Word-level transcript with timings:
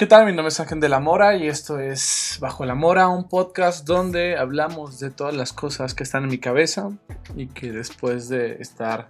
¿Qué 0.00 0.06
tal? 0.06 0.24
Mi 0.24 0.32
nombre 0.32 0.48
es 0.48 0.58
Ángel 0.58 0.80
de 0.80 0.88
la 0.88 0.98
Mora 0.98 1.36
y 1.36 1.46
esto 1.46 1.78
es 1.78 2.38
Bajo 2.40 2.64
la 2.64 2.74
Mora, 2.74 3.08
un 3.08 3.28
podcast 3.28 3.86
donde 3.86 4.38
hablamos 4.38 4.98
de 4.98 5.10
todas 5.10 5.36
las 5.36 5.52
cosas 5.52 5.92
que 5.92 6.04
están 6.04 6.24
en 6.24 6.30
mi 6.30 6.38
cabeza 6.38 6.90
y 7.36 7.48
que 7.48 7.70
después 7.70 8.30
de 8.30 8.62
estar 8.62 9.08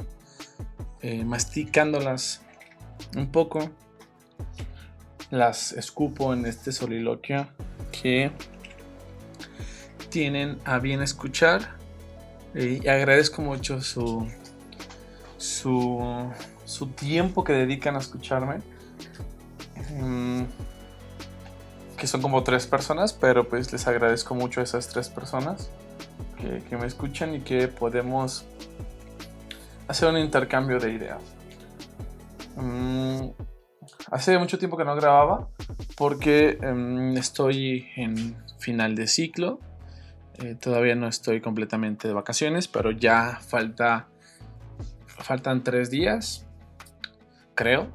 eh, 1.00 1.25
masticándolas 1.25 2.43
un 3.16 3.30
poco, 3.30 3.71
las 5.30 5.71
escupo 5.71 6.32
en 6.32 6.45
este 6.45 6.72
soliloquio 6.72 7.46
que 7.93 8.32
tienen 10.09 10.59
a 10.64 10.80
bien 10.80 11.02
escuchar 11.02 11.77
y 12.52 12.88
agradezco 12.88 13.43
mucho 13.43 13.80
su, 13.80 14.29
su, 15.36 16.32
su 16.64 16.88
tiempo 16.88 17.44
que 17.44 17.52
dedican 17.52 17.94
a 17.94 18.00
escucharme. 18.00 18.57
Mm, 19.93 20.43
que 22.00 22.07
son 22.07 22.22
como 22.22 22.43
tres 22.43 22.67
personas, 22.67 23.13
pero 23.13 23.46
pues 23.46 23.71
les 23.72 23.86
agradezco 23.86 24.35
mucho 24.35 24.61
a 24.61 24.64
esas 24.64 24.89
tres 24.89 25.11
personas 25.11 25.71
que, 26.39 26.77
me 26.79 26.86
escuchan 26.86 27.35
y 27.35 27.41
que 27.41 27.68
podemos 27.68 28.46
hacer 29.86 30.08
un 30.08 30.17
intercambio 30.17 30.81
de 30.81 30.94
ideas. 30.94 31.21
Mm, 32.56 33.33
hace 34.11 34.39
mucho 34.39 34.58
tiempo 34.58 34.78
que 34.78 34.84
no 34.86 34.97
grababa 34.97 35.48
porque 35.94 36.58
em, 36.62 37.19
estoy 37.19 37.89
en 37.97 38.34
final 38.58 38.94
de 38.94 39.06
ciclo. 39.06 39.61
Eh, 40.39 40.55
todavía 40.55 40.94
no 40.94 41.06
estoy 41.06 41.42
completamente 41.42 42.08
de 42.08 42.14
vacaciones, 42.14 42.67
pero 42.67 42.92
ya 42.92 43.41
falta 43.47 44.08
faltan 45.06 45.62
tres 45.62 45.91
días, 45.91 46.47
creo. 47.55 47.89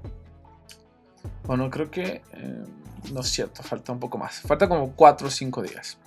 Bueno, 1.47 1.71
creo 1.71 1.89
que 1.89 2.21
em, 2.33 2.84
no 3.11 3.21
es 3.21 3.27
cierto, 3.27 3.63
falta 3.63 3.91
un 3.91 3.99
poco 3.99 4.17
más. 4.17 4.41
Falta 4.41 4.67
como 4.67 4.91
4 4.93 5.27
o 5.27 5.31
5 5.31 5.61
días. 5.61 5.97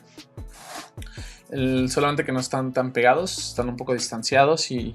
solamente 1.88 2.24
que 2.24 2.32
no 2.32 2.40
están 2.40 2.72
tan 2.72 2.92
pegados, 2.92 3.38
están 3.50 3.68
un 3.68 3.76
poco 3.76 3.94
distanciados 3.94 4.70
y, 4.70 4.94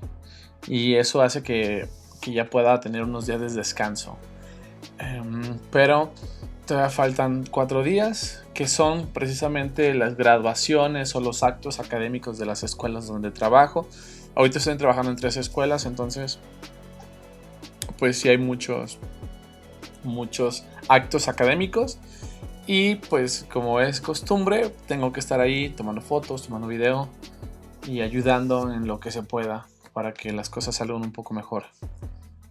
eso 0.67 1.21
hace 1.21 1.43
que, 1.43 1.87
ya 2.25 2.49
pueda 2.49 2.79
tener 2.79 3.03
unos 3.03 3.25
días 3.25 3.41
de 3.41 3.49
descanso. 3.49 4.17
Em, 4.97 5.57
pero 5.71 6.11
todavía 6.65 6.89
faltan 6.89 7.45
4 7.49 7.83
días, 7.83 8.43
que 8.53 8.67
son 8.67 9.07
precisamente 9.07 9.93
las 9.93 10.15
graduaciones 10.15 11.15
o 11.15 11.19
los 11.19 11.43
actos 11.43 11.79
académicos 11.79 12.37
de 12.37 12.45
las 12.45 12.63
escuelas 12.63 13.07
donde 13.07 13.31
trabajo. 13.31 13.87
Ahorita 14.35 14.59
estoy 14.59 14.77
trabajando 14.77 15.11
en 15.11 15.17
tres 15.17 15.37
escuelas, 15.37 15.85
entonces 15.85 16.39
pues 17.99 18.17
sí 18.17 18.29
hay 18.29 18.37
muchos 18.37 18.97
muchos 20.03 20.63
actos 20.87 21.27
académicos 21.27 21.97
y 22.65 22.95
pues 22.95 23.45
como 23.51 23.81
es 23.81 23.99
costumbre 23.99 24.73
tengo 24.87 25.11
que 25.11 25.19
estar 25.19 25.39
ahí 25.41 25.69
tomando 25.69 26.01
fotos, 26.01 26.43
tomando 26.43 26.67
video 26.67 27.09
y 27.87 28.01
ayudando 28.01 28.71
en 28.71 28.87
lo 28.87 28.99
que 28.99 29.11
se 29.11 29.23
pueda 29.23 29.67
para 29.91 30.13
que 30.13 30.31
las 30.31 30.49
cosas 30.49 30.75
salgan 30.75 31.01
un 31.01 31.11
poco 31.11 31.33
mejor. 31.33 31.65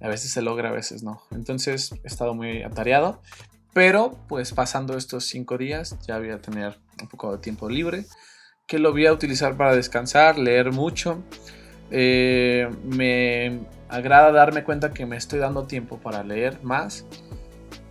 A 0.00 0.08
veces 0.08 0.32
se 0.32 0.42
logra, 0.42 0.68
a 0.68 0.72
veces 0.72 1.02
no. 1.02 1.22
Entonces 1.30 1.92
he 2.04 2.06
estado 2.06 2.34
muy 2.34 2.62
atareado, 2.62 3.20
pero 3.72 4.18
pues 4.28 4.52
pasando 4.52 4.96
estos 4.96 5.24
cinco 5.24 5.56
días 5.58 5.96
ya 6.06 6.18
voy 6.18 6.30
a 6.30 6.40
tener 6.40 6.78
un 7.00 7.08
poco 7.08 7.32
de 7.32 7.38
tiempo 7.38 7.68
libre 7.68 8.04
que 8.66 8.78
lo 8.78 8.92
voy 8.92 9.06
a 9.06 9.12
utilizar 9.12 9.56
para 9.56 9.74
descansar, 9.74 10.38
leer 10.38 10.72
mucho. 10.72 11.22
Eh, 11.90 12.70
me 12.84 13.60
agrada 13.88 14.32
darme 14.32 14.64
cuenta 14.64 14.92
que 14.92 15.04
me 15.04 15.16
estoy 15.16 15.40
dando 15.40 15.64
tiempo 15.64 15.98
para 15.98 16.22
leer 16.22 16.62
más 16.62 17.04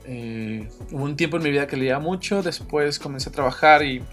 eh, 0.06 0.68
hubo 0.92 1.04
un 1.04 1.16
tiempo 1.16 1.38
en 1.38 1.44
mi 1.44 1.52
vida 1.52 1.68
que 1.68 1.78
leía 1.78 2.00
mucho, 2.00 2.42
después 2.42 3.00
comencé 3.00 3.30
a 3.30 3.32
trabajar 3.32 3.84
y, 3.84 4.04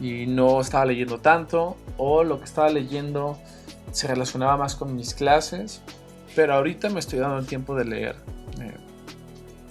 no 0.00 0.60
estaba 0.60 0.84
leyendo 0.84 1.18
tanto, 1.18 1.76
o 1.96 2.22
lo 2.22 2.38
que 2.38 2.44
estaba 2.44 2.70
leyendo 2.70 3.36
se 3.90 4.06
relacionaba 4.06 4.56
más 4.56 4.76
con 4.76 4.94
mis 4.94 5.12
clases, 5.12 5.82
pero 6.36 6.54
ahorita 6.54 6.88
me 6.90 7.00
estoy 7.00 7.18
dando 7.18 7.38
el 7.38 7.46
tiempo 7.46 7.74
de 7.74 7.84
leer 7.84 8.16
eh, 8.60 8.76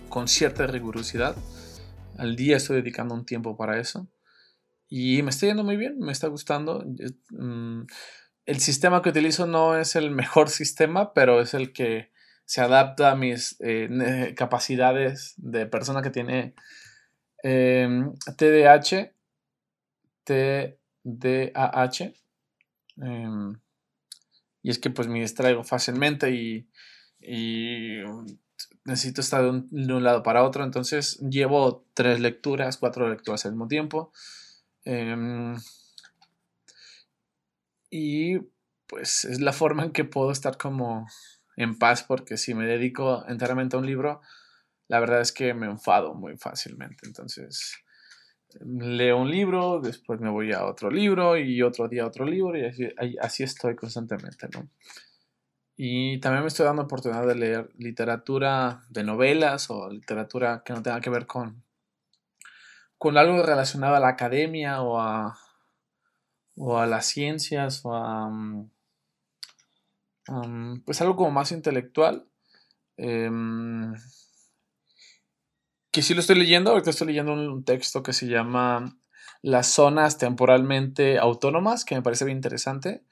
con 0.10 0.28
cierta 0.28 0.68
rigurosidad. 0.68 1.36
Al 2.18 2.36
día 2.36 2.58
estoy 2.58 2.78
dedicando 2.78 3.16
un 3.16 3.26
tiempo 3.26 3.56
para 3.56 3.80
eso 3.80 4.08
y 4.90 5.22
me 5.24 5.30
está 5.30 5.48
yendo 5.48 5.64
muy 5.64 5.78
bien, 5.78 5.98
me 6.00 6.12
está 6.12 6.28
gustando. 6.28 6.84
Mm, 7.30 7.84
el 8.46 8.60
sistema 8.60 9.02
que 9.02 9.10
utilizo 9.10 9.46
no 9.46 9.78
es 9.78 9.96
el 9.96 10.12
mejor 10.12 10.50
sistema, 10.50 11.14
pero 11.14 11.42
es 11.42 11.54
el 11.54 11.74
que 11.74 12.12
se 12.48 12.62
adapta 12.62 13.12
a 13.12 13.16
mis 13.16 13.58
eh, 13.60 14.34
capacidades 14.38 15.34
de 15.36 15.66
persona 15.66 16.02
que 16.02 16.12
tiene 16.12 16.56
TDAH, 17.44 18.94
em, 18.96 19.12
TDAH. 21.04 22.14
Em, 23.02 23.54
y 24.64 24.70
es 24.70 24.80
que 24.80 24.90
pues 24.90 25.10
me 25.10 25.20
distraigo 25.20 25.66
fácilmente 25.66 26.32
y, 26.32 26.70
necesito 28.86 29.20
estar 29.20 29.44
de 29.44 29.50
un, 29.50 30.04
lado 30.04 30.24
para 30.24 30.44
otro. 30.44 30.64
Entonces 30.64 31.20
llevo 31.20 31.86
tres 31.94 32.22
lecturas, 32.22 32.78
cuatro 32.78 33.10
lecturas 33.10 33.46
al 33.46 33.52
mismo 33.52 33.68
tiempo. 33.68 34.14
Em, 34.86 35.58
y 37.90 38.40
pues 38.88 39.26
es 39.26 39.42
la 39.42 39.52
forma 39.52 39.84
en 39.84 39.92
que 39.92 40.06
puedo 40.06 40.32
estar 40.32 40.58
como 40.58 41.08
en 41.58 41.78
paz 41.78 42.04
porque 42.04 42.38
si 42.38 42.54
me 42.54 42.66
dedico 42.66 43.26
enteramente 43.28 43.76
a 43.76 43.80
un 43.80 43.86
libro, 43.86 44.22
la 44.88 45.00
verdad 45.00 45.20
es 45.22 45.34
que 45.34 45.54
me 45.54 45.66
enfado 45.66 46.14
muy 46.14 46.38
fácilmente. 46.38 47.06
Entonces, 47.06 47.76
leo 48.62 49.18
un 49.18 49.30
libro, 49.30 49.82
después 49.82 50.22
me 50.22 50.30
voy 50.30 50.54
a 50.54 50.66
otro 50.66 50.90
libro 50.90 51.36
y 51.36 51.62
otro 51.62 51.88
día 51.88 52.04
a 52.04 52.08
otro 52.08 52.26
libro 52.26 52.58
y 52.58 52.64
así, 53.20 53.44
estoy 53.44 53.76
constantemente, 53.76 54.48
¿no? 54.54 54.70
Y 55.76 56.20
también 56.20 56.42
me 56.42 56.48
estoy 56.48 56.66
dando 56.66 56.84
oportunidad 56.84 57.28
de 57.28 57.36
leer 57.36 57.70
literatura 57.78 58.84
de 58.90 59.04
novelas 59.04 59.70
o 59.70 59.90
literatura 59.90 60.64
que 60.66 60.74
no 60.74 60.82
tenga 60.82 61.02
que 61.02 61.10
ver 61.10 61.28
con, 61.28 61.64
con 62.98 63.18
algo 63.18 63.44
relacionado 63.44 63.96
a 63.96 64.00
la 64.00 64.10
academia 64.10 64.82
o 64.82 65.00
a, 65.00 65.38
o 66.56 66.80
a 66.80 66.86
las 66.86 67.08
ciencias 67.08 67.82
o 67.84 67.96
a... 67.96 68.32
Pues 70.86 71.02
algo 71.02 71.16
como 71.16 71.32
más 71.32 71.52
intelectual. 71.52 72.28
Em, 72.98 73.94
que 75.92 76.02
sí 76.02 76.14
lo 76.14 76.20
estoy 76.20 76.38
leyendo, 76.38 76.72
ahorita 76.72 76.90
estoy 76.90 77.08
leyendo 77.08 77.34
un 77.34 77.64
texto 77.64 78.04
que 78.04 78.14
se 78.14 78.28
llama 78.28 78.98
Las 79.42 79.68
zonas 79.68 80.18
temporalmente 80.18 81.18
autónomas, 81.18 81.86
que 81.86 81.96
me 81.96 82.02
parece 82.02 82.26
bien 82.26 82.38
interesante. 82.38 83.04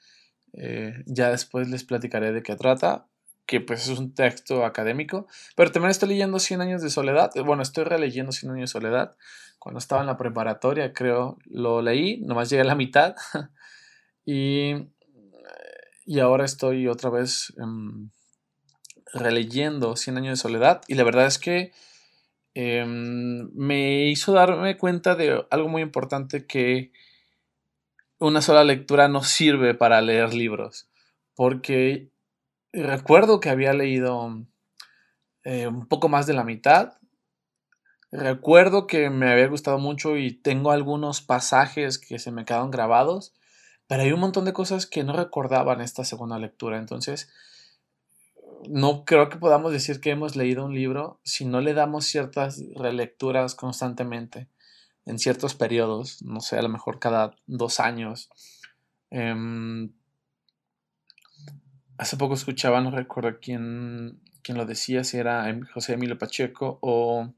Eh, 0.52 1.02
ya 1.06 1.30
después 1.30 1.68
les 1.68 1.84
platicaré 1.84 2.32
de 2.32 2.42
qué 2.42 2.56
trata, 2.56 3.08
que 3.46 3.60
pues 3.60 3.88
es 3.88 3.98
un 3.98 4.14
texto 4.14 4.64
académico. 4.64 5.26
Pero 5.56 5.72
también 5.72 5.90
estoy 5.90 6.10
leyendo 6.10 6.38
100 6.38 6.60
años 6.60 6.82
de 6.82 6.90
soledad. 6.90 7.30
Bueno, 7.44 7.62
estoy 7.62 7.84
releyendo 7.84 8.32
100 8.32 8.52
años 8.52 8.70
de 8.70 8.80
soledad. 8.80 9.16
Cuando 9.58 9.78
estaba 9.78 10.02
en 10.02 10.06
la 10.08 10.16
preparatoria, 10.16 10.92
creo, 10.92 11.38
lo 11.46 11.82
leí, 11.82 12.20
nomás 12.20 12.50
llegué 12.50 12.62
a 12.62 12.66
la 12.66 12.74
mitad. 12.74 13.16
y 14.24 14.74
y 16.06 16.20
ahora 16.20 16.44
estoy 16.44 16.86
otra 16.86 17.10
vez 17.10 17.52
em, 17.58 18.10
releyendo 19.12 19.96
Cien 19.96 20.16
años 20.16 20.38
de 20.38 20.42
soledad 20.42 20.80
y 20.86 20.94
la 20.94 21.04
verdad 21.04 21.26
es 21.26 21.38
que 21.38 21.72
em, 22.54 23.50
me 23.54 24.08
hizo 24.08 24.32
darme 24.32 24.78
cuenta 24.78 25.16
de 25.16 25.44
algo 25.50 25.68
muy 25.68 25.82
importante 25.82 26.46
que 26.46 26.92
una 28.18 28.40
sola 28.40 28.64
lectura 28.64 29.08
no 29.08 29.22
sirve 29.22 29.74
para 29.74 30.00
leer 30.00 30.32
libros 30.32 30.88
porque 31.34 32.10
recuerdo 32.72 33.40
que 33.40 33.50
había 33.50 33.72
leído 33.72 34.46
eh, 35.44 35.66
un 35.66 35.86
poco 35.86 36.08
más 36.08 36.26
de 36.26 36.34
la 36.34 36.44
mitad 36.44 36.94
recuerdo 38.12 38.86
que 38.86 39.10
me 39.10 39.30
había 39.30 39.48
gustado 39.48 39.78
mucho 39.78 40.16
y 40.16 40.32
tengo 40.32 40.70
algunos 40.70 41.20
pasajes 41.20 41.98
que 41.98 42.20
se 42.20 42.30
me 42.30 42.44
quedaron 42.44 42.70
grabados 42.70 43.35
pero 43.86 44.02
hay 44.02 44.12
un 44.12 44.20
montón 44.20 44.44
de 44.44 44.52
cosas 44.52 44.86
que 44.86 45.04
no 45.04 45.12
recordaba 45.12 45.74
en 45.74 45.80
esta 45.80 46.04
segunda 46.04 46.38
lectura. 46.38 46.78
Entonces, 46.78 47.28
no 48.68 49.04
creo 49.04 49.28
que 49.28 49.38
podamos 49.38 49.72
decir 49.72 50.00
que 50.00 50.10
hemos 50.10 50.36
leído 50.36 50.64
un 50.64 50.74
libro 50.74 51.20
si 51.22 51.44
no 51.44 51.60
le 51.60 51.74
damos 51.74 52.06
ciertas 52.06 52.62
relecturas 52.74 53.54
constantemente 53.54 54.48
en 55.04 55.18
ciertos 55.20 55.54
periodos, 55.54 56.20
no 56.22 56.40
sé, 56.40 56.58
a 56.58 56.62
lo 56.62 56.68
mejor 56.68 56.98
cada 56.98 57.36
dos 57.46 57.78
años. 57.78 58.28
Em, 59.10 59.92
hace 61.96 62.16
poco 62.16 62.34
escuchaba, 62.34 62.80
no 62.80 62.90
recuerdo 62.90 63.38
quién, 63.40 64.20
quién, 64.42 64.58
lo 64.58 64.66
decía, 64.66 65.04
si 65.04 65.18
era 65.18 65.48
em, 65.48 65.64
José 65.72 65.92
Emilio 65.92 66.18
Pacheco 66.18 66.78
o, 66.82 67.32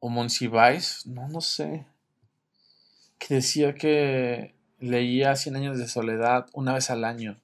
o 0.00 0.08
Monsiváis, 0.10 1.06
no, 1.06 1.28
no 1.28 1.40
sé, 1.40 1.86
que 3.18 3.36
decía 3.36 3.74
que 3.74 4.55
leía 4.78 5.36
Cien 5.36 5.56
años 5.56 5.78
de 5.78 5.88
soledad 5.88 6.46
una 6.52 6.74
vez 6.74 6.90
al 6.90 7.04
año, 7.04 7.40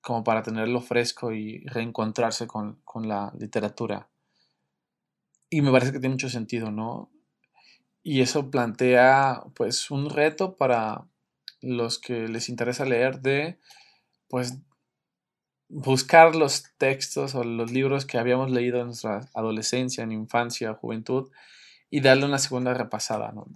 como 0.00 0.24
para 0.24 0.42
tenerlo 0.42 0.80
fresco 0.80 1.32
y 1.32 1.64
reencontrarse 1.66 2.46
con, 2.46 2.82
la 3.06 3.32
literatura. 3.38 4.08
y 5.50 5.60
me 5.62 5.70
parece 5.70 5.92
que 5.92 6.00
tiene 6.00 6.14
mucho 6.14 6.30
sentido, 6.30 6.70
¿no? 6.70 7.10
Y 8.02 8.20
eso 8.20 8.50
plantea 8.50 9.44
pues 9.54 9.90
un 9.90 10.10
reto 10.10 10.56
para 10.56 11.06
los 11.60 11.98
que 11.98 12.26
les 12.28 12.48
interesa 12.48 12.84
leer 12.84 13.20
de 13.20 13.58
pues 14.28 14.58
buscar 15.68 16.34
los 16.34 16.64
textos 16.76 17.34
o 17.34 17.44
los 17.44 17.70
libros 17.70 18.04
que 18.04 18.18
habíamos 18.18 18.50
leído 18.50 18.80
en 18.80 18.86
nuestra 18.86 19.28
adolescencia, 19.34 20.04
en 20.04 20.12
infancia, 20.12 20.74
juventud 20.74 21.30
y 21.90 22.00
darle 22.00 22.26
una 22.26 22.38
segunda 22.38 22.74
repasada, 22.74 23.32
¿no? 23.32 23.46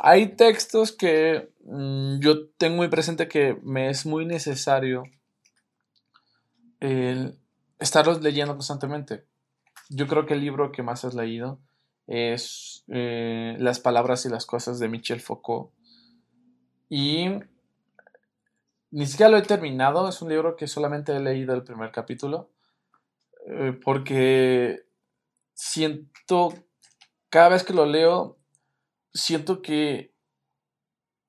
Hay 0.00 0.36
textos 0.36 0.92
que 0.92 1.50
mm, 1.64 2.20
yo 2.20 2.48
tengo 2.50 2.76
muy 2.76 2.88
presente 2.88 3.28
que 3.28 3.58
me 3.62 3.90
es 3.90 4.06
muy 4.06 4.26
necesario 4.26 5.04
estarlos 7.78 8.22
leyendo 8.22 8.54
constantemente. 8.54 9.24
Yo 9.88 10.06
creo 10.06 10.26
que 10.26 10.34
el 10.34 10.40
libro 10.40 10.72
que 10.72 10.82
más 10.82 11.04
has 11.04 11.14
leído 11.14 11.58
es 12.06 12.84
eh, 12.88 13.56
Las 13.58 13.80
palabras 13.80 14.24
y 14.24 14.28
las 14.28 14.46
cosas 14.46 14.78
de 14.78 14.88
Michel 14.88 15.20
Foucault. 15.20 15.72
Y 16.88 17.28
ni 18.90 19.06
siquiera 19.06 19.30
lo 19.30 19.38
he 19.38 19.42
terminado, 19.42 20.08
es 20.08 20.22
un 20.22 20.28
libro 20.28 20.56
que 20.56 20.68
solamente 20.68 21.14
he 21.14 21.20
leído 21.20 21.54
el 21.54 21.64
primer 21.64 21.90
capítulo, 21.90 22.50
eh, 23.46 23.78
porque 23.84 24.86
siento, 25.52 26.54
cada 27.28 27.50
vez 27.50 27.64
que 27.64 27.72
lo 27.72 27.86
leo, 27.86 28.38
siento 29.16 29.62
que 29.62 30.14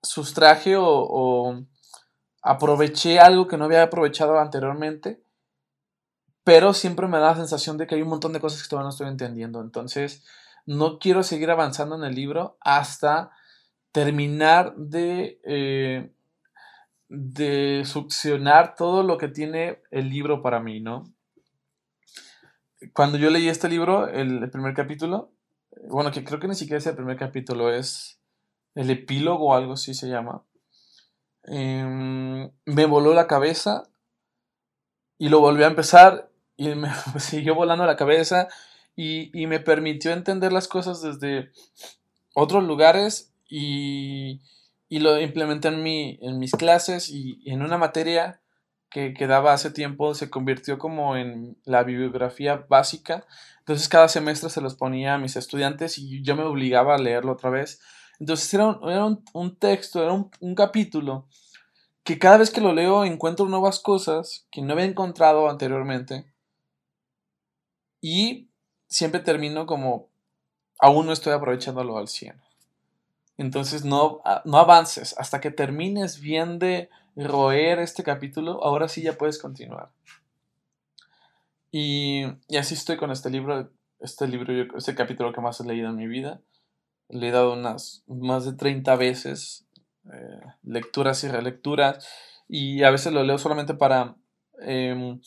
sustraje 0.04 0.76
o 0.78 1.66
aproveché 2.42 3.20
algo 3.20 3.48
que 3.48 3.58
no 3.58 3.66
había 3.66 3.84
aprovechado 3.84 4.38
anteriormente 4.40 5.24
pero 6.48 6.74
siempre 6.74 7.08
me 7.08 7.18
da 7.18 7.32
la 7.32 7.36
sensación 7.36 7.78
de 7.78 7.88
que 7.88 7.96
hay 7.96 8.04
un 8.04 8.08
montón 8.08 8.32
de 8.32 8.40
cosas 8.40 8.64
que 8.64 8.70
todavía 8.70 8.86
no 8.86 8.92
estoy 8.92 9.10
entendiendo. 9.10 9.60
Entonces, 9.60 10.26
no 10.66 10.98
quiero 10.98 11.22
seguir 11.22 11.52
avanzando 11.52 11.98
en 11.98 12.06
el 12.06 12.16
libro 12.16 12.58
hasta 12.62 13.32
terminar 13.92 14.74
de, 14.78 15.42
eh, 15.44 16.10
de 17.10 17.84
succionar 17.84 18.76
todo 18.76 19.04
lo 19.04 19.18
que 19.18 19.28
tiene 19.28 19.82
el 19.92 20.10
libro 20.10 20.42
para 20.42 20.62
mí, 20.62 20.80
¿no? 20.80 21.14
Cuando 22.94 23.18
yo 23.18 23.30
leí 23.30 23.50
este 23.50 23.68
libro, 23.68 24.08
el, 24.08 24.50
primer 24.50 24.74
capítulo, 24.74 25.34
bueno, 25.86 26.12
que 26.12 26.24
creo 26.24 26.40
que 26.40 26.48
ni 26.48 26.56
siquiera 26.56 26.80
es 26.80 26.88
el 26.88 26.96
primer 26.96 27.18
capítulo, 27.18 27.72
es 27.72 28.20
el 28.76 28.90
epílogo 28.90 29.48
o 29.48 29.54
algo 29.56 29.74
así 29.74 29.94
se 29.94 30.08
llama, 30.08 30.44
em, 31.44 32.52
me 32.66 32.86
voló 32.86 33.14
la 33.14 33.28
cabeza 33.28 33.84
y 35.18 35.30
lo 35.30 35.40
volví 35.40 35.64
a 35.64 35.68
empezar 35.68 36.30
y 36.56 36.76
me 36.76 36.90
siguió 37.20 37.56
volando 37.56 37.86
la 37.86 37.96
cabeza 37.96 38.48
y, 38.96 39.46
me 39.46 39.60
permitió 39.60 40.12
entender 40.12 40.52
las 40.52 40.68
cosas 40.68 41.02
desde 41.02 41.52
otros 42.34 42.64
lugares 42.64 43.32
y, 43.48 44.42
lo 44.90 45.20
implementé 45.22 45.68
en, 45.68 45.84
mi, 45.84 46.18
en 46.22 46.40
mis 46.40 46.52
clases 46.52 47.10
y, 47.10 47.42
en 47.46 47.62
una 47.62 47.78
materia 47.78 48.42
que, 48.90 49.14
que, 49.14 49.28
daba 49.28 49.54
hace 49.54 49.72
tiempo 49.72 50.14
se 50.14 50.30
convirtió 50.30 50.78
como 50.78 51.18
en 51.18 51.58
la 51.66 51.84
bibliografía 51.84 52.66
básica. 52.70 53.26
Entonces 53.60 53.90
cada 53.90 54.08
semestre 54.08 54.50
se 54.50 54.62
los 54.62 54.76
ponía 54.76 55.16
a 55.16 55.18
mis 55.18 55.36
estudiantes 55.36 55.98
y 55.98 56.22
yo 56.24 56.36
me 56.36 56.44
obligaba 56.44 56.96
a 56.96 57.00
leerlo 57.00 57.34
otra 57.34 57.50
vez. 57.50 57.82
Entonces 58.20 58.52
era 58.54 58.68
un, 58.68 58.90
era 58.90 59.06
un, 59.34 59.56
texto, 59.58 60.02
era 60.04 60.14
un, 60.14 60.56
capítulo 60.56 61.28
que 62.04 62.18
cada 62.18 62.38
vez 62.38 62.50
que 62.50 62.62
lo 62.62 62.74
leo 62.74 63.04
encuentro 63.04 63.46
nuevas 63.48 63.80
cosas 63.80 64.48
que 64.50 64.62
no 64.62 64.74
había 64.74 64.86
encontrado 64.86 65.50
anteriormente 65.50 66.26
y 68.02 68.50
siempre 68.88 69.20
termino 69.20 69.66
como, 69.66 70.10
aún 70.80 71.06
no 71.06 71.12
estoy 71.12 71.34
aprovechándolo 71.34 71.98
al 71.98 72.08
100. 72.08 72.42
Entonces 73.38 73.86
no, 73.86 74.22
ah, 74.26 74.42
no 74.46 74.58
avances 74.58 75.14
hasta 75.18 75.42
que 75.42 75.52
termines 75.52 76.20
bien 76.20 76.58
de 76.58 76.90
roer 77.26 77.80
este 77.80 78.04
capítulo, 78.04 78.64
ahora 78.64 78.88
sí 78.88 79.02
ya 79.02 79.18
puedes 79.18 79.40
continuar. 79.40 79.90
Y, 81.72 82.24
así 82.58 82.76
estoy 82.76 82.98
con 82.98 83.12
este 83.12 83.30
libro, 83.30 83.70
este 84.00 84.28
libro, 84.28 84.78
este 84.78 84.96
capítulo 84.96 85.34
que 85.34 85.42
más 85.42 85.60
he 85.60 85.66
leído 85.66 85.90
en 85.90 85.96
mi 85.96 86.08
vida. 86.08 86.42
Le 87.10 87.30
he 87.30 87.32
dado 87.32 87.54
unas 87.54 88.04
más 88.08 88.46
de 88.46 88.54
30 88.54 88.96
veces, 88.96 89.66
eh, 90.14 90.42
lecturas 90.64 91.24
y 91.24 91.28
relecturas, 91.28 92.08
y 92.48 92.84
a 92.84 92.92
veces 92.92 93.14
lo 93.14 93.24
leo 93.24 93.38
solamente 93.38 93.74
para 93.74 94.16
em, 94.62 95.20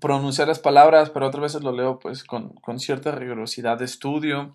pronunciar 0.00 0.48
las 0.48 0.58
palabras, 0.58 1.10
pero 1.10 1.26
otras 1.26 1.42
veces 1.42 1.62
lo 1.62 1.72
leo 1.72 1.98
pues 1.98 2.24
con, 2.24 2.54
cierta 2.78 3.12
rigurosidad 3.12 3.78
de 3.78 3.84
estudio 3.84 4.54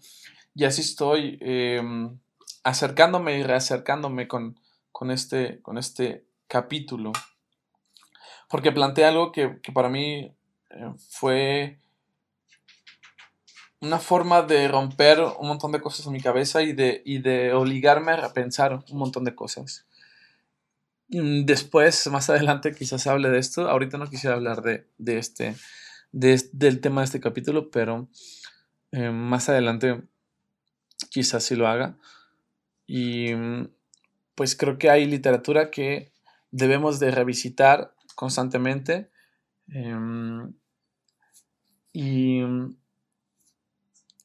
y 0.55 0.65
así 0.65 0.81
estoy 0.81 1.37
em, 1.41 2.17
acercándome 2.63 3.37
y 3.37 3.43
reacercándome 3.43 4.27
con, 4.27 4.59
con, 4.91 5.11
este, 5.11 5.61
con 5.61 5.77
este 5.77 6.26
capítulo. 6.47 7.11
Porque 8.49 8.71
plantea 8.71 9.09
algo 9.09 9.31
que, 9.31 9.59
para 9.73 9.89
mí 9.89 10.33
eh, 10.69 10.93
fue 11.09 11.79
una 13.79 13.99
forma 13.99 14.41
de 14.41 14.67
romper 14.67 15.19
un 15.21 15.47
montón 15.47 15.71
de 15.71 15.81
cosas 15.81 16.07
en 16.07 16.13
mi 16.13 16.21
cabeza 16.21 16.63
y 16.63 16.73
de, 16.73 17.01
y 17.05 17.19
de 17.19 17.53
obligarme 17.53 18.13
a 18.13 18.17
repensar 18.17 18.83
un 18.89 18.97
montón 18.97 19.23
de 19.23 19.35
cosas. 19.35 19.85
Mm, 21.09 21.45
después, 21.45 22.07
más 22.07 22.29
adelante, 22.29 22.73
quizás 22.73 23.07
hable 23.07 23.29
de 23.29 23.39
esto. 23.39 23.69
Ahorita 23.69 23.97
no 23.97 24.09
quisiera 24.09 24.35
hablar 24.35 24.61
de, 24.61 24.87
este, 25.19 25.55
del 26.11 26.81
tema 26.81 27.01
de 27.01 27.05
este 27.05 27.19
capítulo, 27.19 27.69
pero 27.71 28.07
eh, 28.91 29.09
más 29.11 29.49
adelante 29.49 30.01
quizás 31.09 31.43
sí 31.43 31.55
lo 31.55 31.67
haga. 31.67 31.97
Y 32.85 33.33
mm, 33.33 33.69
pues 34.35 34.55
creo 34.55 34.77
que 34.77 34.89
hay 34.89 35.05
literatura 35.05 35.71
que 35.71 36.11
debemos 36.51 36.99
de 36.99 37.11
revisitar 37.11 37.93
constantemente. 38.15 39.09
Em, 39.69 40.53
y, 41.93 42.41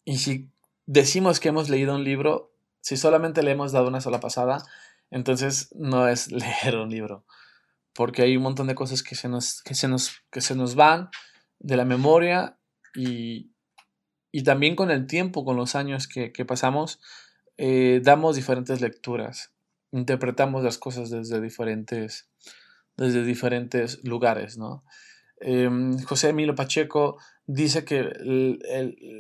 y 0.04 0.18
si 0.18 0.50
decimos 0.86 1.40
que 1.40 1.48
hemos 1.48 1.68
leído 1.68 1.94
un 1.94 2.04
libro, 2.04 2.52
si 2.80 2.96
solamente 2.96 3.42
le 3.42 3.52
hemos 3.52 3.72
dado 3.72 3.88
una 3.88 4.00
sola 4.00 4.20
pasada, 4.20 4.62
entonces 5.10 5.68
no 5.74 6.08
es 6.08 6.32
leer 6.32 6.76
un 6.76 6.90
libro, 6.90 7.24
porque 7.94 8.22
hay 8.22 8.36
un 8.36 8.42
montón 8.42 8.66
de 8.66 8.74
cosas 8.74 9.02
que 9.02 9.14
se 9.14 9.28
nos, 9.28 9.62
que 9.62 9.74
se 9.74 9.86
nos, 9.88 10.22
que 10.30 10.40
se 10.40 10.56
nos 10.56 10.74
van 10.74 11.10
de 11.60 11.76
la 11.76 11.84
memoria 11.84 12.58
y, 12.94 13.52
también 14.44 14.74
con 14.74 14.90
el 14.90 15.06
tiempo, 15.06 15.44
con 15.44 15.56
los 15.56 15.76
años 15.76 16.08
que, 16.08 16.44
pasamos, 16.44 17.00
eh, 17.58 18.00
damos 18.02 18.34
diferentes 18.34 18.80
lecturas, 18.80 19.51
interpretamos 19.92 20.64
las 20.64 20.78
cosas 20.78 21.10
desde 21.10 21.40
diferentes, 21.40 22.28
desde 22.96 23.24
diferentes 23.24 24.02
lugares, 24.04 24.58
¿no? 24.58 24.84
Em, 25.40 25.98
José 26.02 26.30
Emilio 26.30 26.54
Pacheco 26.54 27.18
dice 27.46 27.84
que 27.84 28.12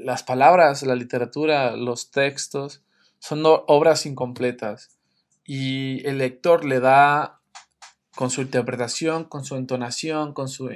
las 0.04 0.22
palabras, 0.22 0.82
la 0.82 0.94
literatura, 0.94 1.76
los 1.76 2.10
textos 2.10 2.82
son 3.18 3.42
obras 3.44 4.06
incompletas 4.06 4.96
y 5.44 6.06
el 6.06 6.18
lector 6.18 6.64
le 6.64 6.80
da 6.80 7.40
con 8.14 8.30
su 8.30 8.42
interpretación, 8.42 9.24
con 9.24 9.44
su 9.44 9.56
entonación, 9.56 10.32
con 10.32 10.48
su, 10.48 10.70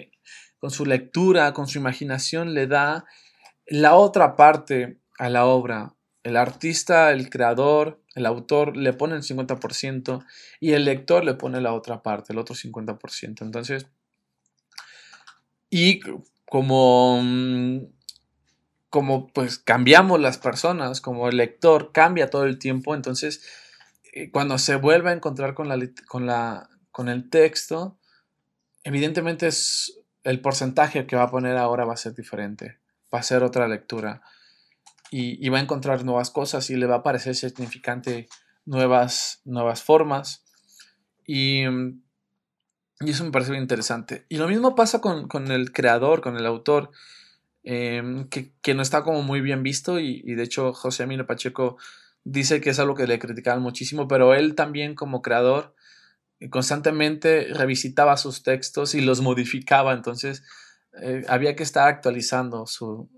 con 0.58 0.70
su 0.70 0.84
lectura, 0.84 1.52
con 1.52 1.68
su 1.68 1.78
imaginación, 1.78 2.54
le 2.54 2.66
da 2.66 3.04
la 3.66 3.94
otra 3.94 4.36
parte 4.36 4.98
a 5.18 5.28
la 5.28 5.46
obra. 5.46 5.94
El 6.22 6.36
artista, 6.36 7.12
el 7.12 7.30
creador, 7.30 8.00
el 8.16 8.24
autor 8.24 8.78
le 8.78 8.94
pone 8.94 9.14
el 9.14 9.22
50% 9.22 10.24
y 10.58 10.72
el 10.72 10.86
lector 10.86 11.22
le 11.22 11.34
pone 11.34 11.60
la 11.60 11.74
otra 11.74 12.02
parte, 12.02 12.32
el 12.32 12.38
otro 12.38 12.56
50%. 12.56 13.42
Entonces, 13.42 13.86
y 15.68 16.00
como, 16.46 17.22
como 18.88 19.26
pues 19.28 19.58
cambiamos 19.58 20.18
las 20.18 20.38
personas, 20.38 21.02
como 21.02 21.28
el 21.28 21.36
lector 21.36 21.92
cambia 21.92 22.30
todo 22.30 22.44
el 22.44 22.58
tiempo, 22.58 22.94
entonces 22.94 23.44
eh, 24.14 24.30
cuando 24.30 24.56
se 24.56 24.76
vuelve 24.76 25.10
a 25.10 25.12
encontrar 25.12 25.52
con, 25.52 25.68
la, 25.68 25.78
con, 26.08 26.24
la, 26.24 26.70
con 26.90 27.10
el 27.10 27.28
texto, 27.28 27.98
evidentemente 28.82 29.48
es 29.48 30.00
el 30.24 30.40
porcentaje 30.40 31.06
que 31.06 31.16
va 31.16 31.24
a 31.24 31.30
poner 31.30 31.58
ahora 31.58 31.84
va 31.84 31.92
a 31.92 31.98
ser 31.98 32.14
diferente, 32.14 32.78
va 33.14 33.18
a 33.18 33.22
ser 33.22 33.42
otra 33.42 33.68
lectura 33.68 34.22
y, 35.10 35.48
va 35.48 35.58
a 35.58 35.62
encontrar 35.62 36.04
nuevas 36.04 36.30
cosas 36.30 36.70
y 36.70 36.76
le 36.76 36.86
va 36.86 36.96
a 36.96 37.02
parecer 37.02 37.34
significante 37.34 38.28
nuevas, 38.64 39.40
nuevas 39.44 39.82
formas 39.82 40.44
y, 41.26 41.64
eso 43.00 43.24
me 43.24 43.30
parece 43.30 43.50
muy 43.50 43.60
interesante. 43.60 44.24
Y 44.30 44.38
lo 44.38 44.48
mismo 44.48 44.74
pasa 44.74 45.02
con, 45.02 45.50
el 45.50 45.72
creador, 45.72 46.22
con 46.22 46.38
el 46.38 46.46
autor, 46.46 46.90
em, 47.62 48.28
que, 48.28 48.74
no 48.74 48.80
está 48.80 49.02
como 49.02 49.22
muy 49.22 49.42
bien 49.42 49.62
visto 49.62 50.00
y, 50.00 50.22
y 50.24 50.34
de 50.34 50.42
hecho 50.42 50.72
José 50.72 51.02
Amino 51.02 51.26
Pacheco 51.26 51.76
dice 52.24 52.60
que 52.60 52.70
es 52.70 52.78
algo 52.78 52.94
que 52.94 53.06
le 53.06 53.18
criticaban 53.18 53.62
muchísimo, 53.62 54.08
pero 54.08 54.34
él 54.34 54.54
también 54.54 54.94
como 54.94 55.22
creador 55.22 55.74
constantemente 56.50 57.48
revisitaba 57.52 58.16
sus 58.16 58.42
textos 58.42 58.94
y 58.94 59.00
los 59.00 59.20
modificaba, 59.20 59.92
entonces 59.92 60.42
eh, 61.00 61.24
había 61.28 61.54
que 61.56 61.62
estar 61.62 61.88
actualizando 61.88 62.66
su, 62.66 63.10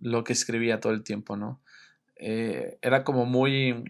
lo 0.00 0.24
que 0.24 0.32
escribía 0.32 0.80
todo 0.80 0.92
el 0.92 1.02
tiempo, 1.02 1.36
¿no? 1.36 1.62
Eh, 2.16 2.78
era 2.82 3.04
como 3.04 3.26
muy 3.26 3.84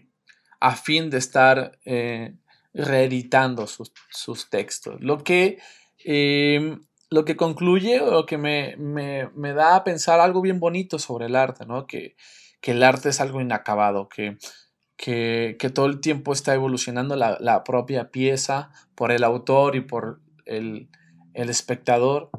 afín 0.59 1.09
de 1.09 1.17
estar 1.17 1.77
eh, 1.85 2.35
reeditando 2.73 3.67
sus, 3.67 4.49
textos, 4.49 5.01
lo 5.01 5.23
que, 5.23 5.59
em, 6.03 6.85
lo 7.09 7.25
que 7.25 7.35
concluye 7.35 8.01
o 8.01 8.11
lo 8.11 8.25
que 8.25 8.37
me, 8.37 9.53
da 9.53 9.75
a 9.75 9.83
pensar 9.83 10.19
algo 10.19 10.41
bien 10.41 10.59
bonito 10.59 10.99
sobre 10.99 11.27
el 11.27 11.35
arte, 11.35 11.65
¿no? 11.65 11.87
Que, 11.87 12.15
el 12.63 12.83
arte 12.83 13.09
es 13.09 13.21
algo 13.21 13.39
inacabado, 13.39 14.09
que, 14.09 14.37
que, 14.97 15.71
todo 15.73 15.85
el 15.85 16.01
tiempo 16.01 16.33
está 16.33 16.53
evolucionando 16.53 17.15
la, 17.15 17.63
propia 17.63 18.11
pieza 18.11 18.71
por 18.93 19.13
el 19.13 19.23
autor 19.23 19.77
y 19.77 19.81
por 19.81 20.19
el, 20.45 20.89
el 21.33 21.49
espectador 21.49 22.29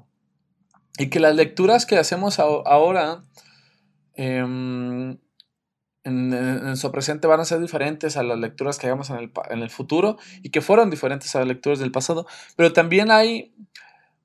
y 0.98 1.10
que 1.10 1.20
las 1.20 1.34
lecturas 1.34 1.86
que 1.86 1.96
hacemos 1.96 2.38
ahora 2.40 3.24
em, 4.14 5.18
en, 6.04 6.76
su 6.76 6.90
presente 6.90 7.26
van 7.26 7.40
a 7.40 7.44
ser 7.44 7.60
diferentes 7.60 8.16
a 8.16 8.22
las 8.22 8.38
lecturas 8.38 8.78
que 8.78 8.86
hagamos 8.86 9.10
en 9.10 9.16
el, 9.16 9.32
en 9.50 9.60
el, 9.60 9.70
futuro 9.70 10.18
y 10.42 10.50
que 10.50 10.60
fueron 10.60 10.90
diferentes 10.90 11.34
a 11.34 11.40
las 11.40 11.48
lecturas 11.48 11.78
del 11.78 11.92
pasado. 11.92 12.26
Pero 12.56 12.72
también 12.72 13.10
hay 13.10 13.54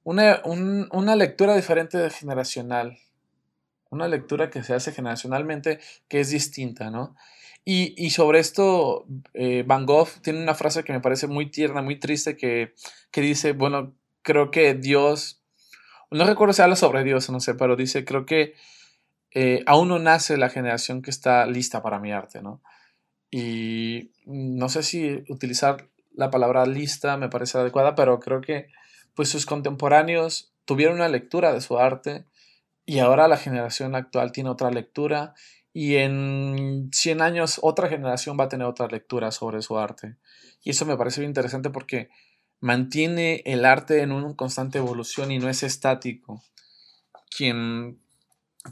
una, 0.03 0.41
una 0.43 1.15
lectura 1.15 1.55
diferente 1.55 1.97
de 1.97 2.09
generacional. 2.09 2.97
Una 3.89 4.07
lectura 4.07 4.49
que 4.49 4.63
se 4.63 4.73
hace 4.73 4.91
generacionalmente 4.91 5.79
que 6.07 6.19
es 6.19 6.31
distinta, 6.31 6.89
¿no? 6.89 7.15
Y, 7.65 7.93
y 8.03 8.09
sobre 8.09 8.39
esto, 8.39 9.05
eh, 9.33 9.63
Van 9.65 9.85
Gogh 9.85 10.09
tiene 10.21 10.41
una 10.41 10.55
frase 10.55 10.83
que 10.83 10.91
me 10.91 10.99
parece 10.99 11.27
muy 11.27 11.49
tierna, 11.49 11.81
muy 11.81 11.97
triste, 11.99 12.35
que, 12.35 12.73
que 13.11 13.21
dice, 13.21 13.53
bueno, 13.53 13.95
creo 14.21 14.51
que 14.51 14.73
Dios 14.73 15.42
no 16.13 16.25
recuerdo 16.25 16.53
si 16.53 16.62
habla 16.62 16.75
sobre 16.75 17.03
Dios, 17.03 17.29
no 17.29 17.39
sé, 17.39 17.55
pero 17.55 17.75
dice, 17.75 18.05
creo 18.05 18.25
que 18.25 18.53
eh, 19.32 19.63
aún 19.65 19.88
no 19.88 20.00
nace 20.00 20.38
la 20.38 20.50
generación 20.50 21.01
que 21.01 21.10
está 21.10 21.46
lista 21.46 21.82
para 21.82 22.00
mi 22.00 22.12
arte, 22.12 22.41
¿no? 22.41 22.62
Y 23.32 24.12
no 24.25 24.70
sé 24.70 24.84
si 24.84 25.24
utilizar 25.27 25.89
la 26.12 26.29
palabra 26.29 26.65
lista 26.65 27.17
me 27.17 27.29
parece 27.29 27.58
adecuada, 27.58 27.96
pero 27.96 28.20
creo 28.20 28.41
que 28.41 28.67
pues 29.15 29.29
sus 29.29 29.46
contemporáneos 29.46 30.53
tuvieron 30.65 30.96
una 30.98 31.08
lectura 31.10 31.51
de 31.51 31.62
su 31.62 31.79
arte 31.79 32.25
y 32.86 33.00
ahora 33.00 33.27
la 33.27 33.38
generación 33.38 33.96
actual 33.96 34.32
tiene 34.32 34.50
otra 34.50 34.70
lectura 34.70 35.34
y 35.74 35.96
en 35.96 36.89
100 36.91 37.22
años 37.22 37.60
otra 37.63 37.89
generación 37.89 38.38
va 38.39 38.43
a 38.46 38.50
tener 38.50 38.67
otra 38.67 38.88
lectura 38.88 39.32
sobre 39.32 39.62
su 39.63 39.79
arte. 39.79 40.17
Y 40.62 40.70
eso 40.70 40.86
me 40.86 40.98
parece 40.98 41.22
muy 41.22 41.27
interesante 41.27 41.72
porque 41.72 42.10
mantiene 42.63 43.43
el 43.46 43.65
arte 43.65 44.03
en 44.03 44.13
una 44.13 44.38
constante 44.38 44.77
evolución 44.77 45.32
y 45.32 45.38
no 45.38 45.50
es 45.50 45.63
estático. 45.63 46.41
Quien, 47.29 48.00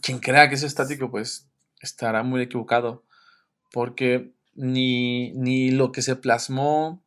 quien 0.01 0.19
crea 0.19 0.47
que 0.47 0.55
es 0.55 0.63
estático, 0.63 1.11
pues 1.11 1.49
estará 1.81 2.23
muy 2.23 2.41
equivocado, 2.41 3.03
porque 3.69 4.31
ni, 4.53 5.33
ni 5.33 5.71
lo 5.71 5.91
que 5.91 6.01
se 6.03 6.15
plasmó 6.15 7.03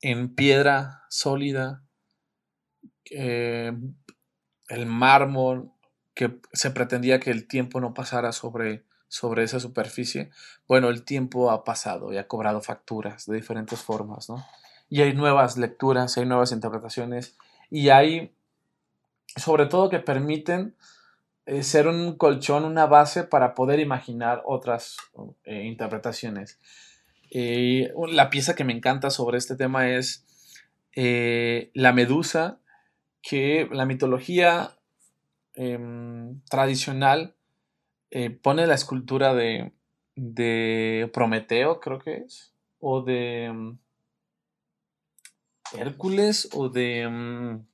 en 0.00 0.34
piedra 0.34 1.04
sólida, 1.10 1.84
eh, 3.10 3.70
el 4.68 4.86
mármol, 4.86 5.72
que 6.14 6.40
se 6.54 6.70
pretendía 6.70 7.20
que 7.20 7.30
el 7.30 7.46
tiempo 7.46 7.82
no 7.82 7.92
pasara 7.92 8.32
sobre, 8.32 8.86
sobre 9.08 9.42
esa 9.42 9.60
superficie, 9.60 10.30
bueno, 10.66 10.88
el 10.88 11.02
tiempo 11.02 11.50
ha 11.50 11.64
pasado 11.64 12.14
y 12.14 12.16
ha 12.16 12.26
cobrado 12.26 12.62
facturas 12.62 13.26
de 13.26 13.36
diferentes 13.36 13.82
formas, 13.82 14.30
¿no? 14.30 14.42
Y 14.88 15.02
hay 15.02 15.14
nuevas 15.14 15.56
lecturas, 15.56 16.16
hay 16.16 16.26
nuevas 16.26 16.52
interpretaciones 16.52 17.36
y 17.70 17.88
hay 17.88 18.32
sobre 19.36 19.66
todo 19.66 19.90
que 19.90 19.98
permiten 19.98 20.74
eh, 21.44 21.62
ser 21.62 21.86
un 21.86 22.16
colchón, 22.16 22.64
una 22.64 22.86
base 22.86 23.24
para 23.24 23.54
poder 23.54 23.78
imaginar 23.78 24.42
otras 24.44 24.96
eh, 25.44 25.64
interpretaciones. 25.64 26.58
Eh, 27.30 27.92
la 28.08 28.30
pieza 28.30 28.54
que 28.54 28.64
me 28.64 28.72
encanta 28.72 29.10
sobre 29.10 29.38
este 29.38 29.56
tema 29.56 29.90
es 29.90 30.24
la 30.94 31.92
medusa, 31.92 32.58
que 33.20 33.68
la 33.70 33.84
mitología 33.84 34.78
em, 35.52 36.40
tradicional 36.48 37.34
pone 38.40 38.66
la 38.66 38.74
escultura 38.74 39.34
de, 39.34 39.72
de 40.14 41.10
Prometeo, 41.12 41.80
creo 41.80 41.98
que 41.98 42.16
es, 42.26 42.54
o 42.80 43.02
de 43.02 43.76
Hércules 45.72 46.48
o 46.52 46.68
de... 46.68 47.08
Mm, 47.08 47.66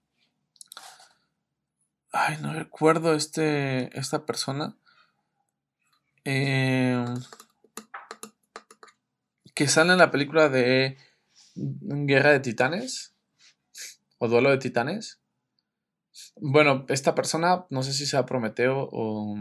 ay, 2.12 2.38
no 2.40 2.52
recuerdo 2.52 3.14
este, 3.14 3.96
esta 3.98 4.24
persona. 4.26 4.76
Em, 6.24 7.04
que 9.54 9.68
sale 9.68 9.92
en 9.92 9.98
la 9.98 10.10
película 10.10 10.48
de 10.48 10.96
Guerra 11.54 12.30
de 12.30 12.40
Titanes 12.40 13.14
o 14.18 14.28
Duelo 14.28 14.50
de 14.50 14.58
Titanes. 14.58 15.20
Bueno, 16.36 16.84
esta 16.88 17.14
persona, 17.14 17.66
no 17.70 17.82
sé 17.82 17.92
si 17.92 18.06
sea 18.06 18.26
Prometeo 18.26 18.88
o 18.92 19.36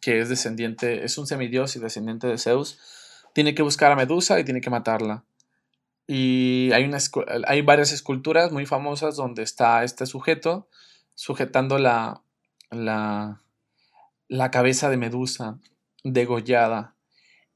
que 0.00 0.20
es 0.20 0.28
descendiente, 0.28 1.04
es 1.04 1.18
un 1.18 1.26
semidios 1.26 1.76
y 1.76 1.80
descendiente 1.80 2.26
de 2.26 2.38
Zeus, 2.38 2.78
tiene 3.32 3.54
que 3.54 3.62
buscar 3.62 3.92
a 3.92 3.96
Medusa 3.96 4.38
y 4.38 4.44
tiene 4.44 4.60
que 4.60 4.70
matarla. 4.70 5.24
Y 6.06 6.70
hay, 6.72 6.90
hay 7.46 7.62
varias 7.62 7.92
esculturas 7.92 8.52
muy 8.52 8.66
famosas 8.66 9.16
donde 9.16 9.42
está 9.42 9.82
este 9.82 10.06
sujeto 10.06 10.68
sujetando 11.14 11.78
la, 11.78 12.22
la, 12.70 13.42
la 14.28 14.50
cabeza 14.50 14.88
de 14.88 14.96
Medusa 14.96 15.58
degollada. 16.04 16.94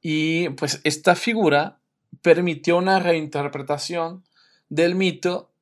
Y 0.00 0.48
pues 0.50 0.80
esta 0.84 1.14
figura 1.14 1.80
permitió 2.22 2.78
una 2.78 2.98
reinterpretación 2.98 4.24
del 4.68 4.94
mito 4.94 5.52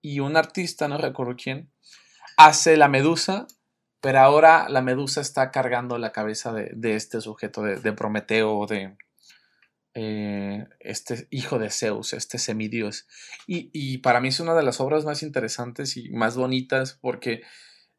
y 0.00 0.20
un 0.20 0.36
artista, 0.36 0.88
no 0.88 0.98
recuerdo 0.98 1.34
quién, 1.36 1.70
hace 2.36 2.76
la 2.76 2.88
medusa, 2.88 3.46
pero 4.00 4.20
ahora 4.20 4.68
la 4.68 4.80
medusa 4.80 5.20
está 5.20 5.50
cargando 5.50 5.98
la 5.98 6.12
cabeza 6.12 6.52
de, 6.52 6.70
de 6.74 6.94
este 6.94 7.20
sujeto, 7.20 7.62
de, 7.62 7.76
de 7.76 7.92
Prometeo 7.92 8.56
o 8.56 8.66
de, 8.66 8.96
eh, 9.94 10.66
este 10.80 11.26
hijo 11.30 11.58
de 11.58 11.70
Zeus, 11.70 12.12
este 12.12 12.38
semidios. 12.38 13.06
Y, 13.46 13.98
para 13.98 14.20
mí 14.20 14.28
es 14.28 14.40
una 14.40 14.54
de 14.54 14.62
las 14.62 14.80
obras 14.80 15.04
más 15.04 15.22
interesantes 15.22 15.96
y 15.96 16.10
más 16.10 16.36
bonitas 16.36 16.98
porque 17.00 17.42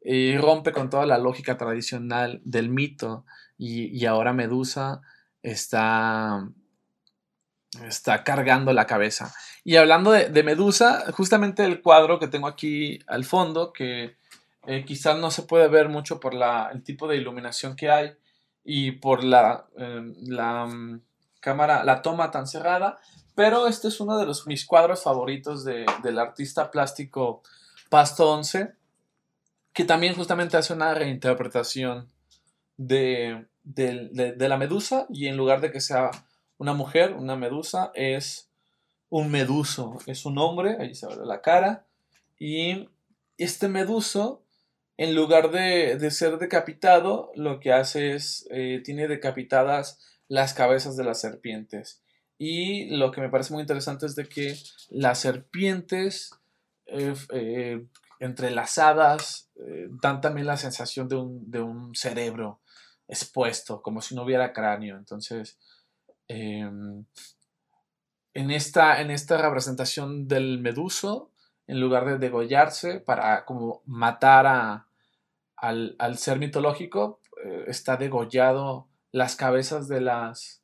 eh, 0.01 0.38
rompe 0.39 0.72
con 0.72 0.89
toda 0.89 1.05
la 1.05 1.17
lógica 1.17 1.58
tradicional 1.58 2.41
del 2.46 2.69
mito 2.69 3.25
y, 3.58 4.05
ahora 4.05 4.31
Medusa 4.34 5.01
está, 5.43 6.48
está 7.86 8.24
cargando 8.24 8.72
la 8.72 8.86
cabeza. 8.86 9.34
Y 9.65 9.75
hablando 9.75 10.12
de, 10.12 10.43
Medusa, 10.43 11.12
justamente 11.12 11.65
el 11.65 11.81
cuadro 11.81 12.19
que 12.19 12.27
tengo 12.27 12.48
aquí 12.48 13.00
al 13.08 13.25
fondo, 13.25 13.74
que 13.74 14.15
eh, 14.67 14.86
quizás 14.86 15.17
no 15.19 15.31
se 15.31 15.43
puede 15.43 15.67
ver 15.67 15.89
mucho 15.89 16.19
por 16.19 16.34
la, 16.34 16.69
el 16.72 16.84
tipo 16.84 17.08
de 17.08 17.17
iluminación 17.17 17.75
que 17.75 17.89
hay 17.89 18.13
y 18.63 18.91
por 18.93 19.24
la, 19.24 19.67
la 19.75 20.65
mm, 20.67 21.01
cámara, 21.39 21.84
la 21.84 22.01
toma 22.01 22.31
tan 22.31 22.48
cerrada, 22.48 23.00
pero 23.36 23.67
este 23.67 23.88
es 23.88 24.00
uno 24.00 24.17
de 24.17 24.25
los, 24.25 24.48
mis 24.48 24.65
cuadros 24.65 25.03
favoritos 25.03 25.63
del 25.63 26.19
artista 26.19 26.72
plástico 26.72 27.41
Pasto 27.89 28.29
11, 28.31 28.74
que 29.74 29.86
también 29.86 30.13
justamente 30.15 30.58
hace 30.58 30.74
una 30.74 30.93
reinterpretación 30.93 32.10
de, 32.75 33.46
la 33.65 34.58
medusa 34.58 35.05
y 35.10 35.27
en 35.27 35.38
lugar 35.38 35.62
de 35.62 35.72
que 35.72 35.79
sea 35.79 36.12
una 36.58 36.74
mujer, 36.74 37.13
una 37.13 37.36
medusa, 37.36 37.91
es 37.96 38.50
un 39.10 39.31
meduso, 39.31 39.98
es 40.05 40.25
un 40.25 40.38
hombre, 40.38 40.77
ahí 40.79 40.93
se 40.93 41.08
ve 41.08 41.15
la 41.25 41.41
cara, 41.41 41.86
y 42.38 42.89
este 43.38 43.69
meduso, 43.69 44.43
en 44.98 45.15
lugar 45.15 45.50
de, 45.51 46.12
ser 46.12 46.38
decapitado, 46.38 47.31
lo 47.36 47.60
que 47.60 47.72
hace 47.72 48.15
es, 48.15 48.48
eh, 48.51 48.81
tiene 48.84 49.08
decapitadas 49.08 50.00
las 50.30 50.54
cabezas 50.54 50.96
de 50.96 51.04
las 51.04 51.20
serpientes. 51.20 52.02
Y 52.38 52.96
lo 52.96 53.12
que 53.12 53.20
me 53.20 53.30
parece 53.30 53.52
muy 53.52 53.62
interesante 53.62 54.06
es 54.06 54.16
de 54.16 54.30
que 54.30 54.56
las 54.90 55.20
serpientes 55.20 56.32
eh, 56.86 57.14
eh, 57.34 57.86
entrelazadas 58.22 59.50
eh, 59.56 59.88
dan 59.90 60.22
también 60.22 60.48
la 60.48 60.56
sensación 60.56 61.10
de 61.10 61.62
un, 61.62 61.94
cerebro 61.96 62.62
expuesto, 63.08 63.82
como 63.82 64.02
si 64.02 64.16
no 64.16 64.24
hubiera 64.24 64.54
cráneo. 64.54 64.98
Entonces, 64.98 65.58
em, 66.28 67.06
en, 68.34 68.52
esta, 68.52 69.02
en 69.02 69.10
esta 69.12 69.38
representación 69.38 70.28
del 70.28 70.60
meduso, 70.60 71.32
en 71.68 71.80
lugar 71.80 72.06
de 72.06 72.20
degollarse 72.20 73.00
para 73.00 73.46
como 73.46 73.82
matar 73.86 74.48
a, 74.48 74.88
al, 75.56 75.96
al 76.00 76.18
ser 76.18 76.40
mitológico, 76.40 77.20
está 77.68 77.96
degollado 77.96 78.88
las 79.12 79.36
cabezas 79.36 79.88
de 79.88 80.01
las, 80.01 80.63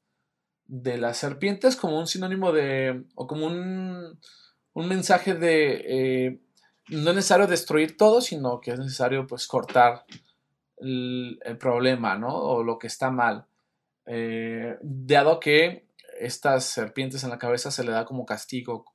de 0.66 0.98
las 0.98 1.18
serpientes 1.18 1.75
como 1.75 2.00
un 2.00 2.08
sinónimo 2.08 2.52
de, 2.52 3.06
o 3.16 3.28
como 3.28 3.48
un, 3.48 4.20
un 4.74 4.88
mensaje 4.88 5.34
de, 5.34 5.84
eh, 5.88 6.40
no 6.90 7.10
es 7.10 7.16
necesario 7.16 7.48
destruir 7.48 7.98
todo, 7.98 8.22
sino 8.22 8.60
que 8.60 8.72
es 8.72 8.80
necesario 8.80 9.25
pues 9.25 9.48
cortar 9.48 10.06
el, 10.78 11.40
problema, 11.60 12.18
¿no? 12.18 12.36
O 12.36 12.64
lo 12.64 12.78
que 12.78 12.88
está 12.88 13.10
mal. 13.10 13.46
Eh, 14.06 14.78
dado 14.82 15.40
que 15.40 15.88
estas 16.20 16.66
serpientes 16.66 17.24
en 17.24 17.30
la 17.30 17.40
cabeza 17.40 17.72
se 17.72 17.84
le 17.84 17.92
da 17.92 18.06
como 18.06 18.25
castigo 18.25 18.86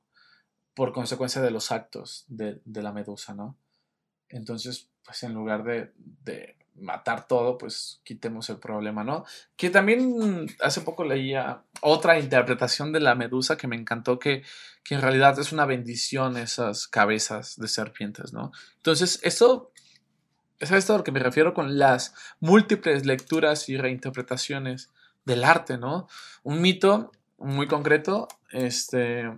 por 0.73 0.93
consecuencia 0.93 1.41
de 1.41 1.51
los 1.51 1.71
actos 1.71 2.25
de, 2.27 2.61
la 2.65 2.93
medusa, 2.93 3.33
¿no? 3.33 3.57
Entonces, 4.29 4.89
pues 5.03 5.23
en 5.23 5.33
lugar 5.33 5.63
de, 5.63 6.57
matar 6.75 7.27
todo, 7.27 7.57
pues 7.57 8.01
quitemos 8.03 8.49
el 8.49 8.57
problema, 8.57 9.03
¿no? 9.03 9.25
Que 9.55 9.69
también 9.69 10.47
hace 10.61 10.81
poco 10.81 11.03
leía 11.03 11.63
otra 11.81 12.19
interpretación 12.19 12.91
de 12.91 12.99
la 12.99 13.15
medusa 13.15 13.57
que 13.57 13.67
me 13.67 13.75
encantó, 13.75 14.19
que, 14.19 14.43
que 14.83 14.95
en 14.95 15.01
realidad 15.01 15.37
es 15.39 15.51
una 15.51 15.65
bendición 15.65 16.37
esas 16.37 16.87
cabezas 16.87 17.57
de 17.57 17.67
serpientes, 17.67 18.33
¿no? 18.33 18.51
Entonces, 18.77 19.19
eso 19.23 19.71
es 20.59 20.71
a 20.71 20.77
esto 20.77 20.93
a 20.93 20.97
lo 20.97 21.03
que 21.03 21.11
me 21.11 21.19
refiero 21.19 21.53
con 21.53 21.77
las 21.79 22.13
múltiples 22.39 23.05
lecturas 23.05 23.67
y 23.67 23.77
reinterpretaciones 23.77 24.89
del 25.25 25.43
arte, 25.43 25.77
¿no? 25.77 26.07
Un 26.43 26.61
mito 26.61 27.11
muy 27.37 27.67
concreto, 27.67 28.27
este, 28.51 29.31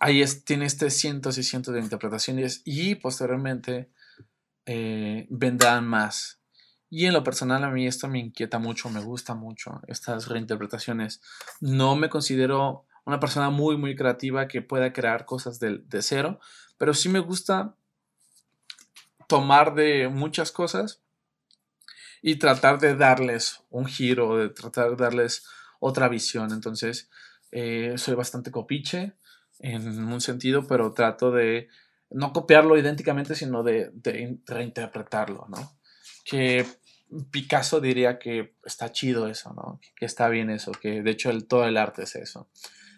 ahí 0.00 0.22
tiene 0.44 0.66
este 0.66 0.90
cientos 0.90 1.38
y 1.38 1.42
cientos 1.42 1.74
de 1.74 1.80
interpretaciones 1.80 2.62
y 2.64 2.96
posteriormente 2.96 3.88
eh, 4.72 5.26
vendrán 5.30 5.84
más. 5.84 6.40
Y 6.88 7.06
en 7.06 7.12
lo 7.12 7.24
personal 7.24 7.64
a 7.64 7.70
mí 7.70 7.88
esto 7.88 8.06
me 8.06 8.20
inquieta 8.20 8.60
mucho, 8.60 8.88
me 8.88 9.00
gusta 9.00 9.34
mucho 9.34 9.80
estas 9.88 10.28
reinterpretaciones. 10.28 11.20
No 11.60 11.96
me 11.96 12.08
considero 12.08 12.86
una 13.04 13.18
persona 13.18 13.50
muy, 13.50 13.76
muy 13.76 13.96
creativa 13.96 14.46
que 14.46 14.62
pueda 14.62 14.92
crear 14.92 15.24
cosas 15.24 15.58
de, 15.58 15.78
de 15.78 16.02
cero, 16.02 16.38
pero 16.78 16.94
sí 16.94 17.08
me 17.08 17.18
gusta 17.18 17.74
tomar 19.26 19.74
de 19.74 20.08
muchas 20.08 20.52
cosas 20.52 21.02
y 22.22 22.36
tratar 22.36 22.78
de 22.78 22.94
darles 22.94 23.64
un 23.70 23.86
giro, 23.86 24.36
de 24.36 24.50
tratar 24.50 24.90
de 24.90 24.96
darles 24.96 25.48
otra 25.80 26.08
visión. 26.08 26.52
Entonces, 26.52 27.10
eh, 27.50 27.94
soy 27.96 28.14
bastante 28.14 28.52
copiche 28.52 29.14
en 29.58 30.04
un 30.04 30.20
sentido, 30.20 30.68
pero 30.68 30.92
trato 30.92 31.32
de 31.32 31.68
no 32.10 32.32
copiarlo 32.32 32.76
idénticamente, 32.76 33.34
sino 33.34 33.62
de, 33.62 33.92
reinterpretarlo, 34.46 35.46
¿no? 35.48 35.78
Que 36.24 36.66
Picasso 37.30 37.80
diría 37.80 38.18
que 38.18 38.54
está 38.64 38.92
chido 38.92 39.28
eso, 39.28 39.52
¿no? 39.54 39.80
Que 39.96 40.06
está 40.06 40.28
bien 40.28 40.50
eso, 40.50 40.72
que 40.72 41.02
de 41.02 41.10
hecho 41.10 41.30
todo 41.46 41.66
el 41.66 41.76
arte 41.76 42.02
es 42.02 42.16
eso. 42.16 42.48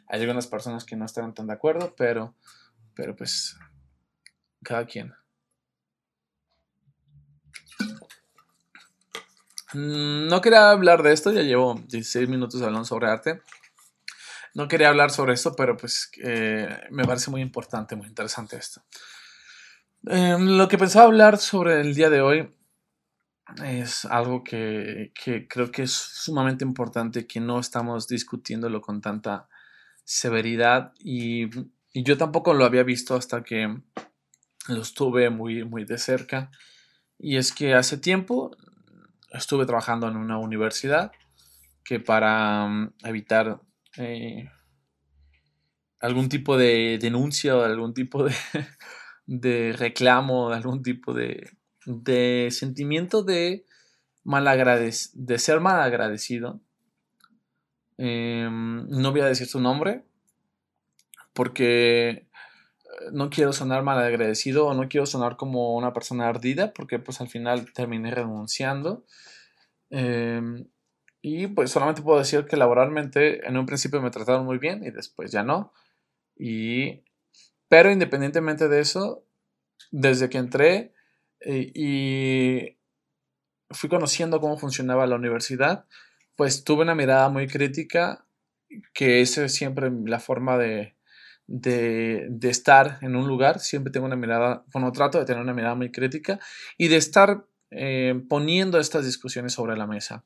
Hay 0.09 0.21
algunas 0.21 0.47
personas 0.47 0.85
que 0.85 0.97
no 0.97 1.05
están 1.05 1.35
tan 1.35 1.47
de 1.47 1.55
acuerdo, 1.55 1.95
pero, 1.97 2.35
pero 2.95 3.17
pues 3.17 3.57
cada 4.63 4.87
quien. 4.87 5.15
Mm, 9.75 10.29
no 10.29 10.41
quería 10.43 10.71
hablar 10.71 11.03
de 11.03 11.13
esto, 11.13 11.33
ya 11.33 11.43
llevo 11.43 11.75
16 11.89 12.29
minutos 12.29 12.61
hablando 12.61 12.85
sobre 12.85 13.09
arte. 13.09 13.41
No 14.55 14.69
quería 14.69 14.89
hablar 14.89 15.11
sobre 15.11 15.35
esto, 15.35 15.55
pero 15.57 15.77
pues 15.77 16.11
eh, 16.23 16.69
me 16.91 17.05
parece 17.05 17.31
muy 17.31 17.41
importante, 17.41 17.97
muy 17.97 18.07
interesante 18.07 18.57
esto. 18.57 18.83
Em, 20.07 20.59
lo 20.59 20.69
que 20.69 20.79
pensaba 20.79 21.07
hablar 21.07 21.39
sobre 21.39 21.81
el 21.81 21.95
día 21.95 22.11
de 22.11 22.21
hoy 22.21 22.55
es 23.65 24.05
algo 24.05 24.43
que, 24.43 25.13
creo 25.49 25.71
que 25.71 25.83
es 25.83 25.93
sumamente 25.93 26.65
importante, 26.65 27.27
que 27.27 27.41
no 27.41 27.61
estamos 27.61 28.09
discutiéndolo 28.09 28.81
con 28.81 29.01
tanta 29.01 29.49
severidad 30.05 30.93
y, 30.99 31.45
y 31.93 32.03
yo 32.03 32.17
tampoco 32.17 32.55
lo 32.55 32.65
había 32.65 32.83
visto 32.83 33.15
hasta 33.15 33.43
que 33.43 33.81
lo 34.69 34.83
estuve 34.83 35.31
muy, 35.31 35.65
muy 35.65 35.85
de 35.85 35.99
cerca. 35.99 36.51
Y 37.19 37.37
es 37.37 37.53
que 37.53 37.75
hace 37.75 37.99
tiempo 37.99 38.57
estuve 39.31 39.67
trabajando 39.67 40.09
en 40.09 40.17
una 40.17 40.39
universidad 40.39 41.13
que 41.85 42.01
para 42.01 42.67
mm, 42.67 42.95
evitar 43.05 43.61
eh, 43.99 44.49
algún 46.01 46.29
tipo 46.29 46.57
de 46.57 46.99
denuncia 47.01 47.57
o 47.57 47.63
algún 47.63 47.95
tipo 47.95 48.25
de, 48.25 48.35
de 49.27 49.73
reclamo, 49.73 50.51
algún 50.51 50.83
tipo 50.83 51.15
de, 51.15 51.51
de 51.87 52.49
sentimiento 52.51 53.23
de, 53.23 53.67
de 54.25 55.39
ser 55.39 55.61
mal 55.61 55.81
agradecido. 55.81 56.61
Em, 57.99 58.89
no 58.89 59.13
voy 59.13 59.21
a 59.21 59.27
decir 59.27 59.47
su 59.47 59.61
nombre 59.61 60.05
porque 61.35 62.27
no 63.13 63.31
quiero 63.31 63.53
sonar 63.53 63.83
mal 63.83 63.99
agradecido 63.99 64.67
o 64.67 64.75
no 64.75 64.89
quiero 64.89 65.07
sonar 65.07 65.37
como 65.37 65.77
una 65.77 65.93
persona 65.93 66.29
ardida 66.29 66.73
porque 66.73 66.99
pues 66.99 67.21
al 67.21 67.29
final 67.29 67.73
terminé 67.73 68.11
renunciando. 68.11 69.05
Em, 69.91 70.67
y 71.23 71.47
pues 71.47 71.71
solamente 71.71 72.03
puedo 72.03 72.19
decir 72.19 72.45
que 72.47 72.57
laboralmente 72.57 73.47
en 73.47 73.57
un 73.57 73.65
principio 73.65 74.03
me 74.03 74.11
trataron 74.11 74.45
muy 74.45 74.59
bien 74.59 74.85
y 74.85 74.91
después 74.91 75.31
ya 75.31 75.45
no. 75.45 75.73
Y, 76.37 77.05
pero 77.69 77.93
independientemente 77.93 78.69
de 78.69 78.81
eso, 78.81 79.25
desde 79.93 80.29
que 80.29 80.39
entré 80.39 80.93
eh, 81.41 81.71
y 81.75 82.77
fui 83.71 83.89
conociendo 83.89 84.41
cómo 84.41 84.59
funcionaba 84.59 85.07
la 85.07 85.17
universidad, 85.17 85.87
pues 86.35 86.65
tuve 86.65 86.83
una 86.83 86.97
mirada 86.97 87.29
muy 87.29 87.47
crítica, 87.47 88.27
que 88.93 89.21
esa 89.21 89.45
es 89.45 89.55
siempre 89.55 89.93
la 90.05 90.19
forma 90.19 90.59
de, 90.59 90.97
de, 91.47 92.49
estar 92.49 92.99
en 93.03 93.15
un 93.15 93.29
lugar, 93.29 93.61
siempre 93.61 93.93
tengo 93.93 94.07
una 94.07 94.17
mirada, 94.17 94.65
bueno, 94.73 94.91
trato 94.91 95.19
de 95.19 95.25
tener 95.25 95.43
una 95.43 95.55
mirada 95.55 95.75
muy 95.75 95.93
crítica 95.93 96.41
y 96.79 96.89
de 96.89 96.97
estar 96.97 97.45
eh, 97.71 98.21
poniendo 98.29 98.79
estas 98.79 99.05
discusiones 99.05 99.53
sobre 99.53 99.77
la 99.77 99.87
mesa. 99.87 100.25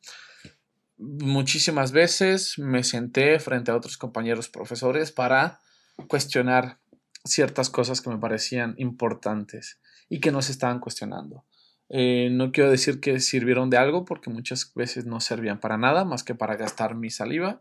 Muchísimas 0.98 1.92
veces 1.92 2.59
me 2.59 2.82
senté 2.85 3.38
frente 3.38 3.70
a 3.70 3.76
otros 3.76 3.96
compañeros 3.96 4.48
profesores 4.48 5.12
para 5.12 5.61
cuestionar 6.09 6.78
ciertas 7.24 7.70
cosas 7.70 8.00
que 8.00 8.11
me 8.11 8.18
parecían 8.18 8.74
importantes 8.78 9.80
y 10.09 10.20
que 10.20 10.32
no 10.32 10.42
se 10.42 10.52
estaban 10.52 10.80
cuestionando. 10.80 11.44
Eh, 11.88 12.28
no 12.32 12.50
quiero 12.50 12.70
decir 12.70 13.00
que 13.00 13.20
sirvieron 13.20 13.70
de 13.70 13.76
algo 13.76 14.04
porque 14.04 14.30
muchas 14.30 14.72
veces 14.74 15.06
no 15.06 15.20
servían 15.20 15.61
para 15.61 15.76
nada 15.76 16.04
más 16.04 16.24
que 16.24 16.35
para 16.35 16.56
gastar 16.56 16.94
mi 16.94 17.11
saliva, 17.11 17.61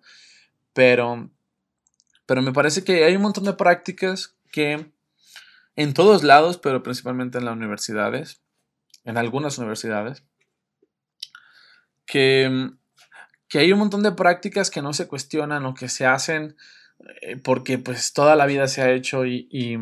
pero 0.74 1.30
pero 2.26 2.41
me 2.41 2.54
parece 2.54 2.84
que 2.84 3.04
hay 3.04 3.15
un 3.15 3.21
montón 3.21 3.43
de 3.43 3.54
prácticas 3.54 4.36
que 4.52 4.91
en 5.76 5.93
todos 5.93 6.24
lados, 6.24 6.58
pero 6.58 6.82
principalmente 6.82 7.38
en 7.38 7.45
las 7.45 7.56
universidades, 7.56 8.41
en 9.04 9.17
algunas 9.17 9.58
universidades, 9.58 10.24
que, 12.06 12.71
que 13.47 13.60
hay 13.60 13.71
un 13.71 13.79
montón 13.79 14.03
de 14.03 14.12
prácticas 14.12 14.71
que 14.71 14.81
no 14.81 14.93
se 14.93 15.08
cuestionan 15.08 15.65
o 15.65 15.73
que 15.73 15.89
se 15.89 16.05
hacen 16.05 16.55
eh, 17.21 17.38
porque 17.38 17.77
pues 17.77 18.13
toda 18.13 18.36
la 18.36 18.45
vida 18.45 18.67
se 18.67 18.81
ha 18.81 18.91
hecho 18.91 19.25
y, 19.25 19.47
y, 19.51 19.77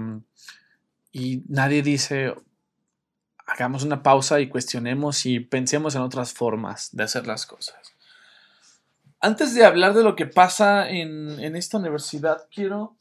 y 1.11 1.43
nadie 1.47 1.81
dice, 1.81 2.33
hagamos 3.45 3.83
una 3.83 4.03
pausa 4.03 4.39
y 4.39 4.49
cuestionemos 4.49 5.25
y 5.25 5.39
pensemos 5.39 5.95
en 5.95 6.01
otras 6.01 6.33
formas 6.33 6.89
de 6.91 7.03
hacer 7.03 7.27
las 7.27 7.45
cosas. 7.45 7.93
Antes 9.19 9.53
de 9.53 9.63
hablar 9.63 9.93
de 9.93 10.03
lo 10.03 10.15
que 10.15 10.25
pasa 10.25 10.89
en, 10.89 11.55
esta 11.55 11.77
universidad, 11.77 12.47
quiero, 12.53 12.97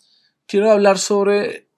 quiero 0.47 0.71
hablar 0.71 0.99
sobre 0.99 1.69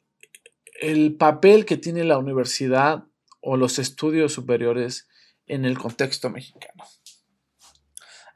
el 0.80 1.14
papel 1.14 1.64
que 1.64 1.78
tiene 1.78 2.04
la 2.04 2.18
universidad 2.18 3.04
o 3.40 3.56
los 3.56 3.78
estudios 3.78 4.32
superiores 4.34 5.08
en 5.46 5.64
el 5.64 5.78
contexto 5.78 6.28
mexicano. 6.28 6.84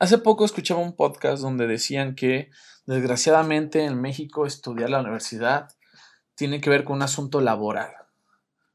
Hace 0.00 0.18
poco 0.18 0.44
escuchaba 0.44 0.80
un 0.80 0.94
podcast 0.94 1.42
donde 1.42 1.66
decían 1.66 2.14
que 2.14 2.50
desgraciadamente 2.87 3.84
en 3.84 4.00
México 4.00 4.46
estudiar 4.46 4.90
la 4.90 5.00
universidad 5.00 5.70
tiene 6.37 6.61
que 6.61 6.70
ver 6.70 6.84
con 6.84 6.96
un 6.96 7.02
asunto 7.02 7.40
laboral, 7.40 7.92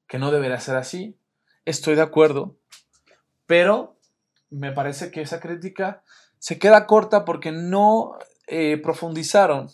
que 0.06 0.20
no 0.20 0.32
debería 0.32 0.60
ser 0.60 0.76
así. 0.76 1.18
Estoy 1.64 1.96
de 1.96 2.02
acuerdo, 2.02 2.58
pero 3.46 3.98
me 4.50 4.74
parece 4.74 5.12
que 5.12 5.22
esa 5.22 5.40
crítica 5.40 6.04
se 6.40 6.60
queda 6.60 6.88
corta 6.88 7.24
porque 7.24 7.54
no 7.54 8.18
eh, 8.48 8.76
profundizaron 8.76 9.72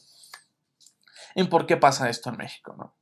en 1.34 1.50
por 1.50 1.66
qué 1.66 1.78
pasa 1.78 2.10
esto 2.10 2.30
en 2.30 2.38
México. 2.38 2.76
¿no? 2.78 2.96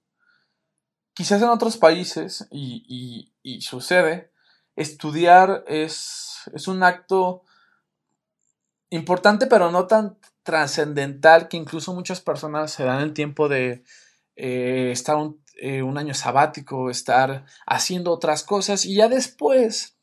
Quizás 1.14 1.42
en 1.42 1.50
otros 1.50 1.76
países, 1.76 2.48
y, 2.50 3.34
sucede, 3.60 4.32
estudiar 4.78 5.66
es, 5.68 6.50
es, 6.54 6.70
un 6.70 6.84
acto 6.84 7.44
importante, 8.90 9.48
pero 9.48 9.72
no 9.72 9.88
tan 9.88 10.18
trascendental 10.44 11.48
que 11.48 11.58
incluso 11.58 11.94
muchas 11.94 12.22
personas 12.22 12.72
se 12.72 12.84
dan 12.84 13.02
el 13.02 13.14
tiempo 13.14 13.50
de 13.50 13.84
eh, 14.36 14.90
estar 14.92 15.16
un, 15.16 15.44
eh, 15.60 15.82
un 15.82 15.98
año 15.98 16.14
sabático, 16.14 16.90
estar 16.90 17.46
haciendo 17.66 18.12
otras 18.12 18.44
cosas 18.44 18.86
y 18.86 18.96
ya 18.96 19.08
después 19.10 19.98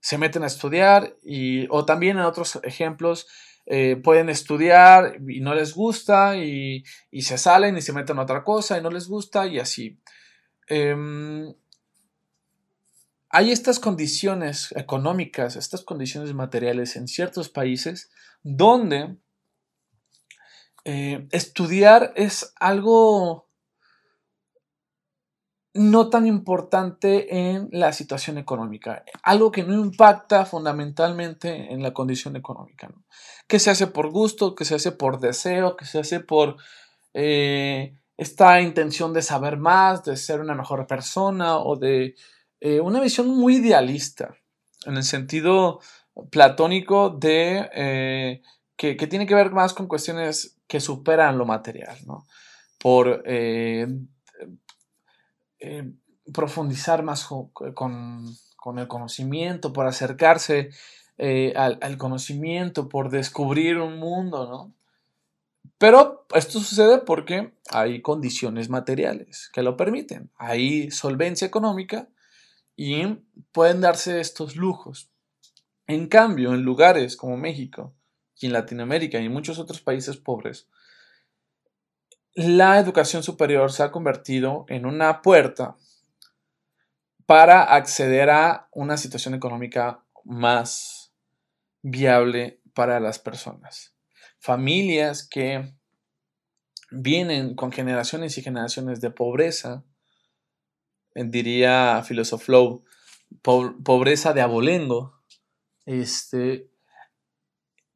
se 0.00 0.18
meten 0.18 0.42
a 0.42 0.46
estudiar 0.46 1.16
y, 1.22 1.66
o 1.70 1.84
también 1.84 2.18
en 2.18 2.24
otros 2.24 2.60
ejemplos 2.62 3.26
eh, 3.66 3.96
pueden 3.96 4.28
estudiar 4.28 5.18
y 5.28 5.40
no 5.40 5.54
les 5.54 5.74
gusta 5.74 6.36
y, 6.36 6.84
se 7.20 7.38
salen 7.38 7.76
y 7.76 7.82
se 7.82 7.92
meten 7.92 8.18
a 8.18 8.22
otra 8.22 8.44
cosa 8.44 8.78
y 8.78 8.82
no 8.82 8.90
les 8.90 9.08
gusta 9.08 9.46
y 9.46 9.58
así. 9.58 9.98
em, 10.68 11.52
hay 13.36 13.52
estas 13.52 13.78
condiciones 13.78 14.72
económicas, 14.76 15.56
estas 15.56 15.82
condiciones 15.82 16.32
materiales 16.32 16.96
en 16.96 17.06
ciertos 17.06 17.50
países 17.50 18.10
donde 18.42 19.18
eh, 20.86 21.28
estudiar 21.32 22.14
es 22.16 22.54
algo 22.58 23.50
no 25.74 26.08
tan 26.08 26.26
importante 26.26 27.50
en 27.50 27.68
la 27.72 27.92
situación 27.92 28.38
económica, 28.38 29.04
algo 29.22 29.52
que 29.52 29.64
no 29.64 29.74
impacta 29.74 30.46
fundamentalmente 30.46 31.74
en 31.74 31.82
la 31.82 31.92
condición 31.92 32.36
económica, 32.36 32.88
que 33.46 33.58
se 33.58 33.68
hace 33.68 33.86
por 33.86 34.08
gusto, 34.08 34.54
que 34.54 34.64
se 34.64 34.76
hace 34.76 34.92
por 34.92 35.20
deseo, 35.20 35.76
que 35.76 35.84
se 35.84 35.98
hace 35.98 36.20
por 36.20 36.56
eh, 37.12 37.98
esta 38.16 38.62
intención 38.62 39.12
de 39.12 39.20
saber 39.20 39.58
más, 39.58 40.04
de 40.04 40.16
ser 40.16 40.40
una 40.40 40.54
mejor 40.54 40.86
persona 40.86 41.58
o 41.58 41.76
de 41.76 42.14
eh, 42.60 42.80
una 42.80 43.00
visión 43.00 43.28
muy 43.28 43.56
idealista, 43.56 44.34
en 44.86 44.96
el 44.96 45.04
sentido 45.04 45.80
platónico 46.30 47.10
de 47.10 47.68
eh, 47.74 48.42
que, 48.76 48.94
tiene 48.94 49.26
que 49.26 49.34
ver 49.34 49.50
más 49.50 49.74
con 49.74 49.86
cuestiones 49.86 50.56
que 50.66 50.80
superan 50.80 51.38
lo 51.38 51.44
material, 51.44 51.98
¿no? 52.06 52.26
Por 52.78 53.22
eh, 53.26 53.86
profundizar 56.32 57.02
más 57.02 57.24
con, 57.24 58.36
el 58.78 58.88
conocimiento, 58.88 59.72
por 59.72 59.86
acercarse 59.86 60.70
al, 61.18 61.78
al, 61.80 61.96
conocimiento, 61.98 62.88
por 62.88 63.10
descubrir 63.10 63.78
un 63.78 63.98
mundo, 63.98 64.48
¿no? 64.48 64.74
Pero 65.78 66.26
esto 66.34 66.60
sucede 66.60 66.98
porque 66.98 67.52
hay 67.70 68.00
condiciones 68.00 68.70
materiales 68.70 69.50
que 69.52 69.62
lo 69.62 69.76
permiten. 69.76 70.30
Hay 70.36 70.90
solvencia 70.90 71.46
económica 71.46 72.08
y 72.76 73.24
pueden 73.52 73.80
darse 73.80 74.20
estos 74.20 74.54
lujos. 74.54 75.10
En 75.86 76.08
cambio, 76.08 76.52
en 76.54 76.62
lugares 76.62 77.16
como 77.16 77.36
México 77.36 77.94
y 78.38 78.46
en 78.46 78.52
Latinoamérica 78.52 79.18
y 79.18 79.26
en 79.26 79.32
muchos 79.32 79.58
otros 79.58 79.80
países 79.80 80.16
pobres, 80.18 80.68
la 82.34 82.78
educación 82.78 83.22
superior 83.22 83.72
se 83.72 83.82
ha 83.82 83.90
convertido 83.90 84.66
en 84.68 84.84
una 84.84 85.22
puerta 85.22 85.76
para 87.24 87.62
acceder 87.62 88.28
a 88.30 88.68
una 88.72 88.98
situación 88.98 89.34
económica 89.34 90.04
más 90.24 91.12
viable 91.82 92.60
para 92.74 93.00
las 93.00 93.18
personas. 93.18 93.94
Familias 94.38 95.26
que 95.26 95.72
vienen 96.90 97.54
con 97.54 97.72
generaciones 97.72 98.36
y 98.36 98.42
generaciones 98.42 99.00
de 99.00 99.10
pobreza, 99.10 99.82
diría 101.24 102.02
Filosoflow, 102.04 102.84
pobreza 103.42 104.32
de 104.32 104.42
abolengo, 104.42 105.20
este, 105.84 106.68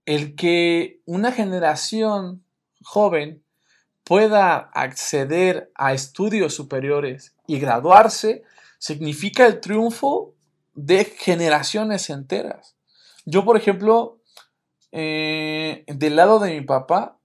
el 0.07 0.35
que 0.35 1.03
una 1.05 1.33
generación 1.33 2.45
joven 2.83 3.45
pueda 4.05 4.57
acceder 4.57 5.71
a 5.75 5.93
estudios 5.93 6.55
superiores 6.55 7.37
y 7.47 7.61
graduarse 7.61 8.43
significa 8.79 9.47
el 9.47 9.61
triunfo 9.61 10.35
de 10.75 11.05
generaciones 11.05 12.11
enteras. 12.11 12.77
Yo, 13.25 13.45
por 13.45 13.57
ejemplo, 13.57 14.21
eh, 14.93 15.85
del 15.87 16.17
lado 16.17 16.41
de 16.41 16.59
mi 16.59 16.63
papá, 16.63 17.20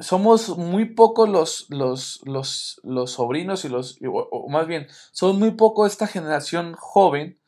somos 0.00 0.56
muy 0.56 0.86
pocos 0.86 1.28
los, 1.28 1.66
los, 2.24 3.10
sobrinos 3.10 3.64
y 3.64 3.68
los, 3.68 3.98
o, 4.04 4.48
más 4.48 4.66
bien, 4.66 4.86
son 5.12 5.38
muy 5.38 5.52
poco 5.52 5.86
esta 5.86 6.06
generación 6.06 6.74
joven 6.74 7.38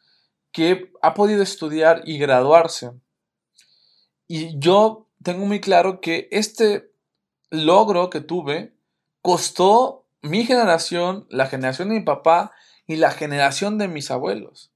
que 0.52 0.92
ha 1.02 1.14
podido 1.14 1.42
estudiar 1.42 2.02
y 2.04 2.18
graduarse. 2.18 2.92
Y 4.26 4.58
yo 4.58 5.08
tengo 5.22 5.46
muy 5.46 5.60
claro 5.60 6.00
que 6.00 6.28
este 6.30 6.92
logro 7.50 8.10
que 8.10 8.20
tuve 8.20 8.74
costó 9.20 10.06
mi 10.22 10.44
generación, 10.44 11.26
la 11.30 11.46
generación 11.46 11.88
de 11.88 11.96
mi 11.96 12.04
papá 12.04 12.52
y 12.86 12.96
la 12.96 13.10
generación 13.10 13.78
de 13.78 13.88
mis 13.88 14.10
abuelos. 14.10 14.70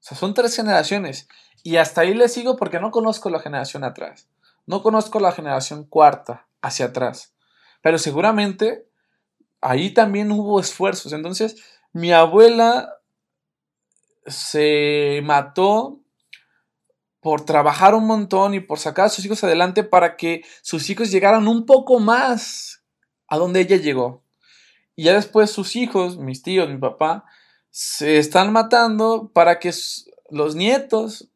O 0.00 0.06
sea, 0.06 0.16
son 0.16 0.34
tres 0.34 0.54
generaciones. 0.54 1.28
Y 1.62 1.76
hasta 1.76 2.02
ahí 2.02 2.14
le 2.14 2.28
sigo 2.28 2.56
porque 2.56 2.80
no 2.80 2.90
conozco 2.90 3.30
la 3.30 3.40
generación 3.40 3.84
atrás. 3.84 4.28
No 4.66 4.82
conozco 4.82 5.20
la 5.20 5.32
generación 5.32 5.84
cuarta 5.84 6.46
hacia 6.64 6.86
atrás. 6.86 7.34
Pero 7.82 7.98
seguramente 7.98 8.88
ahí 9.60 9.92
también 9.92 10.32
hubo 10.32 10.58
esfuerzos. 10.58 11.12
Entonces, 11.12 11.56
mi 11.92 12.12
abuela 12.12 12.98
se 14.26 15.20
mató 15.22 16.00
por 17.20 17.44
trabajar 17.44 17.94
un 17.94 18.06
montón 18.06 18.54
y 18.54 18.60
por 18.60 18.78
sacar 18.78 19.06
a 19.06 19.08
sus 19.08 19.24
hijos 19.24 19.44
adelante 19.44 19.84
para 19.84 20.16
que 20.16 20.42
sus 20.62 20.88
hijos 20.90 21.10
llegaran 21.10 21.48
un 21.48 21.66
poco 21.66 21.98
más 22.00 22.82
a 23.28 23.36
donde 23.38 23.60
ella 23.60 23.76
llegó. 23.76 24.22
Y 24.96 25.04
ya 25.04 25.14
después 25.14 25.50
sus 25.50 25.76
hijos, 25.76 26.18
mis 26.18 26.42
tíos, 26.42 26.68
mi 26.68 26.78
papá, 26.78 27.24
se 27.70 28.18
están 28.18 28.52
matando 28.52 29.30
para 29.34 29.58
que 29.58 29.72
los 30.30 30.54
nietos, 30.54 31.28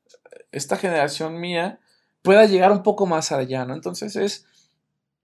esta 0.53 0.77
generación 0.77 1.41
mía, 1.41 1.81
pueda 2.23 2.47
llegar 2.47 2.73
un 2.73 2.83
poco 2.83 3.07
más 3.07 3.33
allá, 3.33 3.65
¿no? 3.65 3.75
Entonces 3.75 4.17
es 4.17 4.47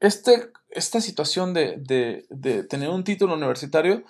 este, 0.05 0.53
esta 0.71 1.01
situación 1.01 1.55
de, 1.55 2.27
tener 2.69 2.89
un 2.91 3.05
título 3.05 3.35
universitario, 3.35 4.05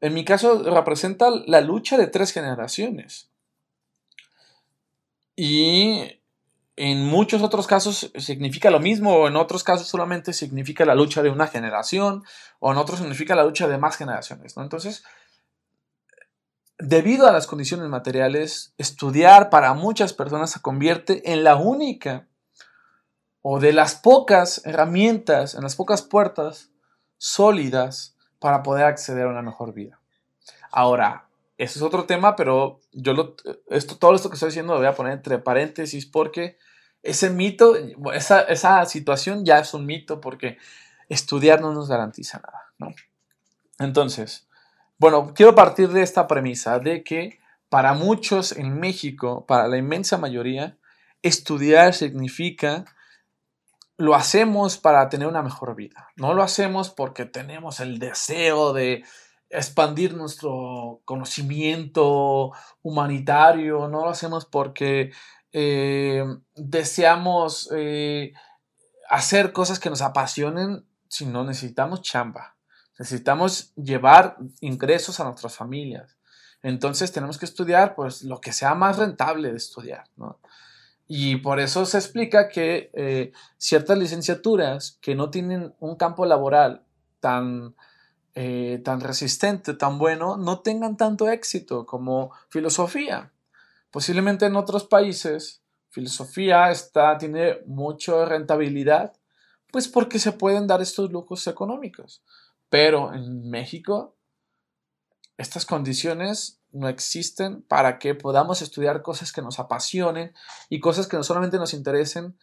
en 0.00 0.14
mi 0.14 0.24
caso, 0.24 0.62
representa 0.62 1.30
la 1.46 1.60
lucha 1.60 1.96
de 1.96 2.06
tres 2.06 2.32
generaciones. 2.32 3.28
Y 5.34 6.20
en 6.76 7.06
muchos 7.06 7.42
otros 7.42 7.66
casos 7.66 8.12
significa 8.18 8.70
lo 8.70 8.80
mismo, 8.80 9.14
o 9.14 9.28
en 9.28 9.36
otros 9.36 9.64
casos 9.64 9.88
solamente 9.88 10.32
significa 10.32 10.84
la 10.84 10.94
lucha 10.94 11.22
de 11.22 11.30
una 11.30 11.46
generación, 11.46 12.24
o 12.60 12.72
en 12.72 12.78
otros 12.78 12.98
significa 12.98 13.34
la 13.34 13.44
lucha 13.44 13.68
de 13.68 13.78
más 13.78 13.96
generaciones. 13.96 14.56
¿no? 14.56 14.62
Entonces, 14.62 15.04
debido 16.78 17.26
a 17.26 17.32
las 17.32 17.46
condiciones 17.46 17.88
materiales, 17.88 18.74
estudiar 18.78 19.50
para 19.50 19.74
muchas 19.74 20.12
personas 20.12 20.50
se 20.50 20.60
convierte 20.60 21.32
en 21.32 21.44
la 21.44 21.56
única 21.56 22.28
o 23.42 23.58
de 23.58 23.72
las 23.72 23.96
pocas 23.96 24.64
herramientas, 24.64 25.54
en 25.54 25.62
las 25.62 25.76
pocas 25.76 26.02
puertas 26.02 26.70
sólidas 27.18 28.16
para 28.38 28.62
poder 28.62 28.84
acceder 28.84 29.26
a 29.26 29.30
una 29.30 29.42
mejor 29.42 29.74
vida. 29.74 30.00
Ahora, 30.70 31.26
eso 31.58 31.78
es 31.78 31.82
otro 31.82 32.04
tema, 32.04 32.34
pero 32.34 32.80
yo 32.92 33.36
esto, 33.68 33.96
todo 33.96 34.14
esto 34.14 34.30
que 34.30 34.34
estoy 34.34 34.48
diciendo 34.48 34.72
lo 34.72 34.78
voy 34.78 34.88
a 34.88 34.94
poner 34.94 35.12
entre 35.12 35.38
paréntesis 35.38 36.06
porque 36.06 36.56
ese 37.02 37.30
mito, 37.30 37.76
esa, 38.12 38.40
esa 38.42 38.84
situación 38.86 39.44
ya 39.44 39.58
es 39.58 39.74
un 39.74 39.86
mito 39.86 40.20
porque 40.20 40.58
estudiar 41.08 41.60
no 41.60 41.72
nos 41.72 41.88
garantiza 41.88 42.38
nada, 42.38 42.72
¿no? 42.78 42.94
Entonces, 43.78 44.48
bueno, 44.98 45.34
quiero 45.34 45.54
partir 45.54 45.88
de 45.88 46.02
esta 46.02 46.26
premisa 46.26 46.78
de 46.78 47.02
que 47.02 47.40
para 47.68 47.94
muchos 47.94 48.52
en 48.52 48.78
México, 48.78 49.44
para 49.46 49.66
la 49.66 49.76
inmensa 49.76 50.16
mayoría, 50.18 50.76
estudiar 51.22 51.94
significa 51.94 52.84
lo 54.02 54.16
hacemos 54.16 54.78
para 54.78 55.08
tener 55.08 55.28
una 55.28 55.42
mejor 55.42 55.76
vida. 55.76 56.08
No 56.16 56.34
lo 56.34 56.42
hacemos 56.42 56.90
porque 56.90 57.24
tenemos 57.24 57.78
el 57.78 58.00
deseo 58.00 58.72
de 58.72 59.04
expandir 59.48 60.16
nuestro 60.16 61.02
conocimiento 61.04 62.50
humanitario, 62.82 63.86
no 63.86 64.00
lo 64.00 64.08
hacemos 64.08 64.44
porque 64.44 65.12
eh, 65.52 66.24
deseamos 66.56 67.70
eh, 67.76 68.32
hacer 69.08 69.52
cosas 69.52 69.78
que 69.78 69.88
nos 69.88 70.02
apasionen, 70.02 70.84
sino 71.06 71.44
necesitamos 71.44 72.02
chamba, 72.02 72.56
necesitamos 72.98 73.72
llevar 73.76 74.36
ingresos 74.60 75.20
a 75.20 75.24
nuestras 75.26 75.54
familias. 75.54 76.18
Entonces 76.60 77.12
tenemos 77.12 77.38
que 77.38 77.44
estudiar 77.44 77.94
pues 77.94 78.24
lo 78.24 78.40
que 78.40 78.52
sea 78.52 78.74
más 78.74 78.98
rentable 78.98 79.52
de 79.52 79.58
estudiar, 79.58 80.02
¿no? 80.16 80.40
Y 81.14 81.36
por 81.36 81.60
eso 81.60 81.84
se 81.84 81.98
explica 81.98 82.48
que 82.48 82.90
eh, 82.94 83.32
ciertas 83.58 83.98
licenciaturas 83.98 84.96
que 85.02 85.14
no 85.14 85.28
tienen 85.28 85.74
un 85.78 85.96
campo 85.96 86.24
laboral 86.24 86.86
tan, 87.20 87.76
eh, 88.34 88.80
tan 88.82 89.02
resistente, 89.02 89.74
tan 89.74 89.98
bueno, 89.98 90.38
no 90.38 90.60
tengan 90.60 90.96
tanto 90.96 91.28
éxito 91.28 91.84
como 91.84 92.32
filosofía. 92.48 93.30
Posiblemente 93.90 94.46
en 94.46 94.56
otros 94.56 94.84
países 94.86 95.62
filosofía 95.90 96.70
está, 96.70 97.18
tiene 97.18 97.58
mucha 97.66 98.24
rentabilidad, 98.24 99.12
pues 99.70 99.88
porque 99.88 100.18
se 100.18 100.32
pueden 100.32 100.66
dar 100.66 100.80
estos 100.80 101.12
lujos 101.12 101.46
económicos. 101.46 102.22
Pero 102.70 103.12
en 103.12 103.50
México, 103.50 104.16
estas 105.36 105.66
condiciones 105.66 106.61
no 106.72 106.88
existen 106.88 107.62
para 107.62 107.98
que 107.98 108.14
podamos 108.14 108.62
estudiar 108.62 109.02
cosas 109.02 109.32
que 109.32 109.42
nos 109.42 109.58
apasionen 109.58 110.32
y 110.68 110.80
cosas 110.80 111.06
que 111.06 111.16
no 111.16 111.22
solamente 111.22 111.58
nos 111.58 111.74
interesen 111.74 112.36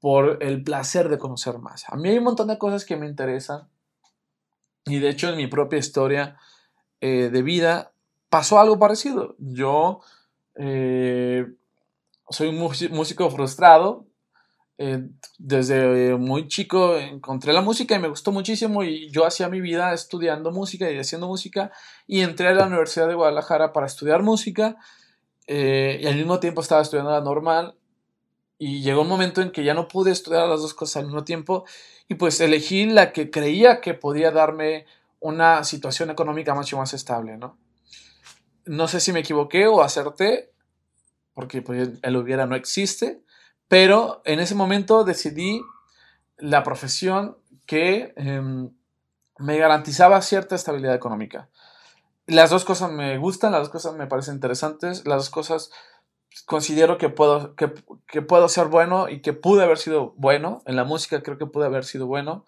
por 0.00 0.42
el 0.42 0.64
placer 0.64 1.08
de 1.08 1.18
conocer 1.18 1.58
más. 1.58 1.84
A 1.88 1.96
mí 1.96 2.08
hay 2.08 2.18
un 2.18 2.24
montón 2.24 2.48
de 2.48 2.58
cosas 2.58 2.84
que 2.84 2.96
me 2.96 3.06
interesan 3.06 3.68
y 4.86 4.98
de 4.98 5.10
hecho 5.10 5.28
en 5.28 5.36
mi 5.36 5.46
propia 5.46 5.78
historia 5.78 6.38
eh, 7.00 7.28
de 7.30 7.42
vida 7.42 7.92
pasó 8.28 8.58
algo 8.58 8.78
parecido. 8.78 9.36
Yo 9.38 10.00
eh, 10.54 11.46
soy 12.30 12.48
un 12.48 12.58
músico 12.58 13.30
frustrado. 13.30 14.06
Eh, 14.82 15.10
desde 15.36 16.16
muy 16.16 16.48
chico 16.48 16.96
encontré 16.96 17.52
la 17.52 17.60
música 17.60 17.94
y 17.94 17.98
me 17.98 18.08
gustó 18.08 18.32
muchísimo 18.32 18.82
y 18.82 19.10
yo 19.10 19.26
hacía 19.26 19.50
mi 19.50 19.60
vida 19.60 19.92
estudiando 19.92 20.52
música 20.52 20.90
y 20.90 20.98
haciendo 20.98 21.28
música 21.28 21.70
y 22.06 22.22
entré 22.22 22.48
a 22.48 22.54
la 22.54 22.66
Universidad 22.66 23.06
de 23.06 23.14
Guadalajara 23.14 23.74
para 23.74 23.84
estudiar 23.84 24.22
música 24.22 24.78
y 25.46 26.06
al 26.06 26.14
mismo 26.14 26.40
tiempo 26.40 26.62
estaba 26.62 26.80
estudiando 26.80 27.10
la 27.10 27.20
normal 27.20 27.74
y 28.56 28.80
llegó 28.80 29.02
un 29.02 29.08
momento 29.08 29.42
en 29.42 29.52
que 29.52 29.64
ya 29.64 29.74
no 29.74 29.86
pude 29.86 30.12
estudiar 30.12 30.48
las 30.48 30.62
dos 30.62 30.72
cosas 30.72 30.98
al 30.98 31.06
mismo 31.08 31.24
tiempo 31.24 31.66
y 32.08 32.14
pues 32.14 32.40
elegí 32.40 32.86
la 32.86 33.12
que 33.12 33.30
creía 33.30 33.82
que 33.82 33.92
podía 33.92 34.30
darme 34.30 34.86
una 35.18 35.62
situación 35.64 36.08
económica 36.08 36.54
mucho 36.54 36.78
más 36.78 36.94
estable, 36.94 37.36
¿no? 37.36 37.58
No 38.64 38.88
sé 38.88 39.00
si 39.00 39.12
me 39.12 39.20
equivoqué 39.20 39.66
o 39.66 39.82
acerté, 39.82 40.52
porque 41.34 41.60
pues, 41.60 41.90
el 42.00 42.16
hubiera 42.16 42.46
no 42.46 42.56
existe, 42.56 43.22
pero 43.70 44.20
en 44.24 44.40
ese 44.40 44.56
momento 44.56 45.04
decidí 45.04 45.62
la 46.38 46.64
profesión 46.64 47.36
que 47.66 48.12
em, 48.16 48.72
me 49.38 49.58
garantizaba 49.58 50.20
cierta 50.22 50.56
estabilidad 50.56 50.96
económica. 50.96 51.48
Las 52.26 52.50
dos 52.50 52.64
cosas 52.64 52.90
me 52.90 53.16
gustan, 53.18 53.52
las 53.52 53.60
dos 53.60 53.68
cosas 53.68 53.94
me 53.94 54.08
parecen 54.08 54.34
interesantes, 54.34 55.06
las 55.06 55.18
dos 55.18 55.30
cosas 55.30 55.70
considero 56.46 56.98
que 56.98 57.10
puedo, 57.10 57.54
que, 57.54 57.68
puedo 58.22 58.48
ser 58.48 58.66
bueno 58.66 59.08
y 59.08 59.22
que 59.22 59.34
pude 59.34 59.62
haber 59.62 59.78
sido 59.78 60.14
bueno. 60.16 60.62
En 60.66 60.74
la 60.74 60.82
música 60.82 61.22
creo 61.22 61.38
que 61.38 61.46
pude 61.46 61.66
haber 61.66 61.84
sido 61.84 62.08
bueno. 62.08 62.44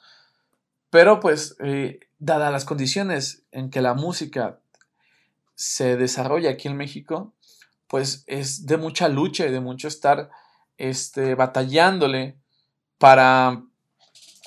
Pero 0.90 1.20
pues, 1.20 1.54
eh, 1.60 2.00
dadas 2.18 2.50
las 2.50 2.64
condiciones 2.64 3.44
en 3.52 3.70
que 3.70 3.80
la 3.80 3.94
música 3.94 4.58
se 5.54 5.96
desarrolla 5.96 6.50
aquí 6.50 6.66
en 6.66 6.76
México, 6.76 7.32
pues 7.86 8.24
es 8.26 8.66
de 8.66 8.76
mucha 8.76 9.08
lucha 9.08 9.46
y 9.46 9.52
de 9.52 9.60
mucho 9.60 9.86
estar 9.86 10.28
este, 10.76 11.34
batallándole 11.34 12.38
para, 12.98 13.62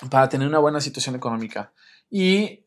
para 0.10 0.30
tener 0.30 0.48
una 0.48 0.60
buena 0.60 0.82
situación 0.82 1.16
económica. 1.16 1.74
Y, 2.10 2.66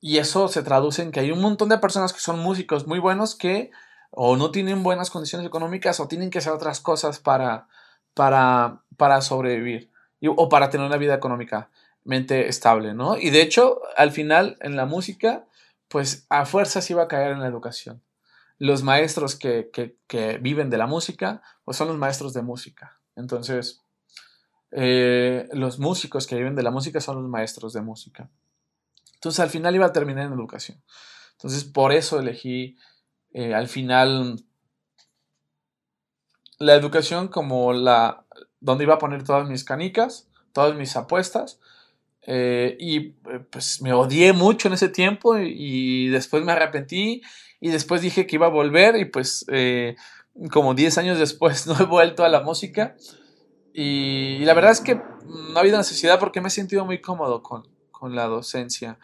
y 0.00 0.18
eso 0.18 0.48
se 0.48 0.62
traduce 0.62 1.02
en 1.02 1.12
que 1.12 1.20
hay 1.20 1.30
un 1.30 1.40
montón 1.40 1.68
de 1.68 1.78
personas 1.78 2.12
que 2.12 2.20
son 2.20 2.38
músicos 2.38 2.86
muy 2.86 2.98
buenos 2.98 3.34
que 3.34 3.70
o 4.10 4.36
no 4.36 4.50
tienen 4.50 4.82
buenas 4.82 5.10
condiciones 5.10 5.46
económicas 5.46 5.98
o 6.00 6.08
tienen 6.08 6.30
que 6.30 6.38
hacer 6.38 6.52
otras 6.52 6.80
cosas 6.80 7.18
para, 7.18 7.66
para, 8.14 8.82
para 8.96 9.20
sobrevivir 9.22 9.90
o 10.24 10.48
para 10.48 10.70
tener 10.70 10.86
una 10.86 10.98
vida 10.98 11.14
económicamente 11.14 12.48
estable, 12.48 12.94
¿no? 12.94 13.16
Y 13.16 13.30
de 13.30 13.42
hecho, 13.42 13.80
al 13.96 14.12
final, 14.12 14.56
en 14.60 14.76
la 14.76 14.86
música, 14.86 15.46
pues 15.88 16.26
a 16.28 16.46
fuerzas 16.46 16.88
iba 16.90 17.02
a 17.02 17.08
caer 17.08 17.32
en 17.32 17.40
la 17.40 17.46
educación. 17.46 18.02
Los 18.62 18.84
maestros 18.84 19.34
que, 19.34 19.96
viven 20.40 20.70
de 20.70 20.78
la 20.78 20.86
música, 20.86 21.42
pues 21.64 21.76
son 21.76 21.88
los 21.88 21.98
maestros 21.98 22.32
de 22.32 22.42
música. 22.42 23.00
Entonces, 23.16 23.82
eh, 24.70 25.48
los 25.52 25.80
músicos 25.80 26.28
que 26.28 26.36
viven 26.36 26.54
de 26.54 26.62
la 26.62 26.70
música 26.70 27.00
son 27.00 27.20
los 27.20 27.28
maestros 27.28 27.72
de 27.72 27.82
música. 27.82 28.30
Entonces, 29.14 29.40
al 29.40 29.50
final 29.50 29.74
iba 29.74 29.86
a 29.86 29.92
terminar 29.92 30.26
en 30.26 30.32
educación. 30.34 30.80
Entonces, 31.32 31.64
por 31.64 31.90
eso 31.90 32.20
elegí 32.20 32.76
eh, 33.32 33.52
al 33.52 33.66
final 33.66 34.44
la 36.58 36.74
educación 36.74 37.26
como 37.26 37.72
la 37.72 38.26
donde 38.60 38.84
iba 38.84 38.94
a 38.94 38.98
poner 38.98 39.24
todas 39.24 39.48
mis 39.48 39.64
canicas, 39.64 40.28
todas 40.52 40.76
mis 40.76 40.94
apuestas. 40.94 41.58
Eh, 42.26 42.76
y 42.78 42.98
eh, 42.98 43.40
pues 43.50 43.82
me 43.82 43.92
odié 43.92 44.32
mucho 44.32 44.68
en 44.68 44.74
ese 44.74 44.88
tiempo 44.88 45.38
y, 45.38 46.08
después 46.08 46.44
me 46.44 46.52
arrepentí 46.52 47.22
y 47.60 47.68
después 47.70 48.00
dije 48.00 48.26
que 48.26 48.36
iba 48.36 48.46
a 48.46 48.50
volver 48.50 48.96
y 48.96 49.06
pues 49.06 49.44
como 50.50 50.74
10 50.74 50.98
años 50.98 51.18
después 51.18 51.66
no 51.68 51.76
he 51.80 51.84
vuelto 51.84 52.24
a 52.24 52.28
la 52.28 52.40
música 52.40 52.96
y, 53.74 54.44
la 54.44 54.54
verdad 54.54 54.72
es 54.72 54.80
que 54.80 54.94
no 54.94 55.56
ha 55.56 55.60
habido 55.60 55.78
necesidad 55.78 56.18
porque 56.18 56.40
me 56.40 56.48
he 56.48 56.50
sentido 56.50 56.84
muy 56.84 57.00
cómodo 57.00 57.42
con, 57.42 57.66
con 57.90 58.14
la 58.14 58.26
docencia 58.26 58.98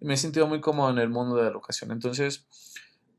y 0.00 0.04
me 0.04 0.14
he 0.14 0.16
sentido 0.16 0.46
muy 0.46 0.60
cómodo 0.60 0.90
en 0.90 0.98
el 0.98 1.08
mundo 1.08 1.36
de 1.36 1.42
la 1.42 1.48
educación. 1.48 1.90
Entonces, 1.92 2.46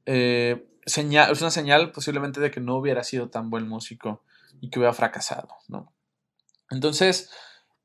eh, 0.05 0.67
señal, 0.85 1.31
es 1.31 1.41
una 1.41 1.51
señal 1.51 1.91
posiblemente 1.91 2.39
de 2.39 2.51
que 2.51 2.59
no 2.59 2.75
hubiera 2.75 3.03
sido 3.03 3.29
tan 3.29 3.49
buen 3.49 3.67
músico 3.67 4.23
y 4.61 4.69
que 4.69 4.79
hubiera 4.79 4.93
fracasado, 4.93 5.49
¿no? 5.67 5.93
Entonces, 6.69 7.29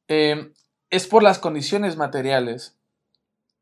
em, 0.07 0.53
es 0.91 1.07
por 1.07 1.23
las 1.23 1.39
condiciones 1.39 1.97
materiales 1.97 2.79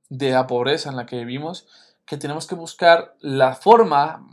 de 0.08 0.30
la 0.30 0.46
pobreza 0.46 0.90
en 0.90 0.96
la 0.96 1.06
que 1.06 1.16
vivimos 1.16 1.66
que 2.06 2.16
tenemos 2.16 2.46
que 2.46 2.54
buscar 2.54 3.16
la 3.20 3.54
forma 3.54 4.24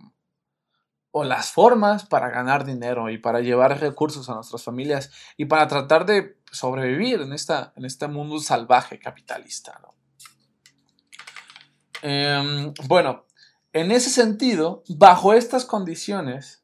o 1.11 1.23
las 1.23 1.51
formas 1.51 2.05
para 2.05 2.29
ganar 2.29 2.65
dinero 2.65 3.09
y 3.09 3.17
para 3.17 3.41
llevar 3.41 3.79
recursos 3.79 4.29
a 4.29 4.35
nuestras 4.35 4.63
familias 4.63 5.11
y 5.37 5.45
para 5.45 5.67
tratar 5.67 6.05
de 6.05 6.37
sobrevivir 6.51 7.21
en, 7.21 7.33
esta, 7.33 7.73
en 7.75 7.85
este 7.85 8.07
mundo 8.07 8.39
salvaje 8.39 8.99
capitalista. 8.99 9.79
¿no? 9.81 9.93
Em, 12.01 12.73
bueno, 12.87 13.25
en 13.73 13.91
ese 13.91 14.09
sentido, 14.09 14.83
bajo 14.87 15.33
estas 15.33 15.65
condiciones, 15.65 16.63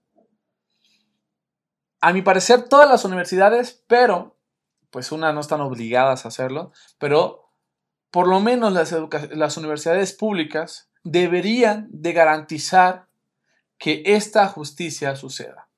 a 2.01 2.13
mi 2.13 2.21
parecer 2.21 2.69
todas 2.69 2.89
las 2.89 3.05
universidades, 3.05 3.83
pero, 3.87 4.38
pues 4.91 5.12
unas 5.12 5.34
no 5.34 5.41
están 5.41 5.62
obligadas 5.62 6.25
a 6.25 6.30
hacerlo, 6.30 6.71
pero 6.97 7.52
por 8.12 8.28
lo 8.28 8.39
menos 8.39 8.73
las, 8.73 8.95
las 9.32 9.58
universidades 9.58 10.13
públicas 10.13 10.89
deberían 11.04 11.88
de 11.91 12.13
garantizar 12.13 13.08
que 13.78 14.04
esta 14.06 14.47
justicia 14.47 15.15
suceda. 15.15 15.69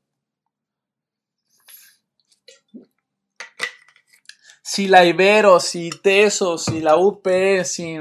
Si 4.64 4.88
la 4.88 5.04
Ibero, 5.04 5.60
si 5.60 5.90
TESO, 5.90 6.58
si 6.58 6.80
la 6.80 6.96
UP, 6.96 7.28
si 7.66 7.98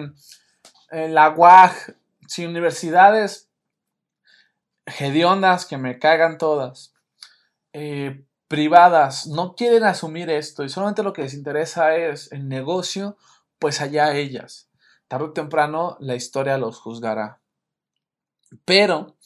eh, 0.90 1.08
la 1.08 1.30
UAG 1.30 1.96
si 2.30 2.46
universidades 2.46 3.50
hediondas 4.86 5.66
que 5.66 5.76
me 5.76 5.98
cagan 5.98 6.38
todas, 6.38 6.94
eh, 7.72 8.24
privadas, 8.50 9.28
no 9.28 9.54
quieren 9.54 9.84
asumir 9.84 10.28
esto 10.28 10.64
y 10.64 10.68
solamente 10.68 11.04
lo 11.04 11.12
que 11.12 11.22
les 11.22 11.34
interesa 11.34 11.94
es 11.94 12.32
el 12.32 12.48
negocio, 12.48 13.16
pues 13.60 13.80
allá 13.80 14.16
ellas. 14.16 14.68
Tarde 15.06 15.26
o 15.26 15.32
temprano 15.32 15.96
la 16.00 16.16
historia 16.16 16.58
los 16.58 16.80
juzgará. 16.80 17.40
Pero 18.64 19.16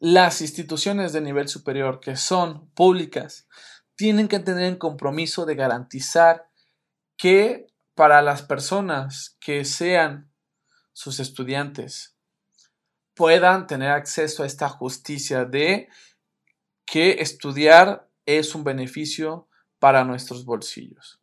las 0.00 0.42
instituciones 0.42 1.14
de 1.14 1.22
nivel 1.22 1.48
superior 1.48 1.98
que 1.98 2.14
son 2.16 2.68
públicas 2.72 3.48
tienen 3.96 4.28
que 4.28 4.38
tener 4.38 4.64
el 4.64 4.76
compromiso 4.76 5.46
de 5.46 5.54
garantizar 5.54 6.50
que 7.16 7.68
para 7.94 8.20
las 8.20 8.42
personas 8.42 9.38
que 9.40 9.64
sean 9.64 10.30
sus 10.92 11.20
estudiantes 11.20 12.18
puedan 13.14 13.66
tener 13.66 13.92
acceso 13.92 14.42
a 14.42 14.46
esta 14.46 14.68
justicia 14.68 15.46
de 15.46 15.88
que 16.84 17.22
estudiar 17.22 18.10
es 18.26 18.54
un 18.54 18.64
beneficio 18.64 19.48
para 19.78 20.04
nuestros 20.04 20.44
bolsillos. 20.44 21.20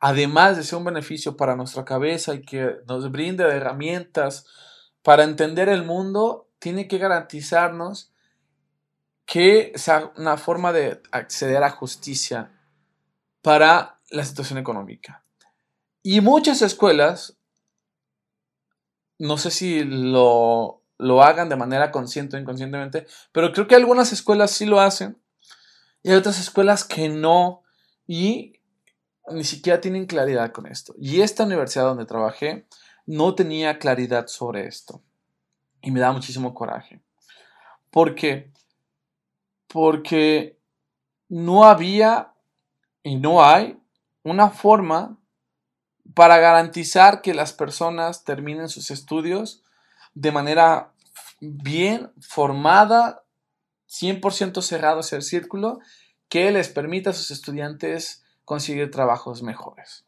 Además 0.00 0.56
de 0.56 0.64
ser 0.64 0.78
un 0.78 0.84
beneficio 0.84 1.36
para 1.36 1.56
nuestra 1.56 1.84
cabeza 1.84 2.34
y 2.34 2.42
que 2.42 2.76
nos 2.88 3.10
brinde 3.10 3.44
herramientas 3.44 4.46
para 5.02 5.24
entender 5.24 5.68
el 5.68 5.84
mundo, 5.84 6.48
tiene 6.58 6.88
que 6.88 6.98
garantizarnos 6.98 8.12
que 9.24 9.72
sea 9.76 10.12
una 10.16 10.36
forma 10.36 10.72
de 10.72 11.00
acceder 11.12 11.62
a 11.62 11.70
justicia 11.70 12.52
para 13.40 14.00
la 14.10 14.24
situación 14.24 14.58
económica. 14.58 15.24
Y 16.02 16.20
muchas 16.20 16.62
escuelas 16.62 17.38
no 19.22 19.38
sé 19.38 19.52
si 19.52 19.84
lo, 19.84 20.82
hagan 21.22 21.48
de 21.48 21.54
manera 21.54 21.92
consciente 21.92 22.36
o 22.36 22.40
inconscientemente, 22.40 23.06
pero 23.30 23.52
creo 23.52 23.68
que 23.68 23.76
algunas 23.76 24.12
escuelas 24.12 24.50
sí 24.50 24.66
lo 24.66 24.80
hacen 24.80 25.16
y 26.02 26.10
hay 26.10 26.16
otras 26.16 26.40
escuelas 26.40 26.84
que 26.84 27.08
no 27.08 27.62
y 28.06 28.60
ni 29.28 29.44
siquiera 29.44 29.80
tienen 29.80 30.06
claridad 30.06 30.52
con 30.52 30.66
esto. 30.66 30.94
Y 30.98 31.20
esta 31.20 31.44
universidad 31.44 31.84
donde 31.84 32.06
trabajé 32.06 32.66
no 33.06 33.34
tenía 33.34 33.78
claridad 33.78 34.26
sobre 34.26 34.66
esto 34.66 35.02
y 35.80 35.90
me 35.90 36.00
da 36.00 36.12
muchísimo 36.12 36.54
coraje. 36.54 37.00
¿Por 37.90 38.14
qué? 38.14 38.52
Porque 39.68 40.58
no 41.28 41.64
había 41.64 42.32
y 43.02 43.16
no 43.16 43.44
hay 43.44 43.78
una 44.22 44.50
forma 44.50 45.18
para 46.14 46.38
garantizar 46.38 47.22
que 47.22 47.34
las 47.34 47.52
personas 47.52 48.24
terminen 48.24 48.68
sus 48.68 48.90
estudios 48.90 49.62
de 50.14 50.32
manera 50.32 50.92
bien 51.40 52.12
formada, 52.20 53.21
100% 53.92 54.62
cerrado 54.62 55.00
el 55.10 55.22
círculo, 55.22 55.80
que 56.28 56.50
les 56.50 56.68
permita 56.68 57.10
a 57.10 57.12
sus 57.12 57.30
estudiantes 57.30 58.24
conseguir 58.44 58.90
trabajos 58.90 59.42
mejores. 59.42 60.06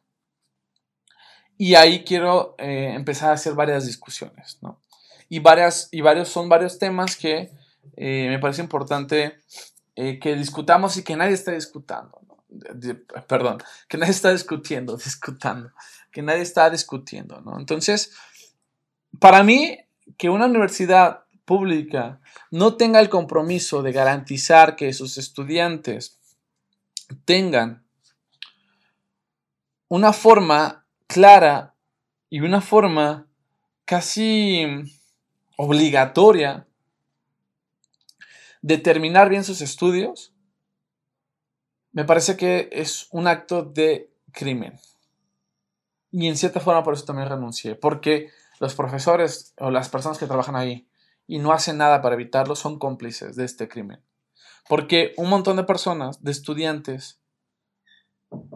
Y 1.59 1.75
ahí 1.75 2.03
quiero 2.05 2.55
eh, 2.59 2.93
empezar 2.95 3.31
a 3.31 3.35
hacer 3.35 3.55
varias 3.55 3.87
discusiones. 3.87 4.59
y, 5.29 5.39
varias, 5.39 5.89
y 5.93 6.01
varios, 6.01 6.29
son 6.29 6.49
varios 6.49 6.79
temas 6.79 7.17
que 7.17 7.53
eh, 7.97 8.29
me 8.29 8.39
parece 8.39 8.63
importante 8.63 9.39
eh, 9.97 10.19
que 10.19 10.35
discutamos 10.35 10.97
y 10.97 11.05
que 11.05 11.17
nadie 11.17 11.35
está 11.35 11.53
discutiendo. 11.53 12.21
perdón, 13.29 13.59
que 13.89 13.99
nadie 13.99 14.13
está 14.13 14.33
discutiendo, 14.33 14.97
discutiendo, 15.05 15.73
que 16.11 16.23
nadie 16.23 16.43
está 16.43 16.71
discutiendo. 16.71 17.41
¿no? 17.43 17.59
Entonces, 17.59 18.13
para 19.21 19.43
mí, 19.43 19.79
que 20.17 20.31
una 20.31 20.47
universidad 20.47 21.24
pública 21.45 22.21
no 22.51 22.77
tenga 22.77 23.01
el 23.01 23.09
compromiso 23.09 23.83
de 23.83 23.93
garantizar 23.93 24.77
que 24.77 24.93
sus 24.93 25.19
estudiantes 25.19 26.19
tengan 27.25 27.85
una 29.89 30.13
forma 30.13 30.87
clara 31.07 31.75
y 32.31 32.41
una 32.41 32.61
forma 32.61 33.29
casi 33.85 34.65
obligatoria 35.57 36.67
de 38.63 38.79
terminar 38.79 39.29
bien 39.29 39.45
sus 39.45 39.61
estudios, 39.61 40.33
me 41.93 42.05
parece 42.05 42.37
que 42.37 42.71
es 42.73 43.09
un 43.11 43.29
acto 43.29 43.63
de 43.63 44.11
crimen. 44.33 44.81
Y 46.11 46.29
en 46.29 46.37
cierta 46.37 46.61
forma 46.61 46.83
por 46.83 46.95
eso 46.95 47.05
también 47.05 47.29
renuncié, 47.29 47.75
porque 47.75 48.31
los 48.61 48.75
profesores 48.75 49.53
o 49.59 49.71
las 49.71 49.89
personas 49.89 50.19
que 50.19 50.27
trabajan 50.27 50.57
ahí 50.57 50.89
y 51.27 51.39
no 51.39 51.53
hacen 51.53 51.79
nada 51.79 52.03
para 52.03 52.15
evitarlo 52.15 52.57
son 52.57 52.79
cómplices 52.79 53.37
de 53.37 53.45
este 53.45 53.69
crimen. 53.69 54.03
Porque 54.69 55.15
un 55.17 55.29
montón 55.29 55.57
de 55.57 55.65
personas, 55.65 56.23
de 56.23 56.31
estudiantes, 56.31 57.21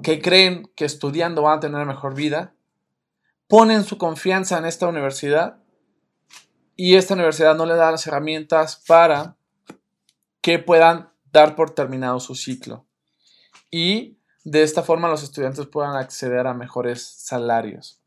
que 0.02 0.20
creen 0.20 0.70
que 0.74 0.84
estudiando 0.84 1.42
van 1.42 1.58
a 1.58 1.60
tener 1.60 1.86
mejor 1.86 2.14
vida, 2.14 2.54
ponen 3.46 3.84
su 3.84 3.98
confianza 3.98 4.58
en 4.58 4.66
esta 4.66 4.88
universidad 4.88 5.62
y 6.76 6.96
esta 6.96 7.14
universidad 7.14 7.56
no 7.56 7.66
le 7.66 7.74
da 7.74 7.90
las 7.90 8.06
herramientas 8.06 8.82
para 8.86 9.36
que 10.40 10.58
puedan 10.58 11.10
dar 11.32 11.56
por 11.56 11.70
terminado 11.70 12.20
su 12.20 12.34
ciclo. 12.34 12.86
Y 13.70 14.18
de 14.44 14.62
esta 14.62 14.82
forma 14.82 15.08
los 15.08 15.22
estudiantes 15.22 15.66
puedan 15.66 15.96
acceder 15.96 16.46
a 16.46 16.54
mejores 16.54 17.04
salarios, 17.04 18.00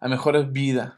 a 0.00 0.08
mejores 0.08 0.50
vida. 0.50 0.97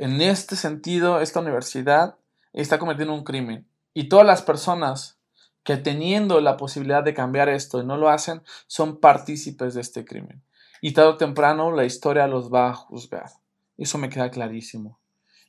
En 0.00 0.22
este 0.22 0.56
sentido, 0.56 1.20
esta 1.20 1.40
universidad 1.40 2.16
está 2.54 2.78
cometiendo 2.78 3.12
un 3.12 3.22
crimen. 3.22 3.68
Y 3.92 4.08
todas 4.08 4.24
las 4.24 4.40
personas 4.40 5.18
que 5.62 5.76
teniendo 5.76 6.40
la 6.40 6.56
posibilidad 6.56 7.04
de 7.04 7.12
cambiar 7.12 7.50
esto 7.50 7.82
y 7.82 7.84
no 7.84 7.98
lo 7.98 8.08
hacen, 8.08 8.40
son 8.66 8.98
partícipes 8.98 9.74
de 9.74 9.82
este 9.82 10.06
crimen. 10.06 10.42
Y 10.80 10.92
tarde 10.92 11.10
o 11.10 11.16
temprano 11.18 11.70
la 11.70 11.84
historia 11.84 12.26
los 12.28 12.50
va 12.50 12.70
a 12.70 12.74
juzgar. 12.74 13.30
Eso 13.76 13.98
me 13.98 14.08
queda 14.08 14.30
clarísimo. 14.30 14.98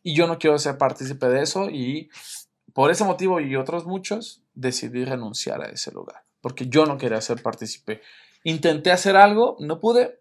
Y 0.04 0.16
yo 0.16 0.28
no 0.28 0.38
quiero 0.38 0.58
ser 0.58 0.78
partícipe 0.78 1.28
de 1.30 1.44
eso 1.44 1.70
y 1.70 2.10
por 2.74 2.92
ese 2.92 3.06
motivo 3.06 3.40
y 3.40 3.56
otros 3.56 3.86
muchos 3.86 4.44
decidí 4.54 5.06
renunciar 5.06 5.62
a 5.62 5.70
ese 5.70 5.94
lugar. 5.94 6.26
Porque 6.42 6.68
yo 6.68 6.86
no 6.86 6.98
quería 6.98 7.22
ser 7.22 7.42
partícipe. 7.42 8.02
Intenté 8.44 8.92
hacer 8.92 9.16
algo, 9.16 9.56
no 9.62 9.80
pude. 9.80 10.20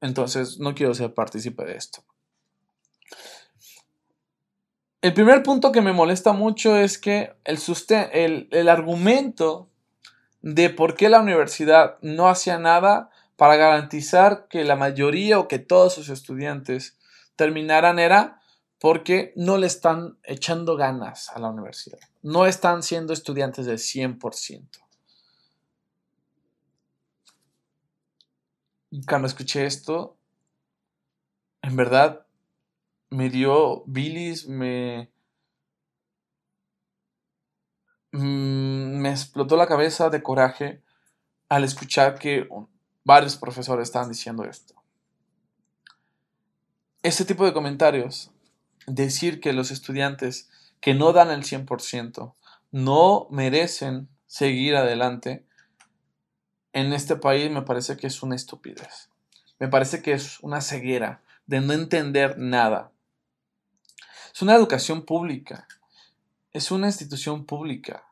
Entonces 0.00 0.60
no 0.60 0.76
quiero 0.76 0.94
ser 0.94 1.12
partícipe 1.12 1.64
de 1.64 1.74
esto. 1.74 2.04
El 5.02 5.14
primer 5.14 5.42
punto 5.42 5.72
que 5.72 5.80
me 5.80 5.94
molesta 5.94 6.32
mucho 6.34 6.76
es 6.76 6.98
que 6.98 7.34
el, 7.44 7.58
el, 8.12 8.48
el 8.50 8.68
argumento 8.68 9.70
de 10.42 10.68
por 10.68 10.94
qué 10.94 11.08
la 11.08 11.20
universidad 11.20 11.98
no 12.02 12.28
hacía 12.28 12.58
nada 12.58 13.10
para 13.36 13.56
garantizar 13.56 14.46
que 14.48 14.64
la 14.64 14.76
mayoría 14.76 15.38
o 15.38 15.48
que 15.48 15.58
todos 15.58 15.94
sus 15.94 16.10
estudiantes 16.10 16.98
terminaran 17.36 17.98
era 17.98 18.42
porque 18.78 19.32
no 19.36 19.56
le 19.56 19.66
están 19.66 20.18
echando 20.24 20.76
ganas 20.76 21.30
a 21.30 21.38
la 21.38 21.48
universidad. 21.48 21.98
No 22.22 22.44
están 22.46 22.82
siendo 22.82 23.14
estudiantes 23.14 23.64
del 23.64 23.78
100%. 23.78 24.68
Y 28.90 29.06
cuando 29.06 29.28
escuché 29.28 29.64
esto, 29.64 30.18
en 31.62 31.76
verdad 31.76 32.26
me 33.10 33.28
dio 33.28 33.82
bilis, 33.86 34.46
me, 34.46 35.10
mm, 38.12 38.98
me 38.98 39.10
explotó 39.10 39.56
la 39.56 39.66
cabeza 39.66 40.10
de 40.10 40.22
coraje 40.22 40.82
al 41.48 41.64
escuchar 41.64 42.18
que 42.18 42.48
varios 43.04 43.36
profesores 43.36 43.88
estaban 43.88 44.08
diciendo 44.08 44.44
esto. 44.44 44.74
Este 47.02 47.24
tipo 47.24 47.44
de 47.44 47.52
comentarios, 47.52 48.30
decir 48.86 49.40
que 49.40 49.52
los 49.52 49.70
estudiantes 49.70 50.48
que 50.80 50.94
no 50.94 51.12
dan 51.12 51.30
el 51.30 51.44
100% 51.44 52.34
no 52.70 53.26
merecen 53.30 54.08
seguir 54.26 54.76
adelante, 54.76 55.44
en 56.72 56.92
este 56.92 57.16
país 57.16 57.50
me 57.50 57.62
parece 57.62 57.96
que 57.96 58.06
es 58.06 58.22
una 58.22 58.36
estupidez. 58.36 59.10
Me 59.58 59.68
parece 59.68 60.02
que 60.02 60.12
es 60.12 60.40
una 60.40 60.60
ceguera 60.60 61.22
de 61.46 61.60
no 61.60 61.72
entender 61.72 62.38
nada. 62.38 62.92
Es 64.32 64.42
una 64.42 64.54
educación 64.54 65.02
pública. 65.02 65.66
Es 66.52 66.70
una 66.70 66.86
institución 66.86 67.44
pública. 67.44 68.04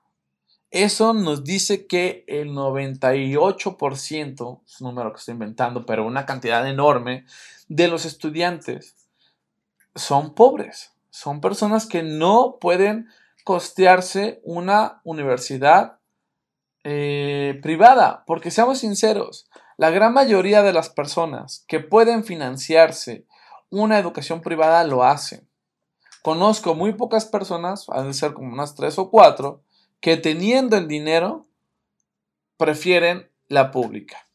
Eso 0.71 1.15
nos 1.15 1.45
dice 1.45 1.87
que 1.87 2.25
el 2.29 2.51
98%, 2.51 4.61
es 4.67 4.81
un 4.81 4.89
número 4.89 5.13
que 5.13 5.19
estoy 5.19 5.33
inventando, 5.33 5.87
pero 5.87 6.07
una 6.07 6.27
cantidad 6.27 6.69
enorme 6.69 7.25
de 7.69 7.89
los 7.89 8.05
estudiantes 8.05 8.95
son 9.95 10.35
pobres. 10.35 10.93
Son 11.11 11.41
personas 11.41 11.87
que 11.87 12.03
no 12.03 12.59
pueden 12.61 13.09
costearse 13.45 14.41
una 14.45 15.01
universidad 15.05 15.99
eh, 16.85 17.59
privada. 17.63 18.25
Porque 18.27 18.51
seamos 18.51 18.81
sinceros, 18.81 19.49
la 19.79 19.91
gran 19.91 20.13
mayoría 20.13 20.63
de 20.63 20.75
las 20.75 20.91
personas 20.91 21.65
que 21.67 21.81
pueden 21.81 22.25
financiarse 22.25 23.25
una 23.71 23.99
educación 23.99 24.43
privada 24.43 24.85
lo 24.85 25.03
hacen. 25.03 25.48
Conozco 26.23 26.75
muy 26.75 26.93
pocas 26.95 27.27
personas, 27.27 27.87
han 27.89 28.13
ser 28.15 28.35
como 28.35 28.53
unas 28.53 28.75
tres 28.75 28.99
o 28.99 29.11
cuatro, 29.11 29.63
que 30.01 30.17
teniendo 30.17 30.77
el 30.77 30.89
dinero 30.89 31.47
prefieren 32.57 33.31
la 33.49 33.71
pública. 33.71 34.29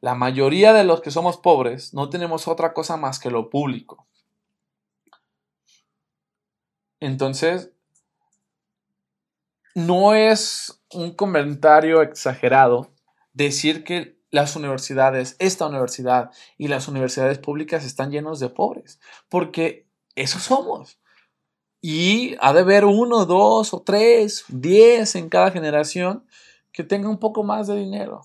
La 0.00 0.14
mayoría 0.14 0.72
de 0.72 0.84
los 0.84 1.00
que 1.00 1.10
somos 1.10 1.38
pobres 1.38 1.94
no 1.94 2.10
tenemos 2.10 2.46
otra 2.46 2.74
cosa 2.74 2.96
más 2.96 3.18
que 3.18 3.30
lo 3.30 3.48
público. 3.48 4.06
Entonces, 7.00 7.70
no 9.74 10.14
es 10.14 10.82
un 10.92 11.14
comentario 11.14 12.02
exagerado 12.02 12.92
decir 13.32 13.84
que 13.84 14.18
las 14.30 14.56
universidades, 14.56 15.36
esta 15.38 15.66
universidad 15.66 16.30
y 16.56 16.68
las 16.68 16.88
universidades 16.88 17.38
públicas 17.38 17.84
están 17.84 18.10
llenos 18.10 18.40
de 18.40 18.48
pobres, 18.48 19.00
porque 19.28 19.86
eso 20.14 20.38
somos. 20.38 20.98
Y 21.80 22.36
ha 22.40 22.52
de 22.52 22.60
haber 22.60 22.84
uno, 22.84 23.26
dos 23.26 23.74
o 23.74 23.82
tres, 23.82 24.44
diez 24.48 25.16
en 25.16 25.28
cada 25.28 25.50
generación 25.50 26.26
que 26.72 26.82
tenga 26.82 27.08
un 27.08 27.18
poco 27.18 27.44
más 27.44 27.66
de 27.66 27.76
dinero, 27.76 28.22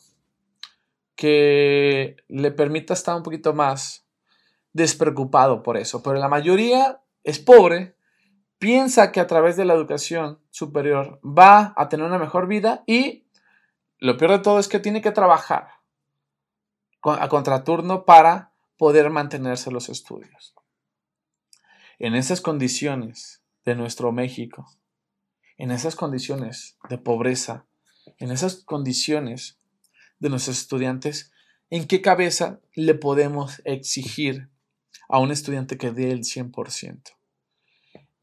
que 1.16 2.16
le 2.28 2.52
permita 2.52 2.94
estar 2.94 3.16
un 3.16 3.24
poquito 3.24 3.54
más 3.54 4.06
despreocupado 4.74 5.62
por 5.62 5.78
eso. 5.78 6.02
Pero 6.02 6.16
la 6.16 6.30
mayoría 6.30 7.02
es 7.24 7.40
pobre, 7.40 7.96
piensa 8.58 9.12
que 9.12 9.20
a 9.20 9.28
través 9.28 9.58
de 9.58 9.66
la 9.66 9.74
educación 9.74 10.40
superior 10.50 11.20
va 11.24 11.74
a 11.76 11.90
tener 11.90 12.06
una 12.06 12.18
mejor 12.18 12.48
vida 12.48 12.84
y 12.86 13.26
lo 13.98 14.18
peor 14.18 14.32
de 14.32 14.40
todo 14.40 14.60
es 14.60 14.68
que 14.68 14.80
tiene 14.80 15.02
que 15.02 15.12
trabajar 15.12 15.68
a 17.04 17.30
contraturno 17.30 18.06
para 18.06 18.54
poder 18.78 19.10
mantenerse 19.10 19.72
los 19.72 19.90
estudios. 19.90 20.56
En 22.00 22.16
esas 22.16 22.40
condiciones, 22.40 23.42
de 23.66 23.76
nuestro 23.76 24.14
México, 24.14 24.66
en 25.58 25.70
esas 25.72 25.98
condiciones 25.98 26.78
de 26.90 26.98
pobreza, 26.98 27.66
en 28.18 28.32
esas 28.32 28.56
condiciones 28.56 29.60
de 30.20 30.30
nuestros 30.30 30.60
estudiantes, 30.60 31.34
¿en 31.70 31.88
qué 31.88 32.02
cabeza 32.02 32.62
le 32.74 32.96
podemos 32.96 33.62
exigir 33.66 34.50
a 35.10 35.20
un 35.20 35.32
estudiante 35.32 35.78
que 35.78 35.92
dé 35.92 36.12
el 36.12 36.22
100%? 36.22 37.18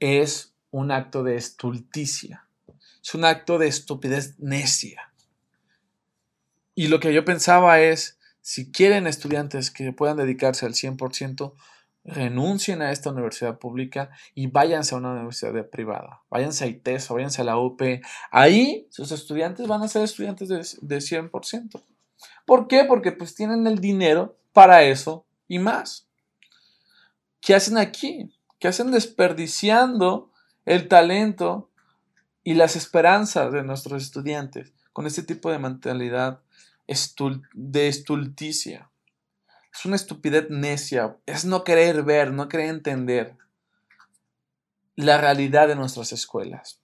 Es 0.00 0.54
un 0.70 0.90
acto 0.90 1.22
de 1.22 1.36
estulticia, 1.36 2.48
es 3.02 3.14
un 3.14 3.26
acto 3.26 3.58
de 3.58 3.68
estupidez 3.68 4.38
necia. 4.38 5.12
Y 6.74 6.88
lo 6.88 6.98
que 6.98 7.12
yo 7.12 7.26
pensaba 7.26 7.78
es, 7.80 8.18
si 8.40 8.72
quieren 8.72 9.06
estudiantes 9.06 9.70
que 9.70 9.92
puedan 9.92 10.16
dedicarse 10.16 10.64
al 10.64 10.72
100%, 10.72 11.52
renuncien 12.06 12.82
a 12.82 12.92
esta 12.92 13.10
universidad 13.10 13.58
pública 13.58 14.10
y 14.34 14.46
váyanse 14.46 14.94
a 14.94 14.98
una 14.98 15.12
universidad 15.12 15.68
privada. 15.68 16.22
Váyanse 16.30 16.64
a 16.64 16.68
ITESO, 16.68 17.14
váyanse 17.14 17.42
a 17.42 17.44
la 17.44 17.58
UP. 17.58 17.82
Ahí 18.30 18.86
sus 18.90 19.12
estudiantes 19.12 19.66
van 19.66 19.82
a 19.82 19.88
ser 19.88 20.02
estudiantes 20.02 20.48
de, 20.48 20.56
de 20.56 20.96
100%. 20.98 21.82
¿Por 22.46 22.68
qué? 22.68 22.84
Porque 22.84 23.12
pues 23.12 23.34
tienen 23.34 23.66
el 23.66 23.80
dinero 23.80 24.38
para 24.52 24.82
eso 24.82 25.26
y 25.48 25.58
más. 25.58 26.08
¿Qué 27.40 27.54
hacen 27.54 27.78
aquí? 27.78 28.32
que 28.58 28.68
hacen 28.68 28.90
desperdiciando 28.90 30.32
el 30.64 30.88
talento 30.88 31.70
y 32.42 32.54
las 32.54 32.76
esperanzas 32.76 33.52
de 33.52 33.62
nuestros 33.62 34.02
estudiantes 34.02 34.72
con 34.92 35.06
este 35.06 35.22
tipo 35.22 35.50
de 35.50 35.58
mentalidad 35.58 36.40
de 37.54 37.88
estulticia. 37.88 38.90
Es 39.76 39.84
una 39.84 39.96
estupidez 39.96 40.46
necia, 40.48 41.18
es 41.26 41.44
no 41.44 41.62
querer 41.62 42.02
ver, 42.02 42.32
no 42.32 42.48
querer 42.48 42.70
entender 42.70 43.36
la 44.94 45.18
realidad 45.18 45.68
de 45.68 45.76
nuestras 45.76 46.12
escuelas. 46.12 46.80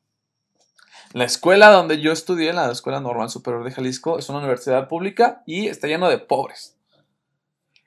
La 1.15 1.25
escuela 1.25 1.71
donde 1.71 2.03
yo 2.03 2.13
estudié, 2.13 2.53
la 2.53 2.71
Escuela 2.71 3.01
Normal 3.01 3.31
Superior 3.31 3.65
de 3.65 3.71
Jalisco, 3.71 4.19
es 4.19 4.29
una 4.29 4.41
universidad 4.41 4.89
pública 4.89 5.43
y 5.47 5.69
está 5.69 5.87
lleno 5.87 6.11
de 6.11 6.19
pobres. 6.19 6.77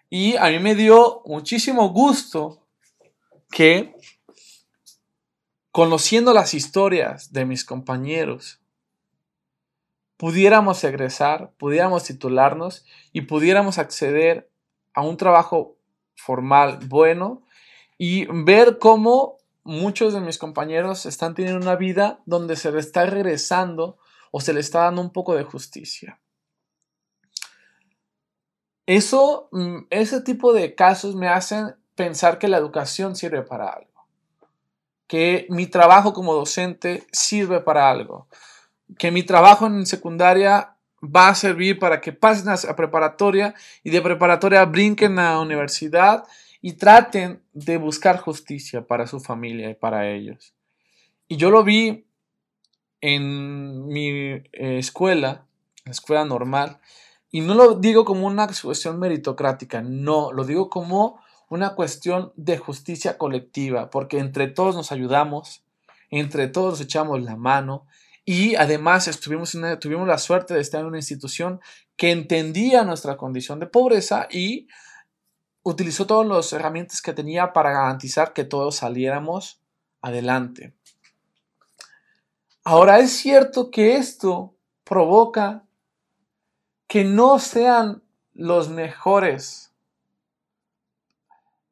Y 0.09 0.37
a 0.37 0.45
mí 0.45 0.57
me 0.57 0.73
dio 0.73 1.21
muchísimo 1.25 1.89
gusto 1.89 2.65
que, 3.51 3.95
conociendo 5.71 6.33
las 6.33 6.55
historias 6.55 7.31
de 7.31 7.45
mis 7.45 7.63
compañeros, 7.63 8.59
pudiéramos 10.17 10.83
egresar, 10.83 11.51
pudiéramos 11.59 12.05
titularnos 12.05 12.85
y 13.11 13.21
pudiéramos 13.21 13.77
acceder 13.77 14.49
a 14.95 15.01
un 15.01 15.17
trabajo 15.17 15.77
formal 16.15 16.79
bueno 16.87 17.43
y 17.97 18.25
ver 18.43 18.79
cómo 18.79 19.37
muchos 19.63 20.13
de 20.13 20.21
mis 20.21 20.37
compañeros 20.37 21.05
están 21.05 21.35
teniendo 21.35 21.59
una 21.59 21.75
vida 21.75 22.21
donde 22.25 22.55
se 22.55 22.71
le 22.71 22.79
está 22.79 23.05
regresando 23.05 23.97
o 24.31 24.39
se 24.39 24.53
le 24.53 24.59
está 24.61 24.81
dando 24.81 25.01
un 25.01 25.11
poco 25.11 25.35
de 25.35 25.43
justicia. 25.43 26.19
Eso, 28.85 29.49
mm, 29.51 29.87
ese 29.89 30.21
tipo 30.21 30.53
de 30.53 30.75
casos 30.75 31.15
me 31.15 31.27
hacen 31.27 31.75
pensar 31.95 32.37
que 32.37 32.47
la 32.47 32.57
educación 32.57 33.15
sirve 33.15 33.41
para 33.41 33.69
algo, 33.69 34.07
que 35.07 35.47
mi 35.49 35.67
trabajo 35.67 36.13
como 36.13 36.33
docente 36.33 37.07
sirve 37.11 37.61
para 37.61 37.89
algo, 37.89 38.27
que 38.99 39.09
mi 39.11 39.23
trabajo 39.23 39.65
en 39.65 39.85
secundaria 39.85 40.74
va 41.05 41.29
a 41.29 41.35
servir 41.35 41.79
para 41.79 42.01
que 42.01 42.13
pasen 42.13 42.49
a 42.49 42.75
preparatoria 42.75 43.53
y 43.83 43.89
de 43.89 44.01
preparatoria 44.01 44.65
brinquen 44.65 45.19
a 45.19 45.39
universidad 45.39 46.23
y 46.61 46.73
traten 46.73 47.43
de 47.53 47.77
buscar 47.77 48.19
justicia 48.19 48.87
para 48.87 49.07
su 49.07 49.19
familia 49.19 49.69
y 49.69 49.75
para 49.75 50.09
ellos. 50.09 50.53
Y 51.27 51.37
yo 51.37 51.51
lo 51.51 51.63
vi 51.63 52.05
en 53.01 53.87
mi 53.87 54.09
eh, 54.09 54.43
escuela, 54.51 55.45
la 55.83 55.91
escuela 55.91 56.25
normal, 56.25 56.79
y 57.31 57.41
no 57.41 57.53
lo 57.53 57.75
digo 57.75 58.05
como 58.05 58.25
una 58.27 58.47
cuestión 58.47 58.99
meritocrática, 58.99 59.81
no, 59.81 60.31
lo 60.31 60.43
digo 60.43 60.69
como 60.69 61.19
una 61.49 61.75
cuestión 61.75 62.31
de 62.35 62.57
justicia 62.57 63.17
colectiva, 63.17 63.89
porque 63.89 64.19
entre 64.19 64.47
todos 64.47 64.75
nos 64.75 64.91
ayudamos, 64.91 65.63
entre 66.09 66.47
todos 66.47 66.73
nos 66.73 66.81
echamos 66.81 67.21
la 67.21 67.35
mano 67.35 67.85
y 68.25 68.55
además 68.55 69.07
tuvimos 69.19 69.53
la 69.53 70.17
suerte 70.17 70.55
de 70.55 70.61
estar 70.61 70.81
en 70.81 70.87
una 70.87 70.97
institución 70.97 71.61
que 71.95 72.11
entendía 72.11 72.83
nuestra 72.83 73.17
condición 73.17 73.59
de 73.59 73.67
pobreza 73.67 74.27
y 74.31 74.67
utilizó 75.61 76.07
todas 76.07 76.27
las 76.27 76.51
herramientas 76.51 77.01
que 77.01 77.13
tenía 77.13 77.53
para 77.53 77.71
garantizar 77.71 78.33
que 78.33 78.43
todos 78.43 78.77
saliéramos 78.77 79.61
adelante. 80.01 80.73
Ahora 82.63 82.99
es 82.99 83.11
cierto 83.11 83.69
que 83.69 83.95
esto 83.95 84.55
provoca 84.83 85.63
que 86.87 87.03
no 87.03 87.37
sean 87.37 88.03
los 88.33 88.69
mejores 88.69 89.71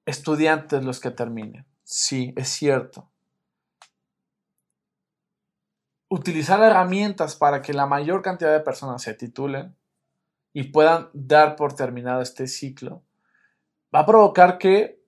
estudiantes 0.05 0.83
los 0.83 0.99
que 0.99 1.11
terminen. 1.11 1.65
Sí, 1.83 2.33
es 2.35 2.49
cierto. 2.49 3.09
Utilizar 6.14 6.61
herramientas 6.61 7.36
para 7.36 7.64
que 7.64 7.74
la 7.74 7.88
mayor 7.88 8.22
cantidad 8.22 8.51
de 8.51 8.59
personas 8.59 9.01
se 9.01 9.16
titulen 9.16 9.76
y 10.53 10.66
puedan 10.66 11.09
dar 11.11 11.55
por 11.55 11.74
terminado 11.74 12.22
este 12.22 12.45
ciclo 12.45 13.01
va 13.93 14.01
a 14.01 14.05
provocar 14.05 14.59
que 14.59 15.01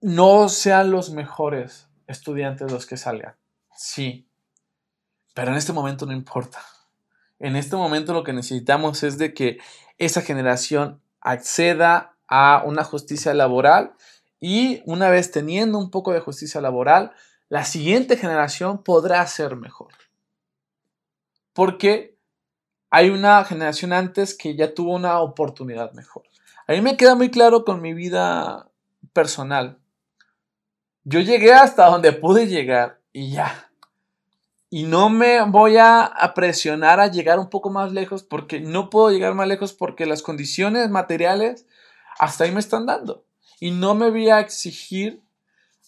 no 0.00 0.48
sean 0.48 0.92
los 0.92 1.10
mejores 1.10 1.88
estudiantes 2.06 2.70
los 2.70 2.86
que 2.86 2.96
salgan. 2.96 3.34
Sí, 3.74 4.28
pero 5.34 5.50
en 5.50 5.56
este 5.56 5.72
momento 5.72 6.06
no 6.06 6.12
importa. 6.12 6.60
En 7.40 7.56
este 7.56 7.74
momento 7.74 8.12
lo 8.12 8.22
que 8.22 8.32
necesitamos 8.32 9.02
es 9.02 9.18
de 9.18 9.34
que 9.34 9.58
esa 9.98 10.22
generación 10.22 11.02
acceda 11.20 12.14
a 12.28 12.62
una 12.64 12.84
justicia 12.84 13.34
laboral 13.34 13.94
y 14.38 14.84
una 14.86 15.10
vez 15.10 15.32
teniendo 15.32 15.78
un 15.78 15.90
poco 15.90 16.12
de 16.12 16.20
justicia 16.20 16.60
laboral, 16.60 17.12
la 17.54 17.64
siguiente 17.64 18.16
generación 18.16 18.82
podrá 18.82 19.24
ser 19.28 19.54
mejor. 19.54 19.92
Porque 21.52 22.18
hay 22.90 23.10
una 23.10 23.44
generación 23.44 23.92
antes 23.92 24.36
que 24.36 24.56
ya 24.56 24.74
tuvo 24.74 24.92
una 24.92 25.20
oportunidad 25.20 25.92
mejor. 25.92 26.24
A 26.66 26.72
mí 26.72 26.80
me 26.80 26.96
queda 26.96 27.14
muy 27.14 27.30
claro 27.30 27.64
con 27.64 27.80
mi 27.80 27.94
vida 27.94 28.68
personal. 29.12 29.78
Yo 31.04 31.20
llegué 31.20 31.52
hasta 31.52 31.86
donde 31.86 32.10
pude 32.10 32.48
llegar 32.48 33.00
y 33.12 33.30
ya. 33.30 33.70
Y 34.68 34.82
no 34.82 35.08
me 35.08 35.40
voy 35.42 35.76
a, 35.76 36.12
presionar 36.34 36.98
a 36.98 37.06
llegar 37.06 37.38
un 37.38 37.50
poco 37.50 37.70
más 37.70 37.92
lejos 37.92 38.24
porque 38.24 38.58
no 38.58 38.90
puedo 38.90 39.12
llegar 39.12 39.34
más 39.34 39.46
lejos 39.46 39.72
porque 39.72 40.06
las 40.06 40.22
condiciones 40.22 40.90
materiales 40.90 41.68
hasta 42.18 42.42
ahí 42.42 42.50
me 42.50 42.58
están 42.58 42.84
dando. 42.84 43.26
Y 43.60 43.70
no 43.70 43.94
me 43.94 44.10
voy 44.10 44.28
a 44.30 44.40
exigir 44.40 45.23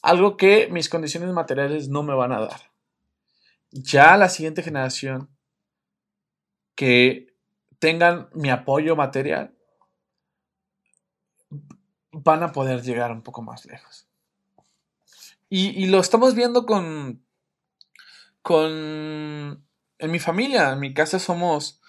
algo 0.03 0.37
que 0.37 0.69
mis 0.71 0.89
condiciones 0.89 1.31
materiales 1.31 1.89
no 1.89 2.03
me 2.03 2.15
van 2.15 2.33
a 2.33 2.41
dar. 2.41 2.73
Ya 3.71 4.17
la 4.17 4.29
siguiente 4.29 4.63
generación 4.63 5.29
que 6.75 7.35
tengan 7.79 8.29
mi 8.33 8.51
apoyo 8.51 8.97
material 8.97 9.55
van 12.13 12.43
a 12.43 12.53
poder 12.53 12.83
llegar 12.83 13.13
un 13.13 13.23
poco 13.23 13.43
más 13.43 13.67
lejos. 13.67 14.07
Y, 15.49 15.87
lo 15.87 16.01
estamos 16.01 16.35
viendo 16.35 16.67
con, 16.67 17.25
con, 18.43 19.65
en 19.99 20.11
mi 20.11 20.19
familia, 20.19 20.73
en 20.73 20.81
mi 20.81 20.93
casa 20.93 21.21
somos 21.21 21.81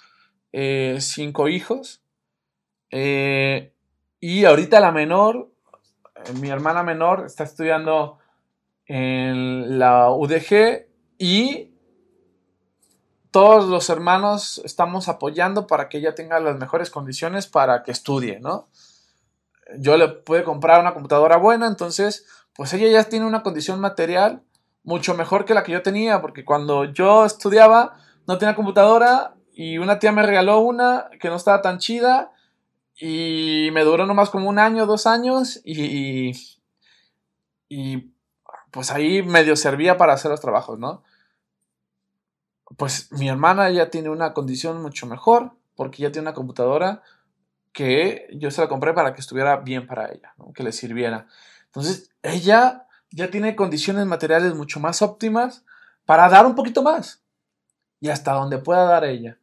eh, 0.51 0.97
cinco 1.01 1.47
hijos. 1.47 2.03
Eh, 2.91 3.73
y 4.19 4.45
ahorita 4.45 4.79
la 4.79 4.91
menor, 4.91 5.51
mi 6.39 6.49
hermana 6.49 6.83
menor, 6.83 7.25
está 7.25 7.43
estudiando 7.43 8.19
en 8.85 9.79
la 9.79 10.11
UDG 10.11 10.87
y 11.17 11.73
todos 13.31 13.65
los 13.65 13.89
hermanos 13.89 14.61
estamos 14.63 15.09
apoyando 15.09 15.67
para 15.67 15.89
que 15.89 15.97
ella 15.97 16.15
tenga 16.15 16.39
las 16.39 16.57
mejores 16.57 16.89
condiciones 16.89 17.47
para 17.47 17.83
que 17.83 17.91
estudie, 17.91 18.39
¿no? 18.39 18.69
yo 19.75 19.97
le 19.97 20.07
pude 20.07 20.43
comprar 20.43 20.79
una 20.79 20.93
computadora 20.93 21.37
buena, 21.37 21.67
entonces, 21.67 22.25
pues 22.55 22.73
ella 22.73 22.87
ya 22.87 23.09
tiene 23.09 23.25
una 23.25 23.43
condición 23.43 23.79
material 23.79 24.41
mucho 24.83 25.15
mejor 25.15 25.45
que 25.45 25.53
la 25.53 25.63
que 25.63 25.73
yo 25.73 25.81
tenía, 25.81 26.21
porque 26.21 26.45
cuando 26.45 26.85
yo 26.85 27.25
estudiaba 27.25 27.97
no 28.25 28.37
tenía 28.37 28.55
computadora 28.55 29.35
y 29.53 29.77
una 29.77 29.99
tía 29.99 30.11
me 30.11 30.23
regaló 30.23 30.59
una 30.59 31.09
que 31.19 31.29
no 31.29 31.35
estaba 31.35 31.61
tan 31.61 31.77
chida 31.77 32.31
y 32.99 33.69
me 33.71 33.83
duró 33.83 34.05
nomás 34.05 34.29
como 34.29 34.49
un 34.49 34.59
año, 34.59 34.85
dos 34.85 35.05
años 35.05 35.61
y, 35.63 36.31
y 37.69 38.11
pues 38.71 38.91
ahí 38.91 39.21
medio 39.23 39.55
servía 39.55 39.97
para 39.97 40.13
hacer 40.13 40.31
los 40.31 40.41
trabajos, 40.41 40.79
¿no? 40.79 41.03
Pues 42.75 43.11
mi 43.11 43.29
hermana 43.29 43.69
ya 43.69 43.89
tiene 43.89 44.09
una 44.09 44.33
condición 44.33 44.81
mucho 44.81 45.05
mejor 45.05 45.53
porque 45.75 46.03
ya 46.03 46.11
tiene 46.11 46.27
una 46.27 46.35
computadora 46.35 47.03
que 47.71 48.27
yo 48.33 48.49
se 48.49 48.61
la 48.61 48.67
compré 48.67 48.93
para 48.93 49.13
que 49.13 49.21
estuviera 49.21 49.57
bien 49.57 49.85
para 49.85 50.11
ella, 50.11 50.33
que 50.55 50.63
le 50.63 50.71
sirviera. 50.71 51.27
Entonces, 51.65 52.09
ella 52.23 52.87
ya 53.11 53.29
tiene 53.29 53.55
condiciones 53.55 54.05
materiales 54.07 54.55
mucho 54.55 54.79
más 54.79 55.01
óptimas 55.01 55.63
para 56.05 56.27
dar 56.29 56.45
un 56.45 56.55
poquito 56.55 56.81
más 56.81 57.21
y 57.99 58.09
hasta 58.09 58.33
donde 58.33 58.57
pueda 58.57 58.85
dar 58.85 59.05
ella. 59.05 59.37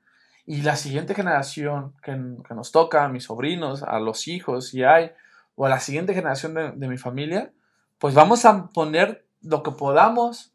Y 0.47 0.62
la 0.62 0.76
siguiente 0.76 1.14
generación 1.14 1.95
que, 2.03 2.14
nos 2.16 2.70
toca, 2.70 3.05
a 3.05 3.09
mis 3.09 3.24
sobrinos, 3.24 3.82
a 3.82 3.99
los 3.99 4.28
hijos, 4.28 4.68
si 4.68 4.82
hay, 4.82 5.12
o 5.55 5.64
a 5.64 5.70
la 5.70 5.80
siguiente 5.80 6.12
generación 6.14 6.55
de, 6.55 6.88
mi 6.88 6.99
familia, 6.99 7.53
pues 7.99 8.14
vamos 8.14 8.45
a 8.45 8.68
poner 8.68 9.26
lo 9.40 9.62
que 9.62 9.70
podamos 9.70 10.53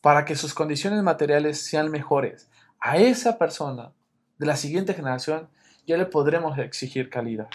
para 0.00 0.24
que 0.24 0.36
sus 0.36 0.54
condiciones 0.54 1.02
materiales 1.02 1.64
sean 1.64 1.90
mejores. 1.90 2.50
A 2.78 2.98
esa 2.98 3.38
persona 3.38 3.92
de 4.38 4.46
la 4.46 4.56
siguiente 4.56 4.94
generación 4.94 5.48
ya 5.86 5.96
le 5.96 6.06
podremos 6.06 6.56
exigir 6.58 7.10
calidad. 7.10 7.48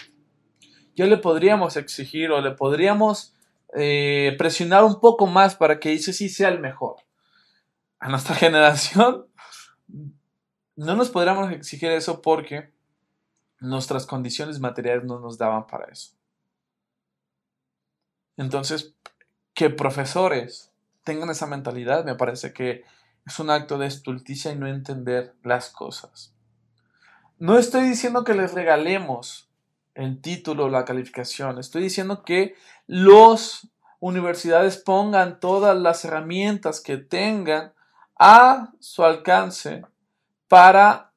Ya 0.94 1.06
le 1.06 1.16
podríamos 1.16 1.76
exigir 1.76 2.30
o 2.32 2.40
le 2.40 2.50
podríamos 2.50 3.34
eh, 3.74 4.34
presionar 4.38 4.84
un 4.84 5.00
poco 5.00 5.26
más 5.26 5.54
para 5.54 5.78
que 5.78 5.92
ese 5.92 6.12
sí 6.12 6.28
sea 6.28 6.48
el 6.48 6.60
mejor. 6.60 6.96
A 7.98 8.08
nuestra 8.08 8.34
generación 8.34 9.26
no 10.78 10.94
nos 10.94 11.10
podríamos 11.10 11.50
exigir 11.50 11.90
eso 11.90 12.22
porque 12.22 12.70
nuestras 13.58 14.06
condiciones 14.06 14.60
materiales 14.60 15.04
no 15.04 15.18
nos 15.18 15.36
daban 15.36 15.66
para 15.66 15.86
eso. 15.86 16.12
Entonces, 18.36 18.94
que 19.54 19.70
profesores 19.70 20.70
tengan 21.02 21.30
esa 21.30 21.48
mentalidad 21.48 22.04
me 22.04 22.14
parece 22.14 22.52
que 22.52 22.84
es 23.26 23.38
un 23.40 23.50
acto 23.50 23.76
de 23.76 23.88
estulticia 23.88 24.52
y 24.52 24.56
no 24.56 24.68
entender 24.68 25.34
las 25.42 25.68
cosas. 25.70 26.32
No 27.40 27.58
estoy 27.58 27.88
diciendo 27.88 28.22
que 28.22 28.34
les 28.34 28.54
regalemos 28.54 29.48
el 29.94 30.20
título 30.20 30.66
o 30.66 30.68
la 30.68 30.84
calificación, 30.84 31.58
estoy 31.58 31.82
diciendo 31.82 32.22
que 32.22 32.54
los 32.86 33.68
universidades 33.98 34.76
pongan 34.76 35.40
todas 35.40 35.76
las 35.76 36.04
herramientas 36.04 36.80
que 36.80 36.98
tengan 36.98 37.72
a 38.16 38.72
su 38.78 39.02
alcance 39.02 39.84
para 40.48 41.12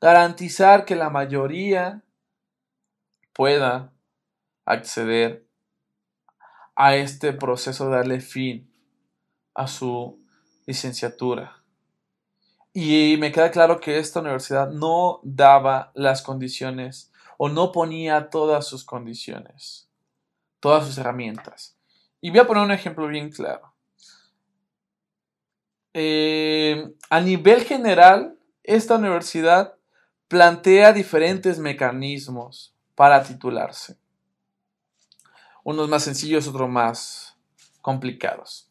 garantizar 0.00 0.84
que 0.84 0.96
la 0.96 1.10
mayoría 1.10 2.02
pueda 3.32 3.92
acceder 4.64 5.46
a 6.74 6.96
este 6.96 7.32
proceso 7.32 7.90
de 7.90 7.96
darle 7.96 8.20
fin 8.20 8.72
a 9.54 9.66
su 9.66 10.18
licenciatura. 10.66 11.62
Y 12.72 13.16
me 13.18 13.32
queda 13.32 13.50
claro 13.50 13.80
que 13.80 13.98
esta 13.98 14.20
universidad 14.20 14.70
no 14.70 15.20
daba 15.22 15.90
las 15.94 16.22
condiciones 16.22 17.12
o 17.36 17.48
no 17.48 17.72
ponía 17.72 18.30
todas 18.30 18.66
sus 18.66 18.84
condiciones, 18.84 19.90
todas 20.60 20.86
sus 20.86 20.96
herramientas. 20.98 21.76
Y 22.20 22.30
voy 22.30 22.38
a 22.40 22.46
poner 22.46 22.62
un 22.62 22.70
ejemplo 22.70 23.08
bien 23.08 23.30
claro. 23.30 23.74
Eh, 25.92 26.94
a 27.10 27.20
nivel 27.20 27.64
general, 27.64 28.38
esta 28.74 28.94
universidad 28.94 29.74
plantea 30.28 30.92
diferentes 30.92 31.58
mecanismos 31.58 32.72
para 32.94 33.24
titularse. 33.24 33.98
Unos 35.64 35.88
más 35.88 36.04
sencillos, 36.04 36.46
otros 36.46 36.68
más 36.68 37.36
complicados. 37.80 38.70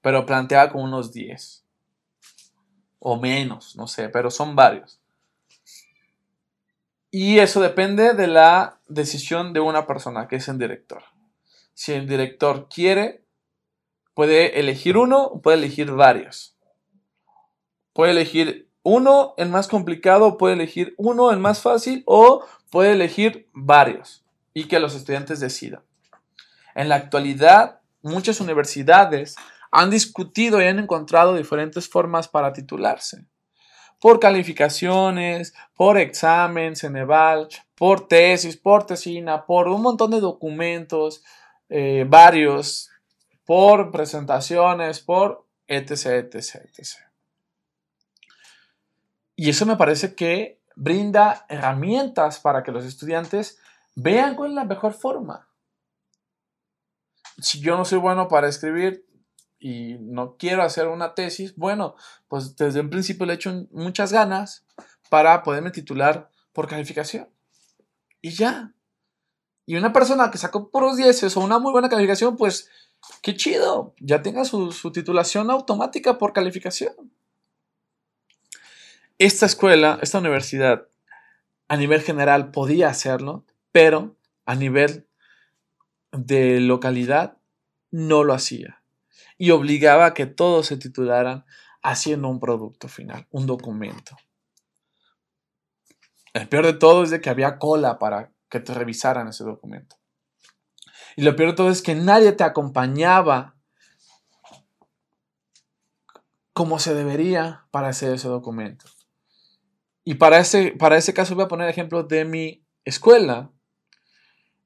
Pero 0.00 0.24
plantea 0.24 0.70
como 0.70 0.84
unos 0.84 1.12
10. 1.12 1.62
O 3.00 3.20
menos, 3.20 3.76
no 3.76 3.86
sé, 3.86 4.08
pero 4.08 4.30
son 4.30 4.56
varios. 4.56 4.98
Y 7.10 7.38
eso 7.38 7.60
depende 7.60 8.14
de 8.14 8.26
la 8.26 8.80
decisión 8.88 9.52
de 9.52 9.60
una 9.60 9.86
persona, 9.86 10.26
que 10.26 10.36
es 10.36 10.48
el 10.48 10.58
director. 10.58 11.04
Si 11.74 11.92
el 11.92 12.08
director 12.08 12.68
quiere, 12.70 13.26
puede 14.14 14.58
elegir 14.58 14.96
uno, 14.96 15.40
puede 15.42 15.58
elegir 15.58 15.90
varios. 15.92 16.56
Puede 17.92 18.12
elegir 18.12 18.70
uno, 18.84 19.34
el 19.38 19.48
más 19.48 19.66
complicado, 19.66 20.36
puede 20.36 20.54
elegir 20.54 20.94
uno, 20.98 21.30
el 21.32 21.38
más 21.38 21.62
fácil, 21.62 22.04
o 22.06 22.44
puede 22.70 22.92
elegir 22.92 23.48
varios 23.52 24.24
y 24.52 24.68
que 24.68 24.78
los 24.78 24.94
estudiantes 24.94 25.40
decidan. 25.40 25.82
En 26.74 26.88
la 26.88 26.96
actualidad, 26.96 27.80
muchas 28.02 28.40
universidades 28.40 29.36
han 29.72 29.90
discutido 29.90 30.60
y 30.60 30.66
han 30.66 30.78
encontrado 30.78 31.34
diferentes 31.34 31.88
formas 31.88 32.28
para 32.28 32.52
titularse. 32.52 33.24
Por 34.00 34.20
calificaciones, 34.20 35.54
por 35.74 35.96
examen, 35.96 36.76
Ceneval, 36.76 37.48
por 37.74 38.06
tesis, 38.06 38.56
por 38.56 38.86
tesina, 38.86 39.46
por 39.46 39.66
un 39.68 39.80
montón 39.80 40.10
de 40.10 40.20
documentos, 40.20 41.24
eh, 41.70 42.04
varios, 42.06 42.90
por 43.46 43.90
presentaciones, 43.90 45.00
por 45.00 45.46
etc, 45.66 46.34
etc, 46.34 46.56
etc. 46.76 47.13
Y 49.36 49.50
eso 49.50 49.66
me 49.66 49.76
parece 49.76 50.14
que 50.14 50.60
brinda 50.76 51.46
herramientas 51.48 52.40
para 52.40 52.62
que 52.62 52.72
los 52.72 52.84
estudiantes 52.84 53.58
vean 53.94 54.36
cuál 54.36 54.54
la 54.54 54.64
mejor 54.64 54.92
forma. 54.92 55.48
Si 57.38 57.60
yo 57.60 57.76
no 57.76 57.84
soy 57.84 57.98
bueno 57.98 58.28
para 58.28 58.48
escribir 58.48 59.06
y 59.58 59.96
no 59.98 60.36
quiero 60.36 60.62
hacer 60.62 60.88
una 60.88 61.14
tesis, 61.14 61.56
bueno, 61.56 61.96
pues 62.28 62.56
desde 62.56 62.80
un 62.80 62.90
principio 62.90 63.26
le 63.26 63.32
he 63.32 63.36
hecho 63.36 63.66
muchas 63.72 64.12
ganas 64.12 64.66
para 65.10 65.42
poderme 65.42 65.70
titular 65.70 66.30
por 66.52 66.68
calificación. 66.68 67.28
Y 68.20 68.30
ya. 68.30 68.74
Y 69.66 69.76
una 69.76 69.92
persona 69.92 70.30
que 70.30 70.38
sacó 70.38 70.70
puros 70.70 70.96
10 70.96 71.36
o 71.36 71.40
una 71.40 71.58
muy 71.58 71.72
buena 71.72 71.88
calificación, 71.88 72.36
pues 72.36 72.70
qué 73.22 73.34
chido, 73.34 73.94
ya 73.98 74.22
tenga 74.22 74.44
su 74.44 74.92
titulación 74.92 75.50
automática 75.50 76.18
por 76.18 76.32
calificación. 76.32 76.94
Esta 79.18 79.46
escuela, 79.46 80.00
esta 80.02 80.18
universidad, 80.18 80.88
a 81.68 81.76
nivel 81.76 82.02
general 82.02 82.50
podía 82.50 82.88
hacerlo, 82.88 83.44
pero 83.70 84.16
a 84.44 84.56
nivel 84.56 85.06
de 86.10 86.58
localidad 86.60 87.38
no 87.92 88.24
lo 88.24 88.34
hacía. 88.34 88.82
Y 89.38 89.50
obligaba 89.50 90.06
a 90.06 90.14
que 90.14 90.26
todos 90.26 90.66
se 90.66 90.76
titularan 90.76 91.44
haciendo 91.80 92.28
un 92.28 92.40
producto 92.40 92.88
final, 92.88 93.28
un 93.30 93.46
documento. 93.46 94.16
El 96.32 96.48
peor 96.48 96.66
de 96.66 96.72
todo 96.72 97.04
es 97.04 97.10
de 97.10 97.20
que 97.20 97.30
había 97.30 97.58
cola 97.58 98.00
para 98.00 98.32
que 98.48 98.58
te 98.58 98.74
revisaran 98.74 99.28
ese 99.28 99.44
documento. 99.44 99.96
Y 101.14 101.22
lo 101.22 101.36
peor 101.36 101.50
de 101.50 101.56
todo 101.56 101.70
es 101.70 101.82
que 101.82 101.94
nadie 101.94 102.32
te 102.32 102.42
acompañaba 102.42 103.54
como 106.52 106.80
se 106.80 106.94
debería 106.94 107.66
para 107.70 107.88
hacer 107.88 108.12
ese 108.12 108.26
documento. 108.28 108.86
Y 110.04 110.14
para 110.14 110.38
ese, 110.38 110.72
para 110.72 110.98
ese 110.98 111.14
caso 111.14 111.34
voy 111.34 111.44
a 111.44 111.48
poner 111.48 111.68
ejemplo 111.68 112.02
de 112.02 112.24
mi 112.24 112.64
escuela. 112.84 113.50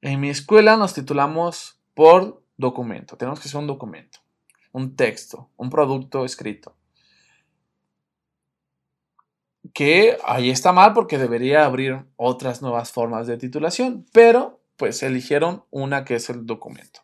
En 0.01 0.19
mi 0.19 0.29
escuela 0.29 0.75
nos 0.75 0.93
titulamos 0.93 1.79
por 1.93 2.43
documento. 2.57 3.15
Tenemos 3.15 3.39
que 3.39 3.47
hacer 3.47 3.59
un 3.59 3.67
documento, 3.67 4.19
un 4.73 4.95
texto, 4.95 5.49
un 5.55 5.69
producto 5.69 6.25
escrito. 6.25 6.75
Que 9.73 10.17
ahí 10.25 10.49
está 10.49 10.73
mal 10.73 10.93
porque 10.93 11.17
debería 11.17 11.65
abrir 11.65 12.05
otras 12.17 12.61
nuevas 12.61 12.91
formas 12.91 13.27
de 13.27 13.37
titulación, 13.37 14.05
pero 14.11 14.61
pues 14.75 15.03
eligieron 15.03 15.63
una 15.69 16.03
que 16.05 16.15
es 16.15 16.29
el 16.29 16.45
documento. 16.45 17.01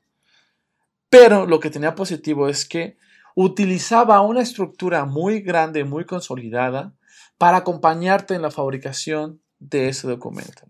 Pero 1.09 1.45
lo 1.45 1.59
que 1.59 1.69
tenía 1.69 1.95
positivo 1.95 2.49
es 2.49 2.65
que 2.67 2.97
utilizaba 3.35 4.21
una 4.21 4.41
estructura 4.41 5.05
muy 5.05 5.41
grande, 5.41 5.83
muy 5.83 6.05
consolidada, 6.05 6.93
para 7.37 7.57
acompañarte 7.57 8.33
en 8.35 8.41
la 8.41 8.51
fabricación 8.51 9.41
de 9.59 9.89
ese 9.89 10.07
documento. 10.07 10.63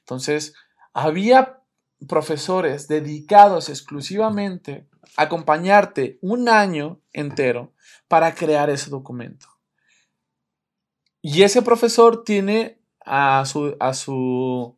Entonces, 0.00 0.54
había 0.92 1.62
profesores 2.08 2.88
dedicados 2.88 3.68
exclusivamente 3.68 4.88
a 5.16 5.22
acompañarte 5.24 6.18
un 6.22 6.48
año 6.48 7.00
entero 7.12 7.72
para 8.08 8.34
crear 8.34 8.70
ese 8.70 8.90
documento. 8.90 9.48
Y 11.20 11.42
ese 11.42 11.62
profesor 11.62 12.24
tiene 12.24 12.80
a 13.04 13.44
su, 13.46 13.76
a 13.78 13.94
su 13.94 14.76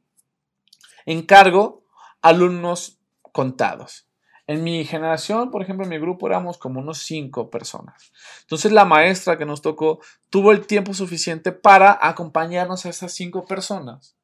encargo 1.07 1.85
alumnos 2.21 2.99
contados. 3.33 4.07
En 4.47 4.63
mi 4.63 4.85
generación, 4.85 5.51
por 5.51 5.63
ejemplo, 5.63 5.85
en 5.85 5.91
mi 5.91 5.99
grupo 5.99 6.27
éramos 6.27 6.59
como 6.59 6.81
unos 6.81 6.99
cinco 6.99 7.49
personas. 7.49 8.13
Entonces 8.43 8.73
la 8.73 8.85
maestra 8.85 9.39
que 9.39 9.47
nos 9.47 9.63
tocó 9.63 10.01
tuvo 10.29 10.53
el 10.53 10.67
tiempo 10.67 10.93
suficiente 10.93 11.51
para 11.53 11.99
acompañarnos 12.01 12.85
a 12.85 12.91
esas 12.91 13.13
cinco 13.13 13.47
personas. 13.47 14.17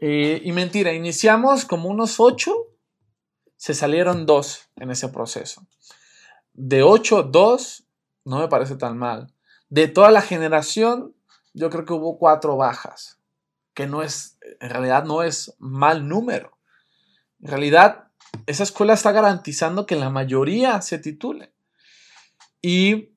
Eh, 0.00 0.42
y 0.44 0.50
mentira, 0.50 0.92
iniciamos 0.92 1.64
como 1.64 1.88
unos 1.88 2.18
ocho, 2.18 2.52
se 3.56 3.72
salieron 3.72 4.26
dos 4.26 4.68
en 4.74 4.90
ese 4.90 5.08
proceso. 5.08 5.64
De 6.52 6.82
ocho, 6.82 7.22
dos, 7.22 7.86
no 8.24 8.40
me 8.40 8.48
parece 8.48 8.74
tan 8.74 8.98
mal. 8.98 9.32
De 9.68 9.86
toda 9.86 10.10
la 10.10 10.20
generación, 10.20 11.14
yo 11.54 11.70
creo 11.70 11.84
que 11.84 11.92
hubo 11.92 12.18
cuatro 12.18 12.56
bajas, 12.56 13.20
que 13.74 13.86
no 13.86 14.02
es, 14.02 14.38
en 14.60 14.70
realidad 14.70 15.04
no 15.04 15.22
es 15.22 15.54
mal 15.60 16.08
número. 16.08 16.58
En 17.40 17.48
realidad, 17.48 18.10
esa 18.46 18.62
escuela 18.62 18.94
está 18.94 19.12
garantizando 19.12 19.86
que 19.86 19.96
la 19.96 20.10
mayoría 20.10 20.80
se 20.82 20.98
titule. 20.98 21.52
Y 22.60 23.10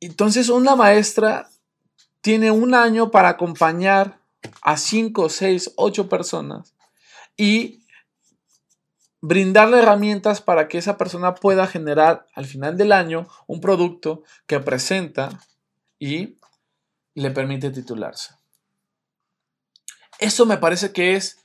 entonces 0.00 0.48
una 0.48 0.76
maestra 0.76 1.48
tiene 2.20 2.50
un 2.50 2.74
año 2.74 3.10
para 3.10 3.30
acompañar 3.30 4.20
a 4.62 4.76
5, 4.76 5.28
6, 5.28 5.72
8 5.76 6.08
personas 6.08 6.74
y 7.36 7.84
brindarle 9.20 9.78
herramientas 9.78 10.40
para 10.40 10.68
que 10.68 10.78
esa 10.78 10.96
persona 10.96 11.34
pueda 11.34 11.66
generar 11.66 12.26
al 12.34 12.46
final 12.46 12.76
del 12.76 12.92
año 12.92 13.28
un 13.46 13.60
producto 13.60 14.22
que 14.46 14.60
presenta 14.60 15.28
y 15.98 16.38
le 17.14 17.30
permite 17.30 17.70
titularse. 17.70 18.34
Eso 20.18 20.46
me 20.46 20.58
parece 20.58 20.92
que 20.92 21.16
es 21.16 21.39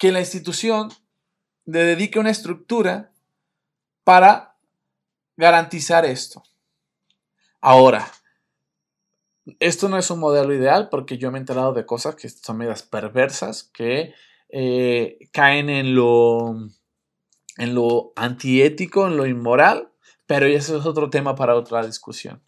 que 0.00 0.10
la 0.10 0.20
institución 0.20 0.88
le 1.66 1.84
dedique 1.84 2.18
una 2.18 2.30
estructura 2.30 3.12
para 4.02 4.56
garantizar 5.36 6.06
esto. 6.06 6.42
Ahora, 7.60 8.10
esto 9.58 9.90
no 9.90 9.98
es 9.98 10.10
un 10.10 10.18
modelo 10.18 10.54
ideal 10.54 10.88
porque 10.88 11.18
yo 11.18 11.30
me 11.30 11.36
he 11.36 11.40
enterado 11.40 11.74
de 11.74 11.84
cosas 11.84 12.14
que 12.14 12.30
son 12.30 12.56
medias 12.56 12.82
perversas, 12.82 13.64
que 13.74 14.14
eh, 14.48 15.18
caen 15.32 15.68
en 15.68 15.94
lo, 15.94 16.56
en 17.58 17.74
lo 17.74 18.14
antiético, 18.16 19.06
en 19.06 19.18
lo 19.18 19.26
inmoral, 19.26 19.92
pero 20.24 20.46
ese 20.46 20.78
es 20.78 20.86
otro 20.86 21.10
tema 21.10 21.34
para 21.34 21.56
otra 21.56 21.84
discusión. 21.84 22.42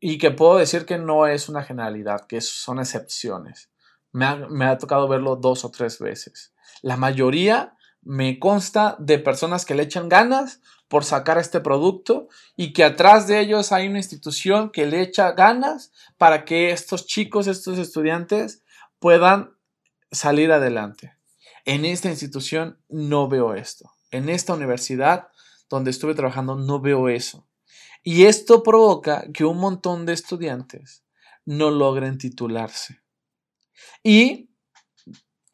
Y 0.00 0.18
que 0.18 0.32
puedo 0.32 0.56
decir 0.56 0.86
que 0.86 0.98
no 0.98 1.28
es 1.28 1.48
una 1.48 1.62
generalidad, 1.62 2.26
que 2.26 2.40
son 2.40 2.80
excepciones. 2.80 3.70
Me 4.16 4.64
ha, 4.64 4.78
tocado 4.78 5.08
verlo 5.08 5.36
dos 5.36 5.66
o 5.66 5.70
tres 5.70 5.98
veces. 5.98 6.54
La 6.80 6.96
mayoría 6.96 7.76
me 8.00 8.38
consta 8.38 8.96
de 8.98 9.18
personas 9.18 9.66
que 9.66 9.74
le 9.74 9.82
echan 9.82 10.08
ganas 10.08 10.62
por 10.88 11.04
sacar 11.04 11.36
este 11.36 11.60
producto 11.60 12.28
y 12.56 12.72
que 12.72 12.84
atrás 12.84 13.26
de 13.26 13.40
ellos 13.40 13.72
hay 13.72 13.88
una 13.88 13.98
institución 13.98 14.70
que 14.70 14.86
le 14.86 15.02
echa 15.02 15.32
ganas 15.32 15.92
para 16.16 16.46
que 16.46 16.70
estos 16.70 17.06
chicos, 17.06 17.46
estos 17.46 17.76
estudiantes 17.78 18.62
puedan 19.00 19.54
salir 20.10 20.50
adelante. 20.50 21.18
En 21.66 21.84
esta 21.84 22.08
institución 22.08 22.78
no 22.88 23.28
veo 23.28 23.54
esto. 23.54 23.90
En 24.10 24.30
esta 24.30 24.54
universidad 24.54 25.28
donde 25.68 25.90
estuve 25.90 26.14
trabajando 26.14 26.54
no 26.54 26.80
veo 26.80 27.10
eso. 27.10 27.46
Y 28.02 28.24
esto 28.24 28.62
provoca 28.62 29.26
que 29.34 29.44
un 29.44 29.58
montón 29.58 30.06
de 30.06 30.14
estudiantes 30.14 31.04
no 31.44 31.70
logren 31.70 32.16
titularse. 32.16 33.02
Y 34.02 34.50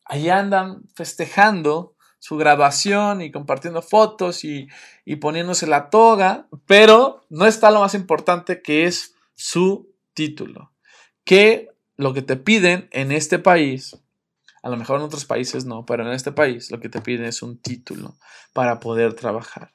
ahí 0.04 0.28
andan 0.28 0.82
festejando 0.94 1.96
su 2.18 2.36
graduación 2.36 3.20
y 3.20 3.32
compartiendo 3.32 3.82
fotos 3.82 4.44
y, 4.44 4.68
y, 5.04 5.16
poniéndose 5.16 5.66
la 5.66 5.90
toga, 5.90 6.46
pero 6.66 7.26
no 7.30 7.46
está 7.46 7.70
lo 7.70 7.80
más 7.80 7.94
importante 7.94 8.62
que 8.62 8.84
es 8.84 9.14
su 9.34 9.92
título. 10.14 10.72
Que 11.24 11.70
lo 11.96 12.14
que 12.14 12.22
te 12.22 12.36
piden 12.36 12.88
en 12.92 13.10
este 13.10 13.38
país, 13.38 13.98
a 14.62 14.68
lo 14.68 14.76
mejor 14.76 15.00
en 15.00 15.06
otros 15.06 15.24
países 15.24 15.64
no, 15.64 15.84
pero 15.84 16.06
en 16.06 16.12
este 16.12 16.32
país 16.32 16.70
lo 16.70 16.78
que 16.78 16.88
te 16.88 17.00
piden 17.00 17.26
es 17.26 17.42
un 17.42 17.58
título 17.58 18.16
para 18.52 18.80
poder 18.80 19.14
trabajar. 19.14 19.72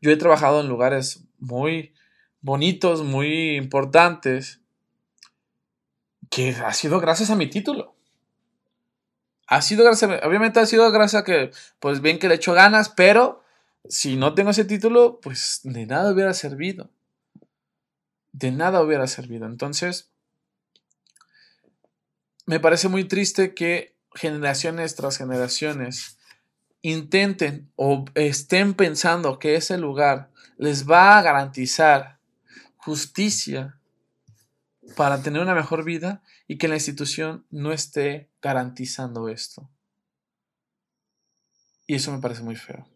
Yo 0.00 0.10
he 0.10 0.16
trabajado 0.16 0.60
en 0.60 0.68
lugares 0.68 1.24
muy 1.38 1.94
bonitos, 2.40 3.02
muy 3.02 3.56
importantes, 3.56 4.60
que 6.30 6.50
ha 6.50 6.72
sido 6.72 7.00
gracias 7.00 7.30
a 7.30 7.36
mi 7.36 7.48
título. 7.48 7.94
Ha 9.46 9.62
sido 9.62 9.84
gracias, 9.84 10.22
obviamente 10.22 10.60
ha 10.60 10.66
sido 10.66 10.90
gracias 10.92 11.22
a 11.22 11.24
que, 11.24 11.50
pues 11.80 12.00
bien 12.00 12.20
que 12.20 12.28
le 12.28 12.36
echo 12.36 12.54
ganas, 12.54 12.88
pero 12.88 13.42
si 13.88 14.16
no 14.16 14.34
tengo 14.34 14.50
ese 14.50 14.64
título, 14.64 15.20
pues 15.20 15.60
de 15.64 15.86
nada 15.86 16.12
hubiera 16.12 16.32
servido. 16.32 16.88
De 18.32 18.52
nada 18.52 18.80
hubiera 18.80 19.08
servido. 19.08 19.46
Entonces, 19.46 20.10
me 22.46 22.60
parece 22.60 22.88
muy 22.88 23.04
triste 23.04 23.54
que 23.54 23.96
generaciones 24.14 24.94
tras 24.94 25.18
generaciones 25.18 26.18
intenten 26.82 27.72
o 27.74 28.04
estén 28.14 28.74
pensando 28.74 29.40
que 29.40 29.56
ese 29.56 29.78
lugar 29.78 30.30
les 30.58 30.88
va 30.88 31.18
a 31.18 31.22
garantizar 31.22 32.20
justicia 32.76 33.79
para 34.96 35.22
tener 35.22 35.42
una 35.42 35.54
mejor 35.54 35.84
vida 35.84 36.22
y 36.46 36.58
que 36.58 36.68
la 36.68 36.74
institución 36.74 37.46
no 37.50 37.72
esté 37.72 38.30
garantizando 38.42 39.28
esto. 39.28 39.70
Y 41.86 41.94
eso 41.96 42.12
me 42.12 42.20
parece 42.20 42.42
muy 42.42 42.56
feo. 42.56 42.86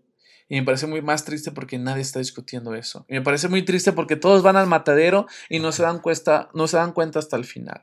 Y 0.49 0.57
me 0.57 0.63
parece 0.65 0.87
muy 0.87 1.03
más 1.03 1.25
triste 1.25 1.51
porque 1.51 1.79
nadie 1.79 2.03
está 2.03 2.19
discutiendo 2.19 2.75
eso. 2.75 3.07
Y 3.09 3.15
me 3.15 3.23
parece 3.23 3.49
muy 3.49 3.65
triste 3.65 3.93
porque 3.93 4.17
todos 4.17 4.43
van 4.43 4.57
al 4.57 4.67
matadero 4.67 5.27
y 5.49 5.59
no 5.59 5.73
se 5.73 5.83
dan 5.83 6.01
cuenta, 6.01 6.51
no 6.55 6.69
se 6.69 6.77
dan 6.77 6.93
cuenta 6.93 7.19
hasta 7.19 7.37
el 7.37 7.45
final. 7.45 7.83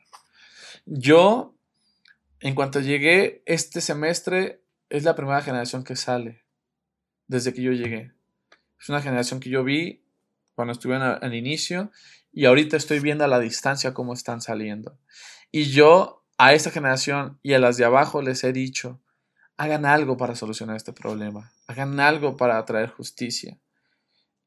Yo, 0.86 1.55
en 2.39 2.55
cuanto 2.55 2.80
llegué 2.80 3.43
este 3.45 3.82
semestre, 3.82 4.64
es 4.89 5.03
la 5.03 5.16
primera 5.16 5.41
generación 5.41 5.84
que 5.84 5.95
sale 5.95 6.43
desde 7.28 7.53
que 7.53 7.62
yo 7.62 7.72
llegué. 7.72 8.14
Es 8.80 8.89
una 8.89 9.01
generación 9.01 9.39
que 9.39 9.49
yo 9.49 9.64
vi 9.64 10.03
cuando 10.53 10.74
estuve 10.74 10.95
al 10.95 11.34
inicio 11.34 11.91
y 12.32 12.46
ahorita 12.46 12.78
estoy 12.78 13.00
viendo 13.00 13.24
a 13.24 13.28
la 13.28 13.40
distancia 13.40 13.94
cómo 13.94 14.14
están 14.14 14.42
saliendo. 14.42 14.98
Y 15.52 15.66
yo 15.66 16.24
a 16.38 16.54
esta 16.54 16.72
generación 16.72 17.40
y 17.44 17.54
a 17.54 17.60
las 17.60 17.78
de 17.78 17.86
abajo 17.86 18.22
les 18.22 18.44
he 18.44 18.54
dicho, 18.54 19.02
hagan 19.58 19.86
algo 19.86 20.18
para 20.18 20.36
solucionar 20.36 20.76
este 20.76 20.94
problema, 20.94 21.52
hagan 21.68 22.00
algo 22.00 22.38
para 22.38 22.64
traer 22.66 22.90
justicia. 22.90 23.60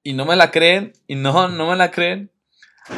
Y 0.02 0.12
no 0.14 0.24
me 0.24 0.36
la 0.36 0.50
creen, 0.50 0.92
y 1.06 1.14
no, 1.14 1.48
no 1.48 1.70
me 1.70 1.76
la 1.76 1.90
creen, 1.90 2.30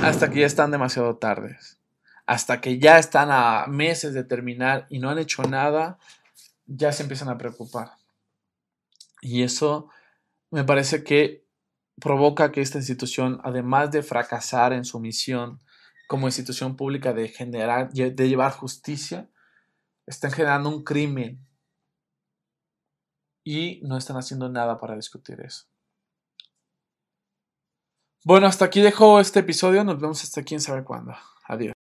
hasta 0.03 0.31
que 0.31 0.41
ya 0.41 0.47
están 0.47 0.71
demasiado 0.71 1.17
tardes. 1.17 1.79
Hasta 2.27 2.61
que 2.61 2.79
ya 2.79 2.99
están 2.99 3.29
a 3.31 3.67
meses 3.69 4.13
de 4.13 4.25
terminar 4.25 4.87
y 4.91 4.99
no 4.99 5.11
han 5.11 5.19
hecho 5.19 5.43
nada, 5.45 5.99
ya 6.67 6.91
se 6.91 7.03
empiezan 7.03 7.29
a 7.29 7.39
preocupar. 7.39 7.93
Y 9.21 9.43
eso 9.43 9.89
me 10.51 10.65
parece 10.65 11.05
que 11.05 11.46
provoca 12.01 12.53
que 12.53 12.61
esta 12.61 12.79
institución, 12.79 13.41
además 13.43 13.91
de 13.91 14.03
fracasar 14.03 14.73
en 14.73 14.85
su 14.85 15.01
misión 15.01 15.61
como 16.09 16.29
institución 16.29 16.77
pública 16.77 17.13
de 17.13 17.29
generar, 17.29 17.93
de 17.93 18.29
llevar 18.29 18.53
justicia, 18.53 19.29
estén 20.07 20.31
generando 20.31 20.69
un 20.69 20.85
crimen 20.85 21.47
y 23.45 23.81
no 23.85 23.97
están 23.97 24.17
haciendo 24.17 24.49
nada 24.49 24.79
para 24.79 24.97
discutir 24.97 25.41
eso. 25.41 25.67
Bueno, 28.25 28.49
hasta 28.49 28.65
aquí 28.65 28.81
dejo 28.81 29.21
este 29.21 29.39
episodio. 29.39 29.85
Nos 29.85 30.01
vemos 30.01 30.23
hasta 30.25 30.43
quién 30.43 30.61
sabe 30.61 30.83
cuándo. 30.83 31.15
Adiós. 31.47 31.76